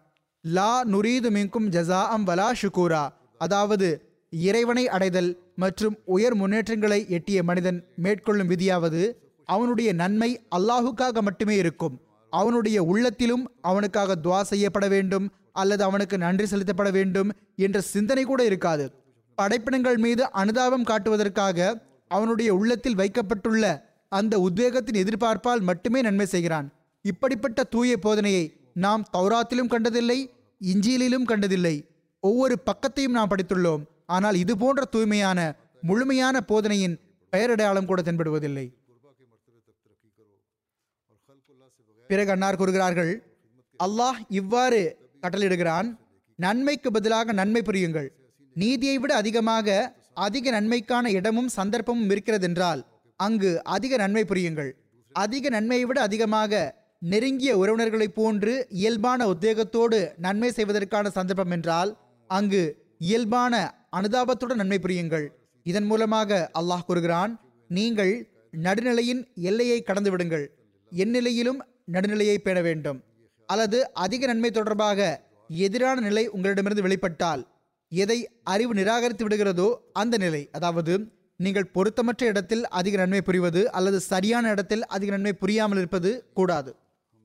லா 0.46 0.74
நுரீது 0.94 1.30
மின்கும் 1.38 1.68
ஜசா 1.76 2.02
அம் 2.16 2.28
வலா 2.30 2.50
ஷுக்கூரா 2.60 3.04
அதாவது 3.46 3.88
இறைவனை 4.34 4.84
அடைதல் 4.96 5.32
மற்றும் 5.64 5.96
உயர் 6.16 6.36
முன்னேற்றங்களை 6.42 7.00
எட்டிய 7.18 7.40
மனிதன் 7.50 7.80
மேற்கொள்ளும் 8.06 8.52
விதியாவது 8.54 9.02
அவனுடைய 9.50 9.90
நன்மை 10.02 10.30
அல்லாஹுக்காக 10.58 11.22
மட்டுமே 11.28 11.56
இருக்கும். 11.64 11.96
அவனுடைய 12.34 12.78
உள்ளத்திலும் 12.92 13.44
அவனுக்காக 13.70 14.18
துவா 14.26 14.42
செய்யப்பட 14.52 14.88
வேண்டும் 14.96 15.28
அல்லது 15.62 15.84
அவனுக்கு 15.90 16.16
நன்றி 16.26 16.46
செலுத்தப்பட 16.52 16.90
வேண்டும் 16.98 17.30
என்ற 17.66 17.78
சிந்தனை 17.94 18.24
கூட 18.32 18.42
இருக்காது. 18.50 18.86
படைப்பினங்கள் 19.38 20.00
மீது 20.06 20.24
அனுதாபம் 20.42 20.88
காட்டுவதற்காக 20.90 21.58
அவனுடைய 22.12 22.50
உள்ளத்தில் 22.60 23.00
வைக்கப்பட்டுள்ள 23.02 23.66
அந்த 24.18 24.34
உத்வேகத்தின் 24.48 25.02
எதிர்பார்ப்பால் 25.04 25.62
மட்டுமே 25.70 26.00
நன்மை 26.08 26.26
செய்கிறான். 26.26 26.68
இப்படிப்பட்ட 27.06 27.60
தூய 27.74 27.98
போதனையை 28.06 28.46
நாம் 28.86 29.04
தௌராத்திலும் 29.18 29.72
கண்டதில்லை 29.74 30.20
இஞ்சியிலும் 30.62 31.30
கண்டதில்லை. 31.32 31.76
ஒவ்வொரு 32.24 32.56
பக்கத்தையும் 32.70 33.16
நாம் 33.18 33.32
படித்துள்ளோம். 33.34 33.84
ஆனால் 34.16 34.38
இது 34.44 34.54
போன்ற 34.58 34.84
தூய்மையான 34.96 35.40
முழுமையான 35.90 36.38
போதனையின் 36.52 36.96
பெயரடையாளம் 37.34 37.90
கூட 37.90 38.02
தென்படுவதில்லை. 38.02 38.66
பிறகு 42.10 42.32
அன்னார் 42.34 42.60
கூறுகிறார்கள் 42.60 43.12
அல்லாஹ் 43.80 44.20
இவ்வாறு 44.40 44.80
கட்டளிடுகிறான் 45.24 45.88
நன்மைக்கு 46.40 46.90
பதிலாக 46.92 47.34
நன்மை 47.40 47.62
புரியுங்கள். 47.68 48.08
நீதியை 48.56 48.98
விட 48.98 49.12
அதிகமாக 49.22 49.68
அதிக 50.28 50.52
நன்மைக்கான 50.56 51.10
இடமும் 51.18 51.52
சந்தர்ப்பமும் 51.56 52.12
இருக்கிறதென்றால் 52.14 52.82
அங்கு 53.26 53.52
அதிக 53.76 53.94
நன்மை 54.02 54.24
புரியுங்கள். 54.26 54.72
அதிக 55.16 55.50
நன்மையை 55.56 55.86
விட 55.90 56.00
அதிகமாக 56.08 56.52
நெருங்கிய 57.12 57.52
உறவினர்களைப் 57.62 58.16
போன்று 58.20 58.54
இயல்பான 58.82 59.28
உத்வேகத்தோடு 59.34 60.00
நன்மை 60.26 60.50
செய்வதற்கான 60.58 61.10
சந்தர்ப்பம் 61.18 61.54
என்றால் 61.58 61.92
அங்கு 62.30 62.64
இயல்பான 63.10 63.54
அனுதாபத்துடன் 63.98 64.60
நன்மை 64.62 64.80
புரியுங்கள். 64.80 65.26
இதன் 65.66 65.88
மூலமாக 65.92 66.40
அல்லாஹ் 66.60 66.88
கூறுகிறான் 66.88 67.32
நீங்கள் 67.70 68.14
நடுநிலையின் 68.66 69.22
எல்லையை 69.50 69.80
கடந்து 69.82 70.12
விடுங்கள். 70.12 70.46
எந்நிலையிலும் 70.92 71.60
நடுநிலையை 71.96 72.38
பேண 72.46 72.58
வேண்டும். 72.62 73.00
அல்லது 73.50 73.78
அதிக 74.04 74.24
நன்மை 74.32 74.50
தொடர்பாக 74.52 75.00
எதிரான 75.66 75.98
நிலை 76.08 76.24
உங்களிடமிருந்து 76.36 76.86
வெளிப்பட்டால் 76.88 77.44
எதை 77.92 78.18
அறிவு 78.54 78.74
நிராகரித்து 78.74 79.24
விடுகிறதோ 79.26 79.68
அந்த 80.02 80.16
நிலை 80.18 80.42
அதாவது 80.58 80.94
நீங்கள் 81.46 81.72
பொருத்தமற்ற 81.76 82.22
இடத்தில் 82.32 82.64
அதிக 82.80 82.96
நன்மை 83.02 83.22
புரிவது 83.28 83.62
அல்லது 83.78 83.98
சரியான 84.12 84.50
இடத்தில் 84.54 84.84
அதிக 84.96 85.10
நன்மை 85.16 85.34
புரியாமல் 85.42 85.80
இருப்பது 85.82 86.10
கூடாது. 86.38 86.72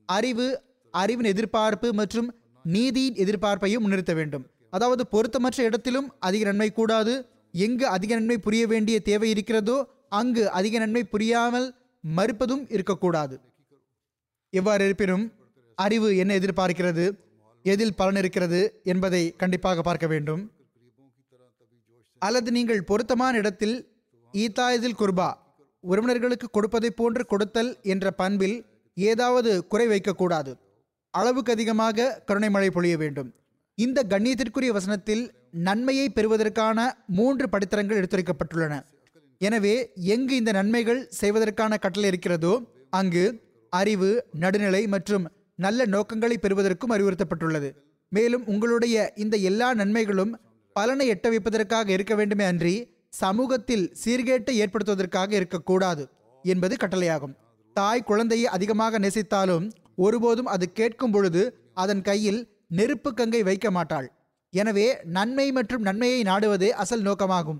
அறிவு 0.09 0.47
அறிவின் 0.93 1.29
எதிர்பார்ப்பு 1.31 1.87
மற்றும் 1.99 2.27
நீதியின் 2.65 3.17
எதிர்பார்ப்பையும் 3.23 3.83
முன்னிறுத்த 3.83 4.13
வேண்டும். 4.19 4.45
அதாவது 4.75 5.03
பொருத்தமற்ற 5.13 5.59
இடத்திலும் 5.69 6.07
அதிக 6.27 6.43
நன்மை 6.49 6.69
கூடாது. 6.79 7.13
எங்கு 7.65 7.85
அதிக 7.95 8.11
நன்மை 8.19 8.37
புரிய 8.45 8.63
வேண்டிய 8.71 8.97
தேவை 9.09 9.27
இருக்கிறதோ 9.33 9.77
அங்கு 10.19 10.43
அதிக 10.59 10.79
நன்மை 10.83 11.03
புரியாமல் 11.13 11.67
மறுப்பதும் 12.03 12.63
இருக்கக்கூடாது. 12.75 13.35
எவ்வாறு 14.53 14.83
இருப்பினும் 14.87 15.25
அறிவு 15.77 16.09
என்ன 16.23 16.33
எதிர்பார்க்கிறது 16.39 17.05
எதில் 17.65 17.97
பலன் 17.99 18.19
இருக்கிறது 18.21 18.59
என்பதை 18.93 19.21
கண்டிப்பாக 19.41 19.83
பார்க்க 19.87 20.07
வேண்டும். 20.13 20.41
அல்லது 22.21 22.49
நீங்கள் 22.57 22.87
பொருத்தமான 22.89 23.33
இடத்தில் 23.41 23.75
ஈதா 24.43 24.65
இதில் 24.77 24.99
குர்பா. 25.01 25.29
உறவினர்களுக்கு 25.83 26.47
கொடுப்பதை 26.51 26.89
போன்று 26.99 27.23
கொடுத்தல் 27.31 27.71
என்ற 27.93 28.05
பண்பில் 28.21 28.57
ஏதாவது 28.97 29.51
குறை 29.71 29.87
வைக்கக்கூடாது. 29.91 30.51
அளவுக்கு 31.13 31.51
அதிகமாக 31.55 32.07
கருணை 32.27 32.49
மழை 32.55 32.69
பொழிய 32.75 32.95
வேண்டும். 33.03 33.29
இந்த 33.77 33.99
கண்ணியத்திற்குரிய 34.11 34.71
வசனத்தில் 34.77 35.23
நன்மையை 35.67 36.07
பெறுவதற்கான 36.17 36.77
மூன்று 37.17 37.45
படித்தரங்கள் 37.53 37.99
எடுத்துரைக்கப்பட்டுள்ளன. 38.01 38.73
எனவே 39.41 39.75
எங்கு 40.13 40.33
இந்த 40.41 40.51
நன்மைகள் 40.57 41.01
செய்வதற்கான 41.21 41.77
கட்டளை 41.85 42.09
இருக்கிறதோ 42.11 42.53
அங்கு 42.99 43.23
அறிவு 43.73 44.09
நடுநிலை 44.43 44.81
மற்றும் 44.95 45.25
நல்ல 45.65 45.85
நோக்கங்களை 45.93 46.37
பெறுவதற்கும் 46.37 46.93
அறிவுறுத்தப்பட்டுள்ளது. 46.95 47.69
மேலும் 48.11 48.43
உங்களுடைய 48.53 48.95
இந்த 49.23 49.35
எல்லா 49.49 49.69
நன்மைகளும் 49.81 50.33
பலனை 50.75 51.05
எட்ட 51.13 51.27
வைப்பதற்காக 51.33 51.91
இருக்க 51.97 52.13
வேண்டுமே 52.15 52.45
அன்றி 52.51 52.75
சமூகத்தில் 53.21 53.85
சீர்கேட்டை 54.01 54.53
ஏற்படுத்துவதற்காக 54.63 55.31
இருக்கக்கூடாது 55.39 56.03
என்பது 56.45 56.75
கட்டளையாகும். 56.83 57.35
தாய் 57.75 58.07
குழந்தையை 58.09 58.47
அதிகமாக 58.55 58.99
நேசித்தாலும் 59.03 59.65
ஒருபோதும் 60.05 60.51
அது 60.53 60.65
கேட்கும் 60.79 61.13
பொழுது 61.15 61.41
அதன் 61.83 62.03
கையில் 62.09 62.41
நெருப்பு 62.77 63.09
கங்கை 63.19 63.41
வைக்க 63.49 63.67
மாட்டாள். 63.77 64.07
எனவே 64.53 64.87
நன்மை 65.15 65.47
மற்றும் 65.57 65.85
நன்மையை 65.87 66.19
நாடுவதே 66.29 66.69
அசல் 66.81 67.05
நோக்கமாகும். 67.07 67.59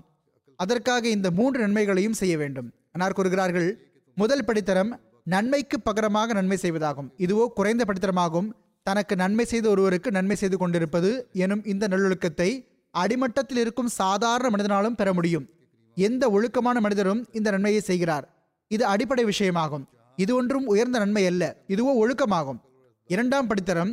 அதற்காக 0.60 1.04
இந்த 1.16 1.28
மூன்று 1.38 1.58
நன்மைகளையும் 1.64 2.18
செய்ய 2.20 2.34
வேண்டும். 2.42 2.68
அனார் 2.94 3.16
கூறுகிறார்கள் 3.18 3.68
முதல் 4.16 4.46
படித்தரம் 4.48 4.92
நன்மைக்கு 5.34 5.76
பகரமாக 5.88 6.34
நன்மை 6.38 6.58
செய்வதாகும். 6.62 7.08
இதுவோ 7.24 7.44
குறைந்த 7.58 7.82
படித்தரமாகும். 7.88 8.48
தனக்கு 8.86 9.14
நன்மை 9.22 9.44
செய்த 9.52 9.66
ஒருவருக்கு 9.72 10.08
நன்மை 10.16 10.36
செய்து 10.40 10.56
கொண்டிருப்பது 10.58 11.10
எனும் 11.44 11.62
இந்த 11.72 11.84
நல்லொழுக்கத்தை 11.92 12.50
அடிமட்டத்தில் 13.02 13.60
இருக்கும் 13.62 13.90
சாதாரண 14.00 14.48
மனிதனாலும் 14.50 14.98
பெற 15.00 15.08
முடியும். 15.12 15.46
எந்த 15.96 16.24
ஒழுக்கமான 16.30 16.80
மனிதரும் 16.80 17.20
இந்த 17.32 17.48
நன்மையை 17.50 17.80
செய்கிறார். 17.80 18.26
இது 18.70 18.84
அடிப்படை 18.86 19.24
விஷயமாகும். 19.24 19.84
இது 20.16 20.32
ஒன்றும் 20.34 20.66
உயர்ந்த 20.66 20.98
நன்மை 20.98 21.26
அல்ல. 21.26 21.44
இதுவோ 21.68 21.92
ஒழுக்கமாகும். 22.02 22.60
இரண்டாம் 23.06 23.48
படித்தரம் 23.50 23.92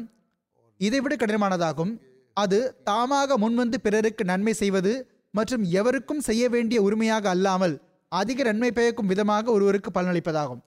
இதைவிட 0.77 1.15
கடினமானதாகும். 1.15 1.91
அது 2.33 2.59
தாமாக 2.85 3.37
முன்வந்து 3.43 3.77
பிறருக்கு 3.81 4.23
நன்மை 4.25 4.53
செய்வது 4.53 4.93
மற்றும் 5.31 5.63
எவருக்கும் 5.79 6.21
செய்ய 6.21 6.43
வேண்டிய 6.49 6.81
உரிமையாக 6.81 7.29
அல்லாமல் 7.29 7.75
அதிக 8.11 8.43
நன்மை 8.43 8.71
பயக்கும் 8.71 9.09
விதமாக 9.11 9.51
ஒருவருக்கு 9.51 9.89
பலனளிப்பதாகும். 9.91 10.61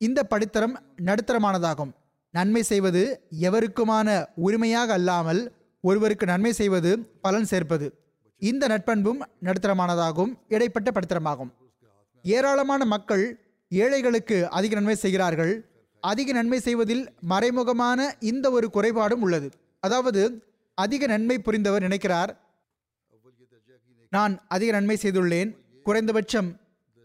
இந்த 0.00 0.20
படித்தரம் 0.30 0.74
நடுத்தரமானதாகும். 1.08 1.92
நன்மை 2.34 2.62
செய்வது 2.62 3.02
எவருக்குமான 3.40 4.08
உரிமையாக 4.46 4.92
அல்லாமல் 4.92 5.42
ஒருவருக்கு 5.88 6.26
நன்மை 6.30 6.52
செய்வது 6.60 6.90
பலன் 7.24 7.48
சேர்ப்பது. 7.52 7.86
இந்த 8.42 8.64
நட்பண்பும் 8.72 9.20
நடுத்தரமானதாகும் 9.46 10.32
இடைப்பட்ட 10.54 10.88
படுத்தரமாகும். 10.96 11.50
ஏராளமான 12.24 12.84
மக்கள் 12.94 13.24
ஏழைகளுக்கு 13.70 14.36
அதிக 14.58 14.74
நன்மை 14.78 14.96
செய்கிறார்கள். 15.04 15.52
அதிக 16.02 16.28
நன்மை 16.38 16.58
செய்வதில் 16.66 17.04
மறைமுகமான 17.32 18.00
இந்த 18.30 18.46
ஒரு 18.56 18.66
குறைபாடும் 18.76 19.22
உள்ளது. 19.26 19.48
அதாவது 19.82 20.22
அதிக 20.78 21.06
நன்மை 21.12 21.36
புரிந்தவர் 21.46 21.86
நினைக்கிறார் 21.86 22.32
நான் 24.12 24.34
அதிக 24.54 24.70
நன்மை 24.76 24.96
செய்துள்ளேன். 25.02 25.50
குறைந்தபட்சம் 25.86 26.48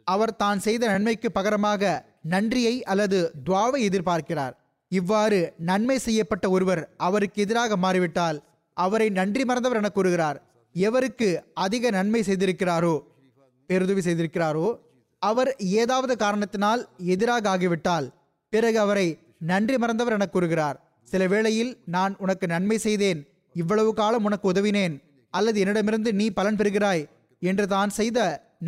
அவர் 0.07 0.34
தான் 0.41 0.59
செய்த 0.65 0.84
நன்மைக்கு 0.93 1.29
பகரமாக 1.38 1.91
நன்றியை 2.34 2.75
அல்லது 2.91 3.19
துவாவை 3.47 3.79
எதிர்பார்க்கிறார். 3.89 4.53
இவ்வாறு 4.91 5.39
நன்மை 5.69 5.97
செய்யப்பட்ட 6.05 6.45
ஒருவர் 6.55 6.82
அவருக்கு 7.07 7.39
எதிராக 7.45 7.77
மாறிவிட்டால் 7.84 8.39
அவரை 8.86 9.07
நன்றி 9.19 9.43
மறந்தவர் 9.49 9.79
என 9.82 9.89
கூறுகிறார். 9.97 10.38
எவருக்கு 10.75 11.29
அதிக 11.65 11.84
நன்மை 11.97 12.21
செய்திருக்கிறாரோ 12.27 12.95
பேருதவி 13.69 14.01
செய்திருக்கிறாரோ 14.05 14.67
அவர் 15.21 15.51
ஏதாவது 15.82 16.13
காரணத்தினால் 16.23 16.82
எதிராக 17.13 17.49
ஆகிவிட்டால் 17.53 18.07
பிறகு 18.53 18.77
அவரை 18.86 19.07
நன்றி 19.51 19.75
மறந்தவர் 19.82 20.15
என 20.17 20.25
கூறுகிறார். 20.36 20.77
சில 21.07 21.23
வேளையில் 21.34 21.71
நான் 21.95 22.13
உனக்கு 22.23 22.45
நன்மை 22.53 22.77
செய்தேன் 22.86 23.19
இவ்வளவு 23.55 23.91
காலம் 23.99 24.25
உனக்கு 24.27 24.45
உதவினேன் 24.51 24.95
அல்லது 25.34 25.57
என்னிடமிருந்து 25.63 26.11
நீ 26.19 26.25
பலன் 26.38 26.59
பெறுகிறாய் 26.59 27.03
என்று 27.41 27.65
தான் 27.73 27.91
செய்த 27.99 28.19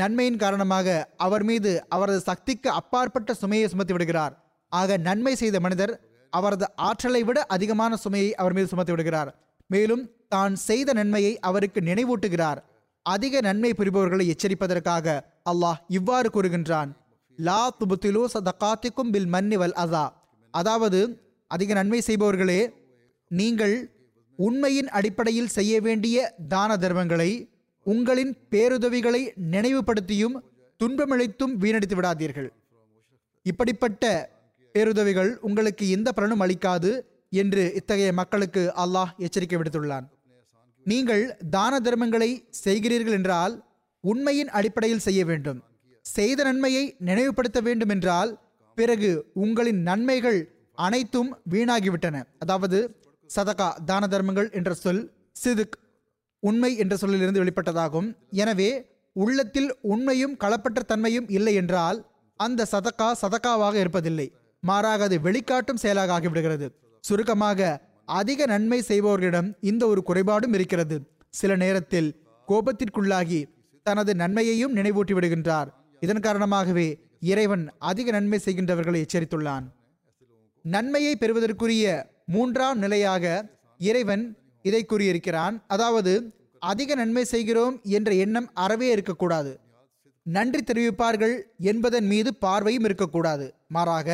நன்மையின் 0.01 0.39
காரணமாக 0.43 0.87
அவர் 1.25 1.43
மீது 1.49 1.71
அவரது 1.95 2.21
சக்திக்கு 2.29 2.69
அப்பாற்பட்ட 2.79 3.31
சுமையை 3.41 3.67
சுமத்தி 3.73 3.93
விடுகிறார். 3.95 4.33
ஆக 4.71 4.97
நன்மை 5.07 5.33
செய்த 5.41 5.57
மனிதர் 5.65 5.93
அவரது 6.33 6.67
ஆற்றலை 6.87 7.21
விட 7.29 7.39
அதிகமான 7.55 7.95
சுமையை 8.03 8.29
அவர் 8.41 8.55
மீது 8.57 8.67
சுமத்தி 8.71 8.93
விடுகிறார். 8.93 9.31
மேலும் 9.73 10.03
தான் 10.33 10.55
செய்த 10.67 10.89
நன்மையை 10.99 11.33
அவருக்கு 11.49 11.79
நினைவூட்டுகிறார். 11.89 12.59
அதிக 13.05 13.41
நன்மை 13.47 13.71
புரிபவர்களை 13.79 14.25
எச்சரிப்பதற்காக 14.33 15.07
அல்லாஹ் 15.51 15.79
இவ்வாறு 15.97 16.29
கூறுகின்றான். 16.35 16.91
லா 17.39 17.61
துபுத்திலு 17.79 18.21
சதகாத்திக்கும் 18.33 19.11
பில் 19.13 19.29
மன்னி 19.33 19.57
வல் 19.61 19.77
அதா. 19.83 20.05
அதாவது 20.53 20.99
அதிக 21.51 21.73
நன்மை 21.79 21.99
செய்பவர்களே 22.07 22.61
நீங்கள் 23.31 23.75
உண்மையின் 24.39 24.89
அடிப்படையில் 24.97 25.53
செய்ய 25.55 25.73
வேண்டிய 25.87 26.17
தான 26.53 26.77
தர்மங்களை 26.83 27.31
உங்களின் 27.85 28.33
பேருதவிகளை 28.53 29.21
நினைவுபடுத்தியும் 29.53 30.35
துன்பமளித்தும் 30.79 31.53
வீணடித்து 31.63 31.95
விடாதீர்கள். 31.97 32.49
இப்படிப்பட்ட 33.45 34.03
பேருதவிகள் 34.75 35.31
உங்களுக்கு 35.47 35.85
எந்த 35.95 36.09
பலனும் 36.17 36.43
அளிக்காது. 36.45 36.91
என்று 37.41 37.63
இத்தகைய 37.79 38.09
மக்களுக்கு 38.19 38.63
அல்லாஹ் 38.83 39.11
எச்சரிக்கை 39.25 39.57
விடுத்துள்ளான். 39.59 40.05
நீங்கள் 40.85 41.23
தான 41.55 41.73
தர்மங்களை 41.85 42.29
செய்கிறீர்கள் 42.63 43.17
என்றால் 43.19 43.53
உண்மையின் 44.03 44.49
அடிப்படையில் 44.57 45.05
செய்ய 45.05 45.21
வேண்டும். 45.29 45.59
செய்த 46.05 46.39
நன்மையை 46.47 46.85
நினைவுபடுத்த 47.09 47.59
வேண்டும் 47.67 47.93
என்றால் 47.95 48.31
பிறகு 48.77 49.11
உங்களின் 49.43 49.81
நன்மைகள் 49.89 50.39
அனைத்தும் 50.77 51.29
வீணாகிவிட்டன. 51.53 52.15
அதாவது 52.43 52.79
சதகா 53.29 53.69
தான 53.89 54.07
தர்மங்கள் 54.13 54.49
என்ற 54.59 54.71
சொல் 54.83 55.03
சிதுக் 55.43 55.77
உண்மை 56.43 56.71
என்ற 56.83 56.93
சொல்லிலிருந்து 57.01 57.41
வெளிப்பட்டதாகும். 57.43 58.07
எனவே 58.43 58.69
உள்ளத்தில் 59.15 59.69
உண்மையும் 59.93 60.37
களப்பற்ற 60.43 60.81
தன்மையும் 60.91 61.27
இல்லை 61.37 61.53
என்றால் 61.61 61.99
அந்த 62.39 62.67
சதக்கா 62.71 63.09
சதக்காவாக 63.21 63.75
இருப்பதில்லை. 63.83 64.27
மாறாக 64.63 65.03
அது 65.07 65.17
வெளிக்காட்டும் 65.27 65.81
செயலாக 65.83 66.13
ஆகிவிடுகிறது. 66.15 66.67
சுருக்கமாக 67.07 67.61
அதிக 68.19 68.45
நன்மை 68.51 68.77
செய்பவர்களிடம் 68.87 69.49
இந்த 69.69 69.83
ஒரு 69.91 70.01
குறைபாடும் 70.07 70.53
இருக்கிறது. 70.57 70.95
சில 71.39 71.51
நேரத்தில் 71.63 72.09
கோபத்திற்குள்ளாகி 72.47 73.39
தனது 73.85 74.11
நன்மையையும் 74.21 74.75
நினைவூட்டி 74.77 75.13
விடுகின்றார். 75.17 75.69
இதன் 76.05 76.23
காரணமாகவே 76.25 76.87
இறைவன் 77.31 77.63
அதிக 77.89 78.07
நன்மை 78.11 78.39
செய்கின்றவர்களை 78.45 78.99
எச்சரித்துள்ளான். 79.05 79.65
நன்மையை 80.65 81.13
பெறுவதற்குரிய 81.15 81.85
மூன்றாம் 82.35 82.79
நிலையாக 82.83 83.25
இறைவன் 83.79 84.23
இதை 84.69 84.81
கூறியிருக்கிறான். 84.85 85.55
அதாவது 85.67 86.13
அதிக 86.71 86.95
நன்மை 86.95 87.23
செய்கிறோம் 87.33 87.75
என்ற 87.97 88.09
எண்ணம் 88.25 88.49
அறவே 88.65 88.87
இருக்கக்கூடாது. 88.95 89.51
நன்றி 90.25 90.61
தெரிவிப்பார்கள் 90.63 91.35
என்பதன் 91.71 92.07
மீது 92.13 92.29
பார்வையும் 92.45 92.85
இருக்கக்கூடாது. 92.89 93.45
மாறாக 93.67 94.09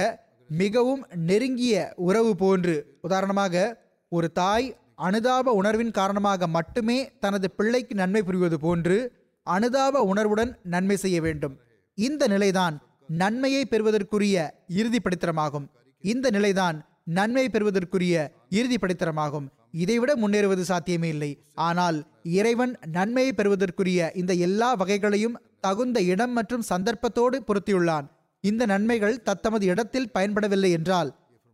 மிகவும் 0.50 1.06
நெருங்கிய 1.16 1.94
உறவு 1.96 2.36
போன்று. 2.36 2.98
உதாரணமாக 3.02 3.84
ஒரு 4.10 4.32
தாய் 4.32 4.78
அனுதாப 4.96 5.54
உணர்வின் 5.54 5.92
காரணமாக 5.92 6.48
மட்டுமே 6.48 7.12
தனது 7.20 7.52
பிள்ளைக்கு 7.52 7.96
நன்மை 7.96 8.24
புரிவது 8.24 8.60
போன்று 8.60 9.14
அனுதாப 9.44 10.02
உணர்வுடன் 10.02 10.58
நன்மை 10.64 10.98
செய்ய 10.98 11.22
வேண்டும். 11.22 11.60
இந்த 11.94 12.28
நிலைதான் 12.28 12.82
நன்மையை 13.08 13.66
பெறுவதற்குரிய 13.66 14.66
இறுதி 14.68 15.00
படித்திரமாகும். 15.04 15.68
இந்த 16.02 16.30
நிலைதான் 16.30 16.88
நன்மை 17.06 17.50
பெறுவதற்குரிய 17.50 18.32
இறுதி 18.50 18.78
படித்திரமாகும். 18.82 19.48
இதைவிட 19.72 20.16
முன்னேறுவது 20.16 20.62
சாத்தியமே 20.62 21.08
இல்லை. 21.08 21.44
ஆனால் 21.54 22.06
இறைவன் 22.24 22.78
நன்மையை 22.86 23.34
பெறுவதற்குரிய 23.34 24.12
இந்த 24.16 24.34
எல்லா 24.34 24.74
வகைகளையும் 24.74 25.40
தகுந்த 25.60 26.02
இடம் 26.02 26.32
மற்றும் 26.32 26.62
சந்தர்ப்பத்தோடு 26.62 27.44
பொருத்தியுள்ளான். 27.48 28.08
இந்த 28.44 28.64
நன்மைகள் 28.66 29.22
தத்தமது 29.22 29.66
இடத்தில் 29.66 30.12
பயன்படவில்லை 30.14 30.72
என்றால் 30.78 31.10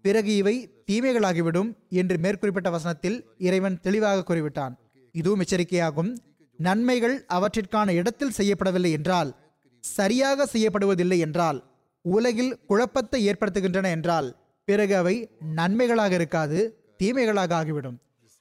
பிறகு 0.05 0.31
இவை 0.35 0.55
தீமைகளாகிவிடும் 0.89 1.69
என்று 1.89 2.15
மேற்குறிப்பிட்ட 2.17 2.69
வசனத்தில் 2.69 3.17
இறைவன் 3.37 3.77
தெளிவாக 3.79 4.25
கூறிவிட்டான். 4.27 4.73
இதுவும் 5.15 5.41
எச்சரிக்கையாகும். 5.43 6.11
நன்மைகள் 6.59 7.15
அவற்றிற்கான 7.27 7.89
இடத்தில் 7.99 8.35
செய்யப்படவில்லை 8.37 8.91
என்றால் 8.91 9.31
சரியாக 9.83 10.47
செய்யப்படுவதில்லை 10.53 11.17
என்றால் 11.17 11.59
உலகில் 12.05 12.53
குழப்பத்தை 12.67 13.19
ஏற்படுத்துகின்றன 13.29 13.89
என்றால் 13.89 14.27
பிறகு 14.67 14.93
அவை 14.95 15.15
நன்மைகளாக 15.57 16.13
இருக்காது 16.13 16.59
தீமைகளாக 16.97 17.53
ஆகிவிடும். 17.59 17.97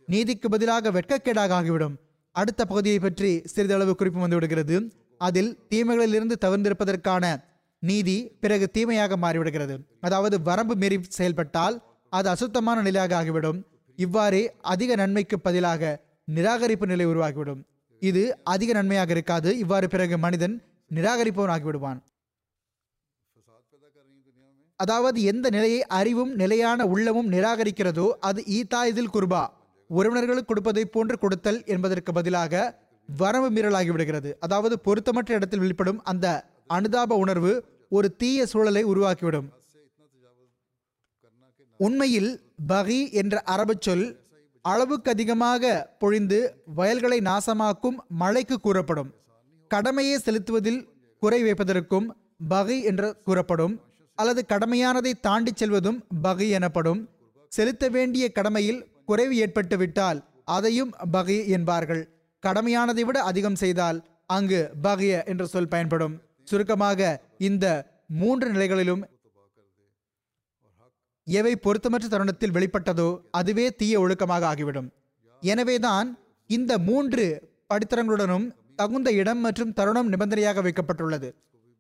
நீதிக்கு 0.09 0.49
பதிலாக 0.49 0.91
வெட்கக்கேடாக 0.91 1.53
ஆகிவிடும். 1.59 1.95
அடுத்த 2.37 2.61
பகுதியை 2.65 2.99
பற்றி 2.99 3.31
சிறிதளவு 3.45 3.93
குறிப்பு 3.95 4.21
வந்துவிடுகிறது. 4.25 4.77
அதில் 5.21 5.51
தீமைகளிலிருந்து 5.71 6.37
தவிர்ந்திருப்பதற்கான 6.45 7.25
நீதி 7.89 8.17
பிறகு 8.43 8.67
தீமையாக 8.77 9.17
மாறிவிடுகிறது. 9.25 9.75
அதாவது 10.07 10.37
வரம்பு 10.49 10.75
மீறி 10.83 10.99
செயல்பட்டால் 11.19 11.77
அது 12.13 12.29
அசுத்தமான 12.35 12.79
நிலையாக 12.89 13.15
ஆகிவிடும். 13.21 13.59
இவ்வாறே 13.99 14.43
அதிக 14.73 14.95
நன்மைக்கு 15.01 15.37
பதிலாக 15.47 15.93
நிராகரிப்பு 16.29 16.87
நிலை 16.93 17.07
உருவாகிவிடும். 17.13 17.61
இது 18.03 18.23
அதிக 18.55 18.71
நன்மையாக 18.79 19.13
இருக்காது. 19.17 19.51
இவ்வாறு 19.63 19.87
பிறகு 19.95 20.17
மனிதன் 20.25 20.55
நிராகரிப்பவன் 20.91 21.55
ஆகிவிடுவான். 21.57 22.01
அதாவது 24.81 25.19
எந்த 25.33 25.47
நிலையை 25.57 25.83
அறிவும் 25.99 26.33
நிலையான 26.41 26.87
உள்ளமும் 26.95 27.29
நிராகரிக்கிறதோ 27.35 28.07
அது 28.29 28.41
ஈதா 28.57 28.81
இதில் 28.93 29.13
குர்பா. 29.17 29.43
உறவினர்களுக்கு 29.91 30.51
கொடுப்பதை 30.51 30.85
போன்று 30.95 31.17
கொடுத்தல் 31.23 31.61
என்பதற்கு 31.75 32.11
பதிலாக 32.19 32.63
வரம்பு 33.09 33.49
மீறலாகிவிடுகிறது 33.57 34.31
அதாவது 34.45 34.75
பொருத்தமற்ற 34.87 35.33
இடத்தில் 35.39 35.63
வெளிப்படும் 35.65 36.01
அந்த 36.13 36.27
அனுதாப 36.77 37.17
உணர்வு 37.25 37.53
ஒரு 37.89 38.17
தீய 38.17 38.47
சூழலை 38.47 38.85
உருவாக்கிவிடும். 38.85 39.49
உண்மையில் 41.77 42.41
பகி 42.69 43.13
என்ற 43.13 43.41
அரபு 43.41 43.75
சொல் 43.81 44.19
அளவுக்கு 44.63 45.11
அதிகமாக 45.11 45.95
பொழிந்து 45.99 46.63
வயல்களை 46.67 47.21
நாசமாக்கும் 47.21 47.97
மழைக்கு 48.09 48.61
கூறப்படும். 48.61 49.15
கடமையை 49.69 50.19
செலுத்துவதில் 50.19 50.89
குறை 51.21 51.43
வைப்பதற்கும் 51.43 52.07
பகை 52.49 52.83
என்று 52.83 53.17
கூறப்படும். 53.25 53.81
அல்லது 54.15 54.45
கடமையானதை 54.49 55.13
தாண்டிச் 55.21 55.65
செல்வதும் 55.65 56.03
பகை 56.23 56.51
எனப்படும். 56.51 57.09
செலுத்த 57.49 57.89
வேண்டிய 57.89 58.33
கடமையில் 58.33 58.87
குறைவு 59.05 59.37
ஏற்பட்டு 59.37 59.77
விட்டால் 59.77 60.25
அதையும் 60.45 60.95
பகை 61.11 61.49
என்பார்கள். 61.49 62.09
கடமையானதை 62.47 63.01
விட 63.01 63.23
அதிகம் 63.23 63.55
செய்தால் 63.55 64.05
அங்கு 64.27 64.71
பகைய 64.83 65.25
என்ற 65.25 65.47
சொல் 65.47 65.69
பயன்படும். 65.69 66.21
சுருக்கமாக 66.51 67.01
இந்த 67.49 67.67
மூன்று 68.23 68.49
நிலைகளிலும் 68.53 69.03
எவை 71.27 71.53
பொருத்தமற்ற 71.65 72.07
தருணத்தில் 72.09 72.55
வெளிப்பட்டதோ 72.57 73.09
அதுவே 73.39 73.67
தீய 73.81 74.01
ஒழுக்கமாக 74.01 74.45
ஆகிவிடும். 74.51 74.89
எனவேதான் 75.43 76.09
இந்த 76.51 76.73
மூன்று 76.89 77.25
படித்தரங்களுடனும் 77.71 78.47
தகுந்த 78.81 79.09
இடம் 79.21 79.41
மற்றும் 79.47 79.73
தருணம் 79.79 80.11
நிபந்தனையாக 80.13 80.63
வைக்கப்பட்டுள்ளது. 80.67 81.29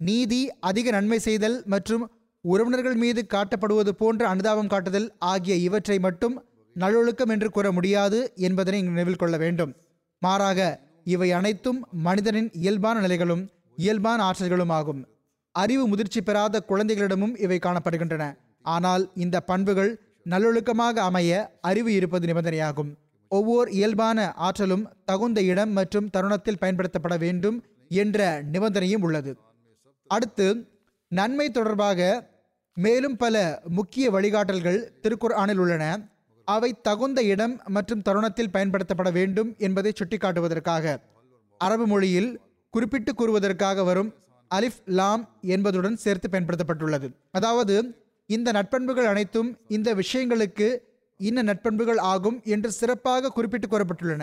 நீதி 0.01 0.41
அதிக 0.69 0.87
நன்மை 0.91 1.19
செய்தல் 1.27 1.59
மற்றும் 1.75 2.05
உறவினர்கள் 2.45 2.97
மீது 3.03 3.21
காட்டப்படுவது 3.35 3.93
போன்ற 4.01 4.23
அனுதாபம் 4.29 4.71
காட்டுதல் 4.73 5.09
ஆகிய 5.33 5.55
இவற்றை 5.67 5.99
மட்டும் 6.07 6.35
நல்லொழுக்கம் 6.77 7.33
என்று 7.35 7.49
கூற 7.51 7.67
முடியாது 7.73 8.19
என்பதனை 8.47 8.81
நினைவில் 8.83 9.21
கொள்ள 9.23 9.37
வேண்டும். 9.45 9.73
மாறாக 10.23 10.61
இவை 11.15 11.29
அனைத்தும் 11.39 11.81
மனிதனின் 12.07 12.51
இயல்பான 12.63 12.97
நிலைகளும் 13.01 13.43
இயல்பான 13.77 14.31
ஆற்றல்களும் 14.31 14.73
ஆகும் 14.73 15.07
அறிவு 15.53 15.87
முதிர்ச்சி 15.89 16.23
பெறாத 16.23 16.65
குழந்தைகளிடமும் 16.69 17.39
இவை 17.41 17.59
காணப்படுகின்றன. 17.63 18.37
ஆனால் 18.63 19.11
இந்த 19.15 19.41
பண்புகள் 19.41 20.01
நல்லொழுக்கமாக 20.25 21.01
அமைய 21.01 21.59
அறிவு 21.61 21.93
இருப்பது 21.93 22.27
நிபந்தனையாகும். 22.27 22.97
ஒவ்வொரு 23.29 23.73
இயல்பான 23.73 24.33
ஆற்றலும் 24.33 24.89
தகுந்த 25.05 25.43
இடம் 25.43 25.73
மற்றும் 25.73 26.11
தருணத்தில் 26.11 26.59
பயன்படுத்தப்பட 26.59 27.17
வேண்டும் 27.19 27.65
என்ற 27.89 28.43
நிபந்தனையும் 28.43 29.03
உள்ளது. 29.03 29.37
அடுத்து 30.07 30.67
நன்மை 31.09 31.51
தொடர்பாக 31.51 32.31
மேலும் 32.75 33.17
பல 33.17 33.63
முக்கிய 33.69 34.11
வழிகாட்டல்கள் 34.11 34.81
திருக்குர்ஆனில் 35.03 35.57
உள்ளன. 35.57 36.11
அவை 36.45 36.71
தகுந்த 36.83 37.23
இடம் 37.23 37.61
மற்றும் 37.67 38.03
தருணத்தில் 38.03 38.51
பயன்படுத்தப்பட 38.51 39.11
வேண்டும் 39.13 39.55
என்பதை 39.59 39.93
சுட்டிக்காட்டுவதற்காக. 40.01 40.97
அரபு 41.59 41.87
மொழியில் 41.87 42.41
குறிப்பிட்டு 42.75 43.13
கூறுவதற்காக 43.19 43.85
வரும் 43.89 44.11
அலிஃப் 44.51 44.81
லாம் 44.99 45.23
என்பதுடன் 45.55 45.97
சேர்த்து 46.05 46.29
பயன்படுத்தப்பட்டுள்ளது. 46.33 47.07
அதாவது 47.39 47.75
இந்த 48.31 48.49
நட்பண்புகள் 48.57 49.09
அனைத்தும் 49.13 49.51
இந்த 49.77 49.89
விஷயங்களுக்கு 50.01 50.69
இன்ன 51.21 51.43
நட்பண்புகள் 51.51 52.01
ஆகும் 52.13 52.39
என்று 52.55 52.71
சிறப்பாக 52.79 53.33
குறிப்பிட்டு 53.37 53.69
கூறப்பட்டுள்ளன. 53.73 54.23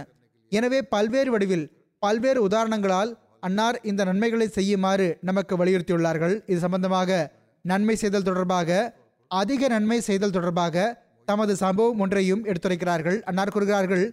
எனவே 0.52 0.80
பல்வேறு 0.94 1.32
வடிவில் 1.34 1.66
பல்வேறு 2.04 2.40
உதாரணங்களால் 2.48 3.12
அன்னார் 3.48 3.78
இந்த 3.90 4.02
நன்மைகளை 4.10 4.48
செய்யுமாறு 4.58 5.08
நமக்கு 5.30 5.54
வலியுறுத்தியுள்ளார்கள். 5.62 6.36
இது 6.52 6.60
சம்பந்தமாக 6.66 7.20
நன்மை 7.66 7.96
செய்தல் 8.02 8.28
தொடர்பாக 8.30 8.80
அதிக 9.32 9.68
நன்மை 9.76 10.00
செய்தல் 10.10 10.36
தொடர்பாக 10.38 10.76
தமது 11.28 11.54
சம்பவம் 11.64 12.02
ஒன்றையும் 12.04 12.44
எடுத்துரைக்கிறார்கள். 12.50 13.18
அன்னார் 13.30 13.54
கூறுகிறார்கள் 13.56 14.04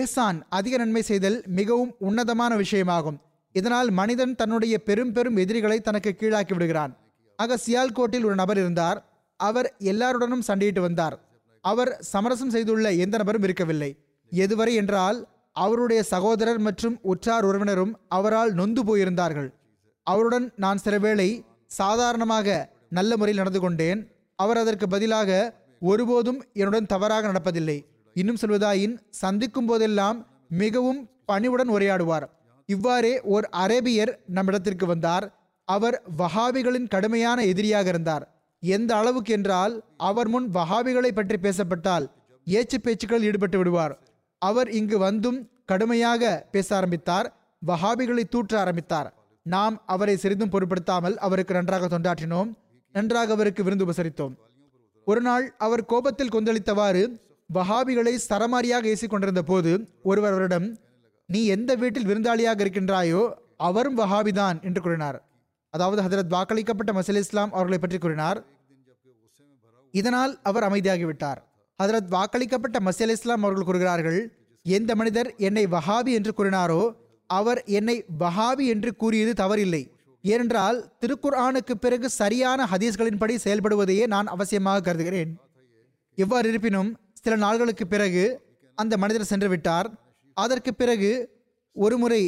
ஏசான் 0.00 0.38
அதிக 0.58 0.74
நன்மை 0.82 1.02
செய்தல் 1.10 1.38
மிகவும் 1.58 1.92
உன்னதமான 2.08 2.52
விஷயமாகும். 2.62 3.18
இதனால் 3.52 3.90
மனிதன் 3.90 4.34
தன்னுடைய 4.34 4.74
பெரும் 4.82 5.12
பெரும் 5.12 5.36
எதிரிகளை 5.36 5.80
தனக்கு 5.80 6.10
கீழாக்கி 6.16 6.52
விடுகிறான். 6.52 6.92
ஆக 7.36 7.58
சியால்கோட்டில் 7.66 8.24
ஒரு 8.24 8.34
நபர் 8.34 8.58
இருந்தார். 8.58 8.98
அவர் 9.36 9.74
எல்லாருடனும் 9.78 10.46
சண்டையிட்டு 10.46 10.80
வந்தார். 10.80 11.16
அவர் 11.64 11.96
சமரசம் 12.12 12.50
செய்துள்ள 12.50 12.92
எந்த 12.92 13.16
நபரும் 13.16 13.42
இருக்கவில்லை. 13.42 13.90
எதுவரை 14.32 14.74
என்றால் 14.74 15.18
அவருடைய 15.52 16.02
சகோதரர் 16.02 16.58
மற்றும் 16.58 16.98
உற்றார் 17.02 17.44
உறவினரும் 17.44 17.98
அவரால் 18.08 18.52
நொந்து 18.52 18.82
போயிருந்தார்கள். 18.84 19.48
அவருடன் 20.06 20.52
நான் 20.56 20.76
சில 20.76 20.98
வேளை 20.98 21.44
சாதாரணமாக 21.66 22.48
நல்ல 22.90 23.16
முறையில் 23.16 23.42
நடந்து 23.42 23.60
கொண்டேன். 23.60 24.00
அவர் 24.36 24.56
அதற்கு 24.56 24.88
பதிலாக 24.88 25.58
ஒருபோதும் 25.80 26.40
என்னுடன் 26.52 26.86
தவறாக 26.86 27.32
நடப்பதில்லை. 27.32 27.78
இன்னும் 28.14 28.40
சொல்வதாயின் 28.40 28.94
சந்திக்கும் 29.10 29.66
போதெல்லாம் 29.66 30.18
மிகவும் 30.48 31.10
பணிவுடன் 31.24 31.70
உரையாடுவார். 31.70 32.26
இவ்வாறே 32.74 33.12
ஓர் 33.34 33.46
அரேபியர் 33.62 34.12
நம்மிடத்திற்கு 34.36 34.86
வந்தார். 34.92 35.26
அவர் 35.68 35.96
வஹாபிகளின் 36.20 36.88
கடுமையான 36.94 37.38
எதிரியாக 37.52 37.86
இருந்தார். 37.92 38.24
எந்த 38.62 38.90
அளவுக்கு 39.00 39.32
என்றால் 39.38 39.74
அவர் 40.08 40.28
முன் 40.34 40.48
வஹாபிகளை 40.56 41.10
பற்றி 41.18 41.36
பேசப்பட்டால் 41.44 42.06
ஏச்சு 42.46 42.78
பேச்சுக்கள் 42.84 43.26
ஈடுபட்டு 43.28 43.58
விடுவார். 43.60 43.94
அவர் 44.42 44.68
இங்கு 44.78 44.96
வந்தும் 45.06 45.38
கடுமையாக 45.70 46.22
பேச 46.54 46.68
ஆரம்பித்தார். 46.78 47.28
வஹாபிகளை 47.62 48.24
தூற்ற 48.34 48.54
ஆரம்பித்தார். 48.64 49.08
நாம் 49.46 49.74
அவரை 49.94 50.14
சிறிதும் 50.16 50.52
பொருட்படுத்தாமல் 50.54 51.16
அவருக்கு 51.26 51.52
நன்றாக 51.58 51.88
தொண்டாற்றினோம். 51.92 52.50
நன்றாக 52.94 53.32
அவருக்கு 53.36 53.62
விருந்து 53.66 53.86
உபசரித்தோம். 53.86 54.34
ஒரு 55.06 55.20
நாள் 55.26 55.44
அவர் 55.66 55.88
கோபத்தில் 55.92 56.32
கொந்தளித்தவாறு 56.34 57.02
வஹாபிகளை 57.50 58.14
சரமாரியாக 58.28 58.84
ஏசிக்கொண்டிருந்த 58.92 59.42
போது 59.50 59.70
ஒருவர் 60.10 60.34
அவரிடம் 60.34 60.66
நீ 61.32 61.40
எந்த 61.54 61.70
வீட்டில் 61.80 62.08
விருந்தாளியாக 62.10 62.64
இருக்கின்றாயோ 62.64 63.22
அவரும் 63.68 63.98
வஹாபிதான் 63.98 64.58
என்று 64.68 64.80
கூறினார். 64.84 65.18
அதாவது 65.74 66.00
ஹதரத் 66.06 66.32
வாக்களிக்கப்பட்ட 66.34 66.90
மசல் 66.98 67.20
இஸ்லாம் 67.22 67.52
அவர்களை 67.56 67.78
பற்றி 67.78 67.98
கூறினார். 67.98 68.38
இதனால் 69.94 70.32
அவர் 70.48 70.66
அமைதியாகிவிட்டார். 70.68 71.40
ஹதரத் 71.80 72.10
வாக்களிக்கப்பட்ட 72.16 72.78
மசல் 72.86 73.12
இஸ்லாம் 73.16 73.44
அவர்கள் 73.44 73.68
கூறுகிறார்கள் 73.68 74.20
எந்த 74.66 74.90
மனிதர் 75.00 75.30
என்னை 75.48 75.64
வஹாபி 75.74 76.12
என்று 76.18 76.32
கூறினாரோ 76.38 76.82
அவர் 77.30 77.60
என்னை 77.78 77.96
வஹாபி 78.22 78.64
என்று 78.74 78.90
கூறியது 79.02 79.32
தவறில்லை. 79.42 79.82
ஏனென்றால் 80.24 80.78
திருக்குர்ஆனுக்கு 81.02 81.74
பிறகு 81.84 82.06
சரியான 82.20 82.66
ஹதீஸ்களின்படி 82.72 83.34
செயல்படுவதையே 83.44 84.04
நான் 84.14 84.28
அவசியமாக 84.34 84.84
கருதுகிறேன். 84.88 85.30
எவ்வாறு 86.18 86.48
இருப்பினும் 86.52 86.90
சில 87.22 87.36
நாள்களுக்கு 87.44 87.84
பிறகு 87.94 88.24
அந்த 88.78 88.94
மனிதர் 89.02 89.30
சென்று 89.32 89.48
விட்டார் 89.48 89.88
அதற்கு 90.44 90.70
பிறகு 90.74 91.10
ஒருமுறை 91.76 92.22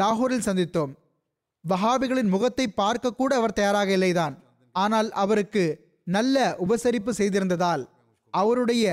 லாகூரில் 0.00 0.46
சந்தித்தோம். 0.48 0.92
வஹாபிகளின் 1.64 2.32
முகத்தை 2.34 2.66
பார்க்க 2.80 3.16
கூட 3.20 3.30
அவர் 3.36 3.58
தயாராக 3.58 3.90
இல்லைதான். 3.96 4.34
ஆனால் 4.74 5.08
அவருக்கு 5.22 5.64
நல்ல 6.06 6.36
உபசரிப்பு 6.64 7.12
செய்திருந்ததால் 7.18 7.82
அவருடைய 8.34 8.84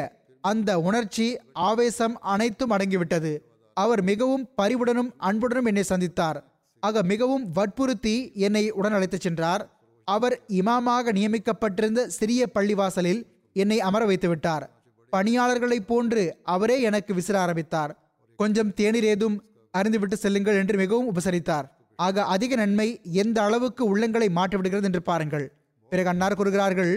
அந்த 0.44 0.70
உணர்ச்சி 0.80 1.28
ஆவேசம் 1.68 2.16
அனைத்தும் 2.34 2.74
அடங்கிவிட்டது. 2.76 3.32
அவர் 3.78 4.02
மிகவும் 4.04 4.46
பரிவுடனும் 4.62 5.12
அன்புடனும் 5.18 5.70
என்னை 5.72 5.84
சந்தித்தார். 5.90 6.40
ஆக 6.84 7.04
மிகவும் 7.12 7.46
வற்புறுத்தி 7.58 8.16
என்னை 8.46 8.64
உடன் 8.80 8.96
அழைத்துச் 8.98 9.26
சென்றார். 9.28 9.64
அவர் 10.08 10.36
இமாமாக 10.60 11.12
நியமிக்கப்பட்டிருந்த 11.18 12.06
சிறிய 12.20 12.42
பள்ளிவாசலில் 12.56 13.22
என்னை 13.56 13.78
அமர 13.88 14.04
வைத்து 14.06 14.28
விட்டார் 14.28 14.66
பணியாளர்களைப் 15.14 15.90
போன்று 15.92 16.24
அவரே 16.54 16.78
எனக்கு 16.82 17.12
விசிற 17.14 17.36
ஆரம்பித்தார். 17.46 17.92
கொஞ்சம் 18.40 18.72
தேநீர் 18.80 19.08
ஏதும் 19.14 19.38
அறிந்துவிட்டு 19.74 20.18
செல்லுங்கள் 20.24 20.60
என்று 20.62 20.76
மிகவும் 20.82 21.10
உபசரித்தார். 21.12 21.68
ஆக 22.06 22.24
அதிக 22.34 22.56
நன்மை 22.56 22.88
எந்த 23.22 23.38
அளவுக்கு 23.48 23.84
உள்ளங்களை 23.92 24.28
மாற்றிவிடுகிறது 24.38 24.88
என்று 24.90 25.02
பாருங்கள். 25.10 25.46
பிறகு 25.92 26.10
அன்னார் 26.12 26.38
கூறுகிறார்கள் 26.40 26.94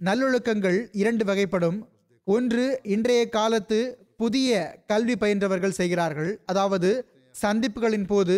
நல்லொழுக்கங்கள் 0.00 0.78
இரண்டு 1.02 1.24
வகைப்படும். 1.30 1.78
ஒன்று 2.26 2.64
இன்றைய 2.94 3.22
காலத்து 3.36 3.78
புதிய 4.22 4.48
கல்வி 4.90 5.14
பயின்றவர்கள் 5.16 5.78
செய்கிறார்கள். 5.80 6.30
அதாவது 6.52 6.90
சந்திப்புகளின் 7.34 8.08
போது 8.12 8.36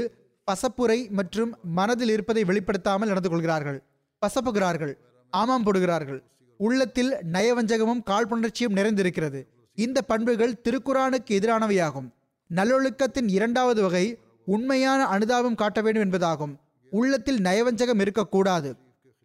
பசப்புரை 0.48 0.98
மற்றும் 1.18 1.50
மனதில் 1.78 2.12
இருப்பதை 2.14 2.42
வெளிப்படுத்தாமல் 2.50 3.10
நடந்து 3.12 3.30
கொள்கிறார்கள். 3.32 3.78
பசப்புகிறார்கள் 4.22 4.94
ஆமாம் 5.32 5.64
போடுகிறார்கள். 5.66 6.20
உள்ளத்தில் 6.60 7.12
நயவஞ்சகமும் 7.34 8.02
காழ்ப்புணர்ச்சியும் 8.10 8.76
நிறைந்திருக்கிறது. 8.78 9.40
இந்த 9.78 9.98
பண்புகள் 10.10 10.58
திருக்குறானுக்கு 10.64 11.32
எதிரானவையாகும். 11.38 12.08
நல்லொழுக்கத்தின் 12.56 13.28
இரண்டாவது 13.28 13.82
வகை 13.82 14.18
உண்மையான 14.46 15.04
அனுதாபம் 15.06 15.54
காட்ட 15.54 15.80
வேண்டும் 15.80 16.02
என்பதாகும். 16.02 16.54
உள்ளத்தில் 16.90 17.40
நயவஞ்சகம் 17.40 18.00
இருக்கக்கூடாது. 18.00 18.76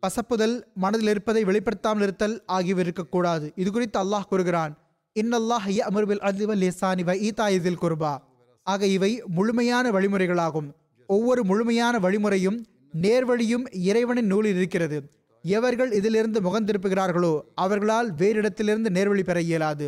பசப்புதல் 0.03 0.61
மனதில் 0.73 1.07
இருப்பதை 1.07 1.43
வெளிப்படுத்தாமல் 1.43 2.01
இருத்தல் 2.01 2.43
ஆகியவை 2.45 2.83
இருக்கக்கூடாது. 2.83 3.51
இது 3.55 3.71
குறித்து 3.71 3.99
அல்லாஹ் 4.03 4.29
கூறுகிறான். 4.29 4.73
இன்னல்லாஹ் 5.19 5.67
அமர்வில் 5.89 6.23
அதிவல் 6.29 6.61
லேசானி 6.63 7.03
வ 7.03 7.15
இதில் 7.49 7.81
குர்பா. 7.81 8.17
ஆக 8.63 8.85
இவை 8.85 9.23
முழுமையான 9.27 9.91
வழிமுறைகளாகும். 9.91 10.69
ஒவ்வொரு 11.07 11.43
முழுமையான 11.43 11.99
வழிமுறையும் 11.99 12.65
நேர்வழியும் 13.01 13.65
இறைவனின் 13.89 14.25
நூலில் 14.25 14.55
இருக்கிறது. 14.55 15.09
எவர்கள் 15.41 15.91
இதிலிருந்து 15.91 16.39
முகந்திருப்புகிறார்களோ 16.41 17.41
அவர்களால் 17.55 18.13
வேறு 18.13 18.35
இடத்திலிருந்து 18.35 18.89
நேர்வழி 18.89 19.23
பெற 19.23 19.41
இயலாது. 19.41 19.87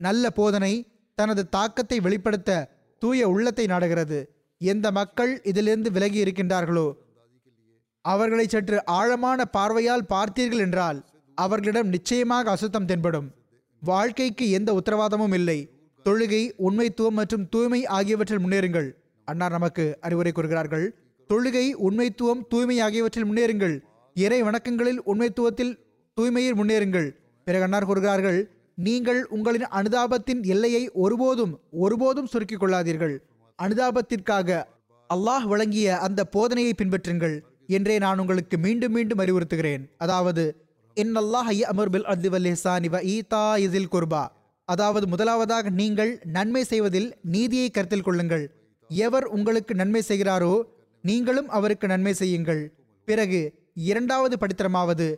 நல்ல 0.00 0.30
போதனை 0.30 0.86
தனது 1.14 1.48
தாக்கத்தை 1.48 2.00
வெளிப்படுத்த 2.00 2.50
தூய 2.98 3.28
உள்ளத்தை 3.28 3.66
நாடுகிறது. 3.66 4.28
எந்த 4.58 4.90
மக்கள் 4.90 5.42
இதிலிருந்து 5.42 5.90
விலகி 5.90 6.22
இருக்கின்றார்களோ? 6.22 6.92
அவர்களை 8.00 8.46
சற்று 8.48 8.84
ஆழமான 8.84 9.44
பார்வையால் 9.44 10.04
பார்த்தீர்கள் 10.08 10.58
என்றால் 10.58 11.04
அவர்களிடம் 11.34 11.88
நிச்சயமாக 11.88 12.50
அசுத்தம் 12.50 12.84
தென்படும். 12.84 13.30
வாழ்க்கைக்கு 13.80 14.50
எந்த 14.50 14.70
உத்தரவாதமும் 14.72 15.34
இல்லை. 15.34 15.70
தொழுகை 16.04 16.52
உண்மைத்துவம் 16.58 17.18
மற்றும் 17.20 17.48
தூய்மை 17.48 17.86
ஆகியவற்றில் 17.86 18.38
முன்னேறுங்கள். 18.38 18.88
அன்னார் 19.24 19.50
நமக்கு 19.50 19.98
அறிவுரை 20.00 20.32
கூறுகிறார்கள். 20.32 20.94
தொழுகை 21.30 21.74
உண்மைத்துவம் 21.74 22.42
தூய்மை 22.48 22.80
ஆகியவற்றில் 22.80 23.26
முன்னேறுங்கள். 23.26 23.78
இறை 24.14 24.42
வணக்கங்களில் 24.42 25.02
உண்மைத்துவத்தில் 25.02 25.78
தூய்மையில் 26.16 26.58
முன்னேறுங்கள். 26.60 27.08
பிறகு 27.44 27.62
அன்னார் 27.62 27.84
கூறுகிறார்கள் 27.84 28.38
நீங்கள் 28.78 29.20
உங்களின் 29.34 29.66
அனுதாபத்தின் 29.78 30.40
எல்லையை 30.54 30.82
ஒருபோதும் 31.04 31.52
ஒருபோதும் 31.70 32.30
சுருக்கிக் 32.32 32.62
கொள்ளாதீர்கள் 32.62 33.14
அனுதாபத்திற்காக 33.58 34.58
அல்லாஹ் 35.10 35.46
வழங்கிய 35.52 35.98
அந்த 35.98 36.20
போதனையை 36.36 36.72
பின்பற்றுங்கள் 36.80 37.36
என்றே 37.66 37.98
நான் 37.98 38.18
உங்களுக்கு 38.18 38.56
மீண்டும் 38.58 38.92
மீண்டும் 38.92 39.20
அறிவுறுத்துகிறேன். 39.22 39.84
அதாவது 39.96 40.44
இன்னல்லாஹ் 40.96 41.50
அமர் 41.72 41.90
பில் 41.94 42.08
அத்லி 42.12 42.28
வல் 42.34 42.48
வ 42.94 42.98
ஈதா 43.14 43.44
இதில் 43.66 43.92
குர்பா. 43.94 44.24
அதாவது 44.64 45.06
முதலாவதாக 45.06 45.70
நீங்கள் 45.70 46.12
நன்மை 46.36 46.62
செய்வதில் 46.64 47.08
நீதியை 47.34 47.70
கருத்தில் 47.70 48.06
கொள்ளுங்கள். 48.06 48.44
எவர் 48.90 49.26
உங்களுக்கு 49.36 49.74
நன்மை 49.74 50.02
செய்கிறாரோ 50.08 50.54
நீங்களும் 51.04 51.48
அவருக்கு 51.48 51.86
நன்மை 51.86 52.14
செய்யுங்கள். 52.14 52.62
பிறகு 53.08 53.40
இரண்டாவது 53.74 54.36
படித்திரமாவது 54.42 55.08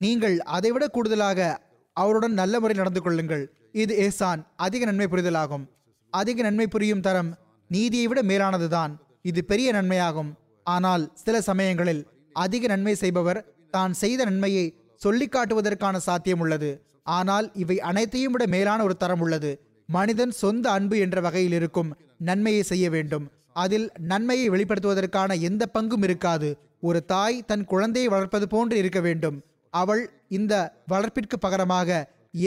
நீங்கள் 0.00 0.36
அதைவிட 0.56 0.84
கூடுதலாக 0.88 1.66
அவருடன் 1.98 2.32
நல்ல 2.32 2.60
முறையில் 2.60 2.76
நடந்து 2.76 3.02
கொள்ளுங்கள். 3.02 3.52
இது 3.72 3.94
ஏசான் 3.98 4.44
அதிக 4.56 4.84
நன்மை 4.84 5.06
புரிதலாகும். 5.06 5.64
அதிக 6.10 6.42
நன்மை 6.42 6.66
புரியும் 6.66 7.00
தரம் 7.00 7.38
நீதியை 7.68 8.06
விட 8.06 8.22
மேலானதுதான். 8.22 8.96
இது 9.22 9.44
பெரிய 9.44 9.72
நன்மையாகும். 9.72 10.32
ஆனால் 10.64 11.10
சில 11.14 11.40
சமயங்களில் 11.40 12.06
அதிக 12.32 12.66
நன்மை 12.66 12.94
செய்பவர் 12.94 13.44
தான் 13.70 13.92
செய்த 13.92 14.24
நன்மையை 14.24 14.74
சொல்லிக் 14.96 15.32
காட்டுவதற்கான 15.32 15.96
சாத்தியம் 15.96 16.40
உள்ளது. 16.40 16.82
ஆனால் 17.02 17.50
இவை 17.54 17.80
அனைத்தையும் 17.80 18.32
விட 18.32 18.46
மேலான 18.46 18.82
ஒரு 18.82 18.96
தரம் 18.96 19.20
உள்ளது. 19.20 19.60
மனிதன் 19.86 20.30
சொந்த 20.30 20.70
அன்பு 20.70 20.98
என்ற 20.98 21.20
வகையில் 21.20 21.52
இருக்கும் 21.52 21.96
நன்மையை 22.18 22.62
செய்ய 22.62 22.90
வேண்டும். 22.90 23.30
அதில் 23.52 23.90
நன்மையை 23.98 24.50
வெளிப்படுத்துவதற்கான 24.50 25.40
எந்த 25.40 25.68
பங்கும் 25.74 26.02
இருக்காது. 26.02 26.58
ஒரு 26.80 27.04
தாய் 27.04 27.44
தன் 27.46 27.64
குழந்தையை 27.64 28.10
வளர்ப்பது 28.10 28.48
போன்று 28.48 28.78
இருக்க 28.78 29.00
வேண்டும். 29.00 29.42
அவள் 29.70 30.02
இந்த 30.28 30.54
வளர்ப்பிற்கு 30.92 31.36
பகரமாக 31.40 31.98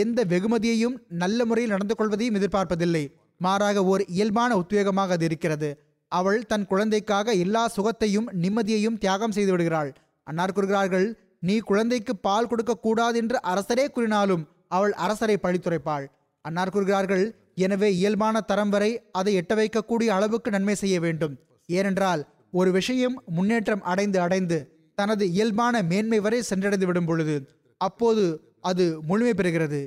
எந்த 0.04 0.24
வெகுமதியையும் 0.24 0.96
நல்ல 1.22 1.46
முறையில் 1.46 1.74
நடந்து 1.76 1.96
கொள்வதையும் 1.96 2.38
எதிர்பார்ப்பதில்லை. 2.40 3.04
மாறாக 3.42 3.84
ஓர் 3.84 4.04
இயல்பான 4.08 4.58
உத்வேகமாக 4.62 5.16
அது 5.18 5.26
இருக்கிறது. 5.26 5.70
அவள் 6.08 6.40
தன் 6.46 6.66
குழந்தைக்காக 6.66 7.34
எல்லா 7.44 7.64
சுகத்தையும் 7.76 8.28
நிம்மதியையும் 8.44 8.98
தியாகம் 8.98 9.32
செய்து 9.32 9.52
விடுகிறாள். 9.52 9.92
அன்னார் 10.28 10.56
கூறுகிறார்கள் 10.56 11.08
நீ 11.40 11.56
குழந்தைக்கு 11.70 12.14
பால் 12.16 12.50
கொடுக்க 12.50 12.74
கூடாது 12.86 13.18
என்று 13.18 13.38
அரசரே 13.52 13.86
கூறினாலும் 13.92 14.44
அவள் 14.68 14.94
அரசரை 15.06 15.38
பழித்துரைப்பாள். 15.44 16.06
அன்னார் 16.42 16.74
கூறுகிறார்கள் 16.76 17.24
எனவே 17.56 17.90
இயல்பான 17.94 18.42
தரம் 18.42 18.70
வரை 18.70 18.92
அதை 19.12 19.32
எட்ட 19.40 19.56
வைக்கக்கூடிய 19.56 20.10
அளவுக்கு 20.18 20.50
நன்மை 20.52 20.76
செய்ய 20.76 21.00
வேண்டும். 21.00 21.34
ஏனென்றால் 21.70 22.22
ஒரு 22.60 22.70
விஷயம் 22.72 23.16
முன்னேற்றம் 23.38 23.84
அடைந்து 23.92 24.20
அடைந்து 24.20 24.58
தனது 24.98 25.24
இயல்பான 25.36 25.76
மேன்மை 25.92 26.20
வரை 26.26 26.40
சென்றடைந்து 26.50 26.88
விடும் 26.90 27.10
பொழுது 27.10 27.36
அப்போது 27.82 28.24
அது 28.70 28.84
முழுமை 29.10 29.34
பெறுகிறது. 29.40 29.82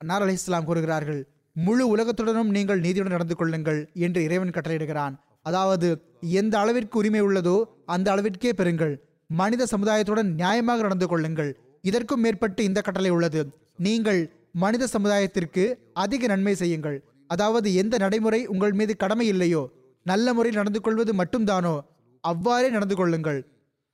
அன்னார் 0.00 0.24
அலி 0.24 0.34
இஸ்லாம் 0.38 0.66
கூறுகிறார்கள் 0.68 1.20
முழு 1.56 1.84
உலகத்துடனும் 1.92 2.50
நீங்கள் 2.56 2.82
நீதியுடன் 2.84 3.14
நடந்து 3.16 3.36
கொள்ளுங்கள் 3.38 3.80
என்று 4.06 4.20
இறைவன் 4.26 4.54
கட்டளையிடுகிறான். 4.56 5.14
அதாவது 5.48 5.88
எந்த 6.40 6.54
அளவிற்கு 6.62 6.96
உரிமை 7.00 7.22
உள்ளதோ 7.26 7.56
அந்த 7.94 8.06
அளவிற்கே 8.14 8.50
பெறுங்கள். 8.60 8.94
மனித 9.30 9.62
சமுதாயத்துடன் 9.72 10.30
நியாயமாக 10.40 10.84
நடந்து 10.86 11.06
கொள்ளுங்கள். 11.12 11.50
இதற்கும் 11.84 12.22
மேற்பட்டு 12.24 12.60
இந்த 12.68 12.80
கட்டளை 12.86 13.10
உள்ளது. 13.16 13.40
நீங்கள் 13.86 14.20
மனித 14.62 14.88
சமுதாயத்திற்கு 14.94 15.64
அதிக 16.04 16.26
நன்மை 16.32 16.54
செய்யுங்கள். 16.62 16.98
அதாவது 17.30 17.68
எந்த 17.82 17.94
நடைமுறை 18.04 18.40
உங்கள் 18.52 18.74
மீது 18.80 18.92
கடமை 19.02 19.26
இல்லையோ 19.32 19.62
நல்ல 20.06 20.34
முறையில் 20.36 20.60
நடந்து 20.60 20.80
கொள்வது 20.80 21.12
மட்டும்தானோ 21.20 21.74
அவ்வாறே 22.24 22.68
நடந்து 22.76 22.96
கொள்ளுங்கள். 23.00 23.40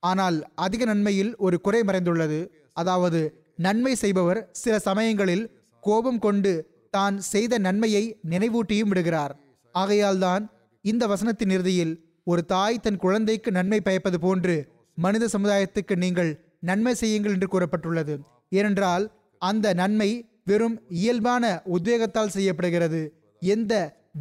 ஆனால் 0.09 0.37
அதிக 0.65 0.81
நன்மையில் 0.91 1.31
ஒரு 1.45 1.57
குறை 1.65 1.81
மறைந்துள்ளது. 1.89 2.39
அதாவது 2.81 3.21
நன்மை 3.65 3.93
செய்பவர் 4.03 4.39
சில 4.61 4.75
சமயங்களில் 4.87 5.45
கோபம் 5.83 6.19
கொண்டு 6.25 6.51
தான் 6.95 7.15
செய்த 7.31 7.53
நன்மையை 7.67 8.03
நினைவூட்டியும் 8.33 8.91
விடுகிறார். 8.91 9.33
ஆகையால்தான் 9.75 10.43
இந்த 10.85 11.03
வசனத்தின் 11.11 11.53
இறுதியில் 11.55 11.93
ஒரு 12.31 12.41
தாய் 12.53 12.83
தன் 12.85 13.01
குழந்தைக்கு 13.03 13.49
நன்மை 13.57 13.79
பயப்பது 13.87 14.17
போன்று 14.25 14.55
மனித 14.97 15.25
சமுதாயத்துக்கு 15.33 15.95
நீங்கள் 16.03 16.31
நன்மை 16.69 16.93
செய்யுங்கள் 17.01 17.33
என்று 17.35 17.47
கூறப்பட்டுள்ளது. 17.53 18.13
ஏனென்றால் 18.59 19.05
அந்த 19.41 19.73
நன்மை 19.81 20.09
வெறும் 20.49 20.77
இயல்பான 21.01 21.43
உத்வேகத்தால் 21.75 22.33
செய்யப்படுகிறது. 22.35 23.01
எந்த 23.41 23.73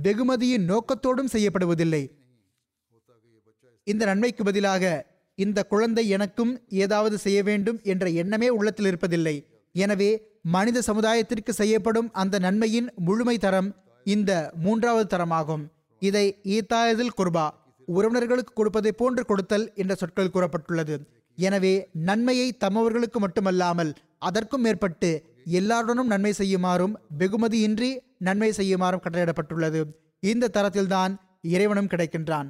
வெகுமதியின் 0.07 0.69
நோக்கத்தோடும் 0.71 1.33
செய்யப்படுவதில்லை. 1.35 2.03
இந்த 3.87 4.03
நன்மைக்கு 4.11 4.43
பதிலாக 4.45 4.85
இந்த 5.39 5.59
குழந்தை 5.73 6.05
எனக்கும் 6.17 6.53
ஏதாவது 6.85 7.17
செய்ய 7.25 7.39
வேண்டும் 7.49 7.79
என்ற 7.93 8.05
எண்ணமே 8.23 8.49
உள்ளத்தில் 8.57 8.89
இருப்பதில்லை. 8.91 9.37
எனவே 9.75 10.11
மனித 10.55 10.83
சமுதாயத்திற்கு 10.89 11.53
செய்யப்படும் 11.61 12.09
அந்த 12.23 12.39
நன்மையின் 12.47 12.89
முழுமை 13.07 13.37
தரம் 13.45 13.69
இந்த 14.07 14.31
மூன்றாவது 14.65 15.07
தரமாகும். 15.15 15.65
இதை 16.03 16.27
ஈத்தாயதில் 16.57 17.17
குர்பா 17.19 17.47
உறவினர்களுக்கு 17.89 18.53
கொடுப்பதை 18.55 18.93
போன்று 19.01 19.23
கொடுத்தல் 19.31 19.67
என்ற 19.83 19.93
சொற்கள் 20.01 20.35
கூறப்பட்டுள்ளது. 20.35 20.97
எனவே 21.39 21.75
நன்மையை 22.09 22.49
தம்மவர்களுக்கு 22.65 23.19
மட்டுமல்லாமல் 23.25 23.93
அதற்கும் 24.29 24.65
மேற்பட்டு 24.67 25.11
எல்லாருடனும் 25.59 26.13
நன்மை 26.13 26.33
செய்யுமாறும் 26.41 26.95
வெகுமதியின்றி 27.21 27.91
நன்மை 28.27 28.51
செய்யுமாறும் 28.59 29.03
கட்டளையிடப்பட்டுள்ளது. 29.05 29.81
இந்த 30.33 30.51
தரத்தில்தான் 30.57 31.15
இறைவனும் 31.55 31.91
கிடைக்கின்றான். 31.93 32.49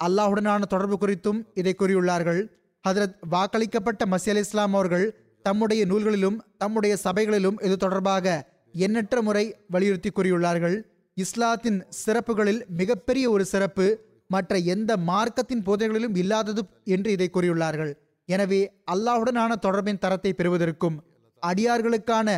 அல்லாஹுடனான 0.00 0.62
தொடர்பு 0.72 0.96
குறித்தும் 1.02 1.40
இதை 1.60 1.72
கூறியுள்ளார்கள். 1.78 2.40
ஹதரத் 2.84 3.16
வாக்களிக்கப்பட்ட 3.34 4.02
மசி 4.12 4.28
அலி 4.32 4.42
இஸ்லாம் 4.46 4.74
அவர்கள் 4.78 5.06
தம்முடைய 5.44 5.82
நூல்களிலும் 5.90 6.36
தம்முடைய 6.62 6.94
சபைகளிலும் 7.04 7.58
இது 7.66 7.76
தொடர்பாக 7.76 8.26
எண்ணற்ற 8.74 9.22
முறை 9.22 9.44
வலியுறுத்தி 9.74 10.10
கூறியுள்ளார்கள். 10.10 10.76
இஸ்லாத்தின் 11.16 11.78
சிறப்புகளில் 12.02 12.60
மிகப்பெரிய 12.80 13.26
ஒரு 13.30 13.44
சிறப்பு 13.52 13.86
மற்ற 14.34 14.56
எந்த 14.74 14.90
மார்க்கத்தின் 15.10 15.64
போதைகளிலும் 15.68 16.16
இல்லாதது 16.22 16.62
என்று 16.94 17.10
இதை 17.16 17.28
கூறியுள்ளார்கள். 17.36 17.92
எனவே 18.28 18.60
அல்லாஹுடனான 18.92 19.52
தொடர்பின் 19.66 20.02
தரத்தை 20.04 20.32
பெறுவதற்கும் 20.32 20.96
அடியார்களுக்கான 21.42 22.28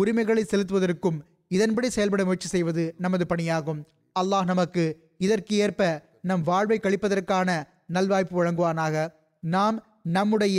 உரிமைகளை 0.00 0.42
செலுத்துவதற்கும் 0.50 1.18
இதன்படி 1.56 1.88
செயல்பட 1.96 2.22
முயற்சி 2.24 2.48
செய்வது 2.54 2.84
நமது 3.04 3.24
பணியாகும். 3.32 3.80
அல்லாஹ் 4.16 4.46
நமக்கு 4.52 4.84
இதற்கு 5.26 5.54
ஏற்ப 5.64 5.82
நம் 6.28 6.42
வாழ்வை 6.48 6.78
கழிப்பதற்கான 6.82 7.48
நல்வாய்ப்பு 7.96 8.34
வழங்குவானாக. 8.38 8.96
நாம் 9.42 9.76
நம்முடைய 10.16 10.58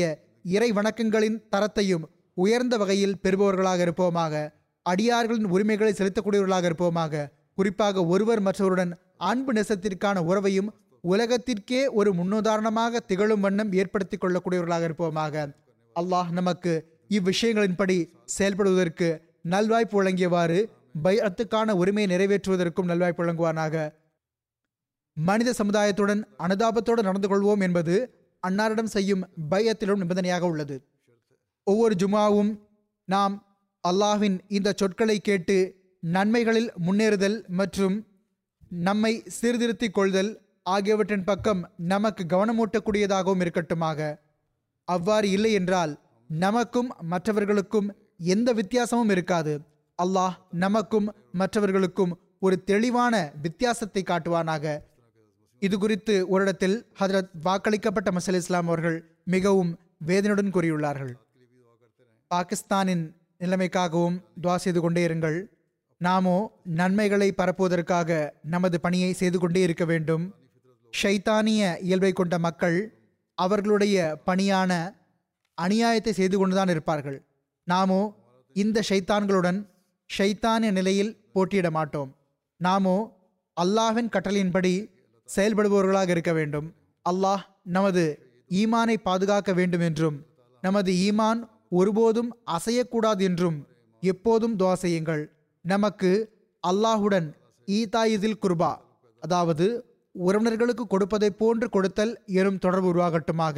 இறை 0.55 0.70
வணக்கங்களின் 0.78 1.38
தரத்தையும் 1.53 2.05
உயர்ந்த 2.38 2.76
வகையில் 2.82 3.20
பெறுபவர்களாக 3.24 3.80
இருப்போமாக. 3.86 4.34
அடியார்களின் 4.86 5.49
உரிமைகளை 5.55 5.93
செலுத்தக்கூடியவர்களாக 5.97 6.67
இருப்போமாக. 6.70 7.24
குறிப்பாக 7.57 8.03
ஒருவர் 8.13 8.41
மற்றவருடன் 8.47 8.91
அன்பு 9.30 9.53
நெசத்திற்கான 9.53 10.17
உறவையும் 10.30 10.70
உலகத்திற்கே 11.03 11.82
ஒரு 11.99 12.09
முன்னுதாரணமாக 12.20 13.01
திகழும் 13.09 13.43
வண்ணம் 13.45 13.72
ஏற்படுத்தி 13.82 14.17
கொள்ளக்கூடியவர்களாக 14.17 14.88
இருப்போமாக. 14.89 15.36
அல்லாஹ் 15.95 16.32
நமக்கு 16.39 16.74
இவ்விஷயங்களின்படி 17.17 17.97
செயல்படுவதற்கு 18.38 19.07
நல்வாய்ப்பு 19.53 19.95
வழங்கியவாறு 19.99 20.59
பைஅத்துக்கான 21.05 21.76
உரிமையை 21.82 22.07
நிறைவேற்றுவதற்கும் 22.13 22.89
நல்வாய்ப்பு 22.91 23.24
வழங்குவானாக. 23.24 23.76
மனித 25.28 25.49
சமுதாயத்துடன் 25.59 26.22
அனுதாபத்தோடு 26.45 27.01
நடந்து 27.07 27.28
கொள்வோம் 27.32 27.63
என்பது 27.67 27.95
அன்னாரிடம் 28.43 28.91
செய்யும் 28.95 29.24
பையத்திலும் 29.51 30.01
நிபந்தனையாக 30.01 30.43
உள்ளது. 30.51 30.76
ஒவ்வொரு 31.67 31.95
ஜுமாவும் 32.01 32.51
நாம் 33.07 33.36
அல்லாஹின் 33.84 34.38
இந்த 34.57 34.70
சொற்களை 34.82 35.17
கேட்டு 35.20 35.57
நன்மைகளில் 36.03 36.70
முன்னேறுதல் 36.86 37.38
மற்றும் 37.59 37.95
நம்மை 38.88 39.13
சீர்திருத்திக் 39.38 39.97
கொள்தல் 39.97 40.32
ஆகியவற்றின் 40.74 41.28
பக்கம் 41.30 41.61
நமக்கு 41.91 42.24
கவனமூட்டக்கூடியதாகவும் 42.34 43.41
இருக்கட்டுமாக. 43.43 43.99
அவ்வாறு 44.88 45.28
இல்லை 45.30 45.51
என்றால் 45.59 45.93
நமக்கும் 46.30 46.89
மற்றவர்களுக்கும் 47.11 47.88
எந்த 48.34 48.49
வித்தியாசமும் 48.59 49.11
இருக்காது. 49.15 49.53
அல்லாஹ் 49.99 50.36
நமக்கும் 50.63 51.07
மற்றவர்களுக்கும் 51.32 52.13
ஒரு 52.45 52.55
தெளிவான 52.72 53.15
வித்தியாசத்தை 53.45 54.03
காட்டுவானாக. 54.03 54.65
இது 55.62 55.76
குறித்து 55.78 56.14
ஒரு 56.34 56.41
இடத்தில் 56.45 56.76
ஹதரத் 56.99 57.32
வாக்களிக்கப்பட்ட 57.45 58.10
மசல் 58.18 58.38
இஸ்லாம் 58.39 58.68
அவர்கள் 58.70 58.97
மிகவும் 59.34 59.72
வேதனையுடன் 60.10 60.51
கூறியுள்ளார்கள். 60.55 61.14
பாகிஸ்தானின் 62.32 63.05
நிலைமைக்காகவும் 63.43 64.18
துவா 64.43 64.55
செய்து 64.66 64.80
கொண்டே 64.82 65.01
இருங்கள். 65.07 65.38
நாமோ 66.01 66.38
நன்மைகளை 66.80 67.30
பரப்புவதற்காக 67.39 68.20
நமது 68.53 68.78
பணியை 68.86 69.12
செய்து 69.22 69.38
கொண்டே 69.39 69.62
இருக்க 69.68 69.86
வேண்டும். 69.86 70.24
ஷைத்தானிய 70.93 71.64
இயல்பை 71.88 72.12
கொண்ட 72.20 72.36
மக்கள் 72.45 72.78
அவர்களுடைய 73.38 73.97
பணியான 74.30 74.72
அநியாயத்தை 75.57 76.14
செய்து 76.20 76.38
கொண்டுதான் 76.38 76.72
இருப்பார்கள். 76.74 77.20
நாமோ 77.68 78.01
இந்த 78.55 78.84
ஷைத்தான்களுடன் 78.89 79.60
ஷைத்தானிய 80.10 80.72
நிலையில் 80.78 81.12
போட்டியிட 81.34 81.70
மாட்டோம். 81.78 82.10
நாமோ 82.60 82.97
அல்லாஹின் 83.57 84.14
கட்டளையின்படி 84.16 84.74
செயல்படுபவர்களாக 85.36 86.09
இருக்க 86.15 86.32
வேண்டும். 86.39 86.67
அல்லாஹ் 87.05 87.43
நமது 87.75 88.03
ஈமானை 88.61 88.95
பாதுகாக்க 89.07 89.51
வேண்டும் 89.59 89.84
என்றும் 89.88 90.17
நமது 90.63 90.91
ஈமான் 91.07 91.41
ஒருபோதும் 91.80 92.32
அசையக்கூடாது 92.55 93.21
என்றும் 93.30 93.57
எப்போதும் 94.03 94.55
துவா 94.59 94.73
செய்யுங்கள். 94.84 95.23
நமக்கு 95.65 96.11
அல்லாஹுடன் 96.63 97.27
ஈதாயிதில் 97.67 98.41
குர்பா 98.43 98.71
அதாவது 99.23 99.65
உறவினர்களுக்கு 100.15 100.84
கொடுப்பதை 100.93 101.30
போன்று 101.41 101.67
கொடுத்தல் 101.75 102.13
எனும் 102.39 102.61
தொடர்பு 102.63 102.88
உருவாகட்டுமாக. 102.93 103.57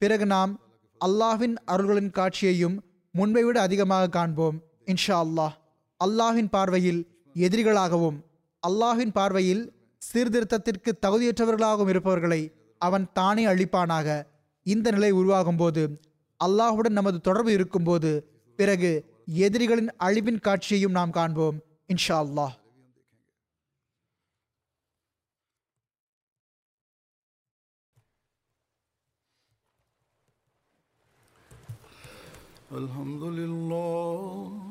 பிறகு 0.00 0.26
நாம் 0.34 0.52
அல்லாஹின் 1.00 1.56
அருள்களின் 1.72 2.12
காட்சியையும் 2.18 2.76
முன்பை 3.14 3.42
விட 3.46 3.56
அதிகமாக 3.66 4.10
காண்போம். 4.16 4.56
இன்ஷா 4.92 5.16
அல்லாஹ் 5.26 5.54
அல்லாஹின் 6.00 6.50
பார்வையில் 6.54 7.00
எதிரிகளாகவும் 7.36 8.18
அல்லாஹின் 8.62 9.14
பார்வையில் 9.18 9.62
சீர்திருத்தத்திற்கு 10.01 10.91
தகுதியற்றவர்களாகவும் 11.05 11.91
இருப்பவர்களை 11.93 12.41
அவன் 12.81 13.05
தானே 13.13 13.43
அழிப்பானாக 13.47 14.07
இந்த 14.65 14.87
நிலை 14.91 15.11
உருவாகும் 15.11 15.57
போது 15.57 15.83
அல்லாஹுடன் 16.39 16.97
நமது 16.99 17.19
தொடர்பு 17.21 17.51
இருக்கும்போது 17.51 18.11
பிறகு 18.59 18.91
எதிரிகளின் 19.45 19.91
அழிவின் 19.99 20.43
காட்சியையும் 20.43 20.97
நாம் 20.97 21.11
காண்போம் 21.11 21.57
இன்ஷா 21.87 22.17
அல்லாஹ் 22.25 22.55
الحمد 32.73 33.23
لله 33.31 34.70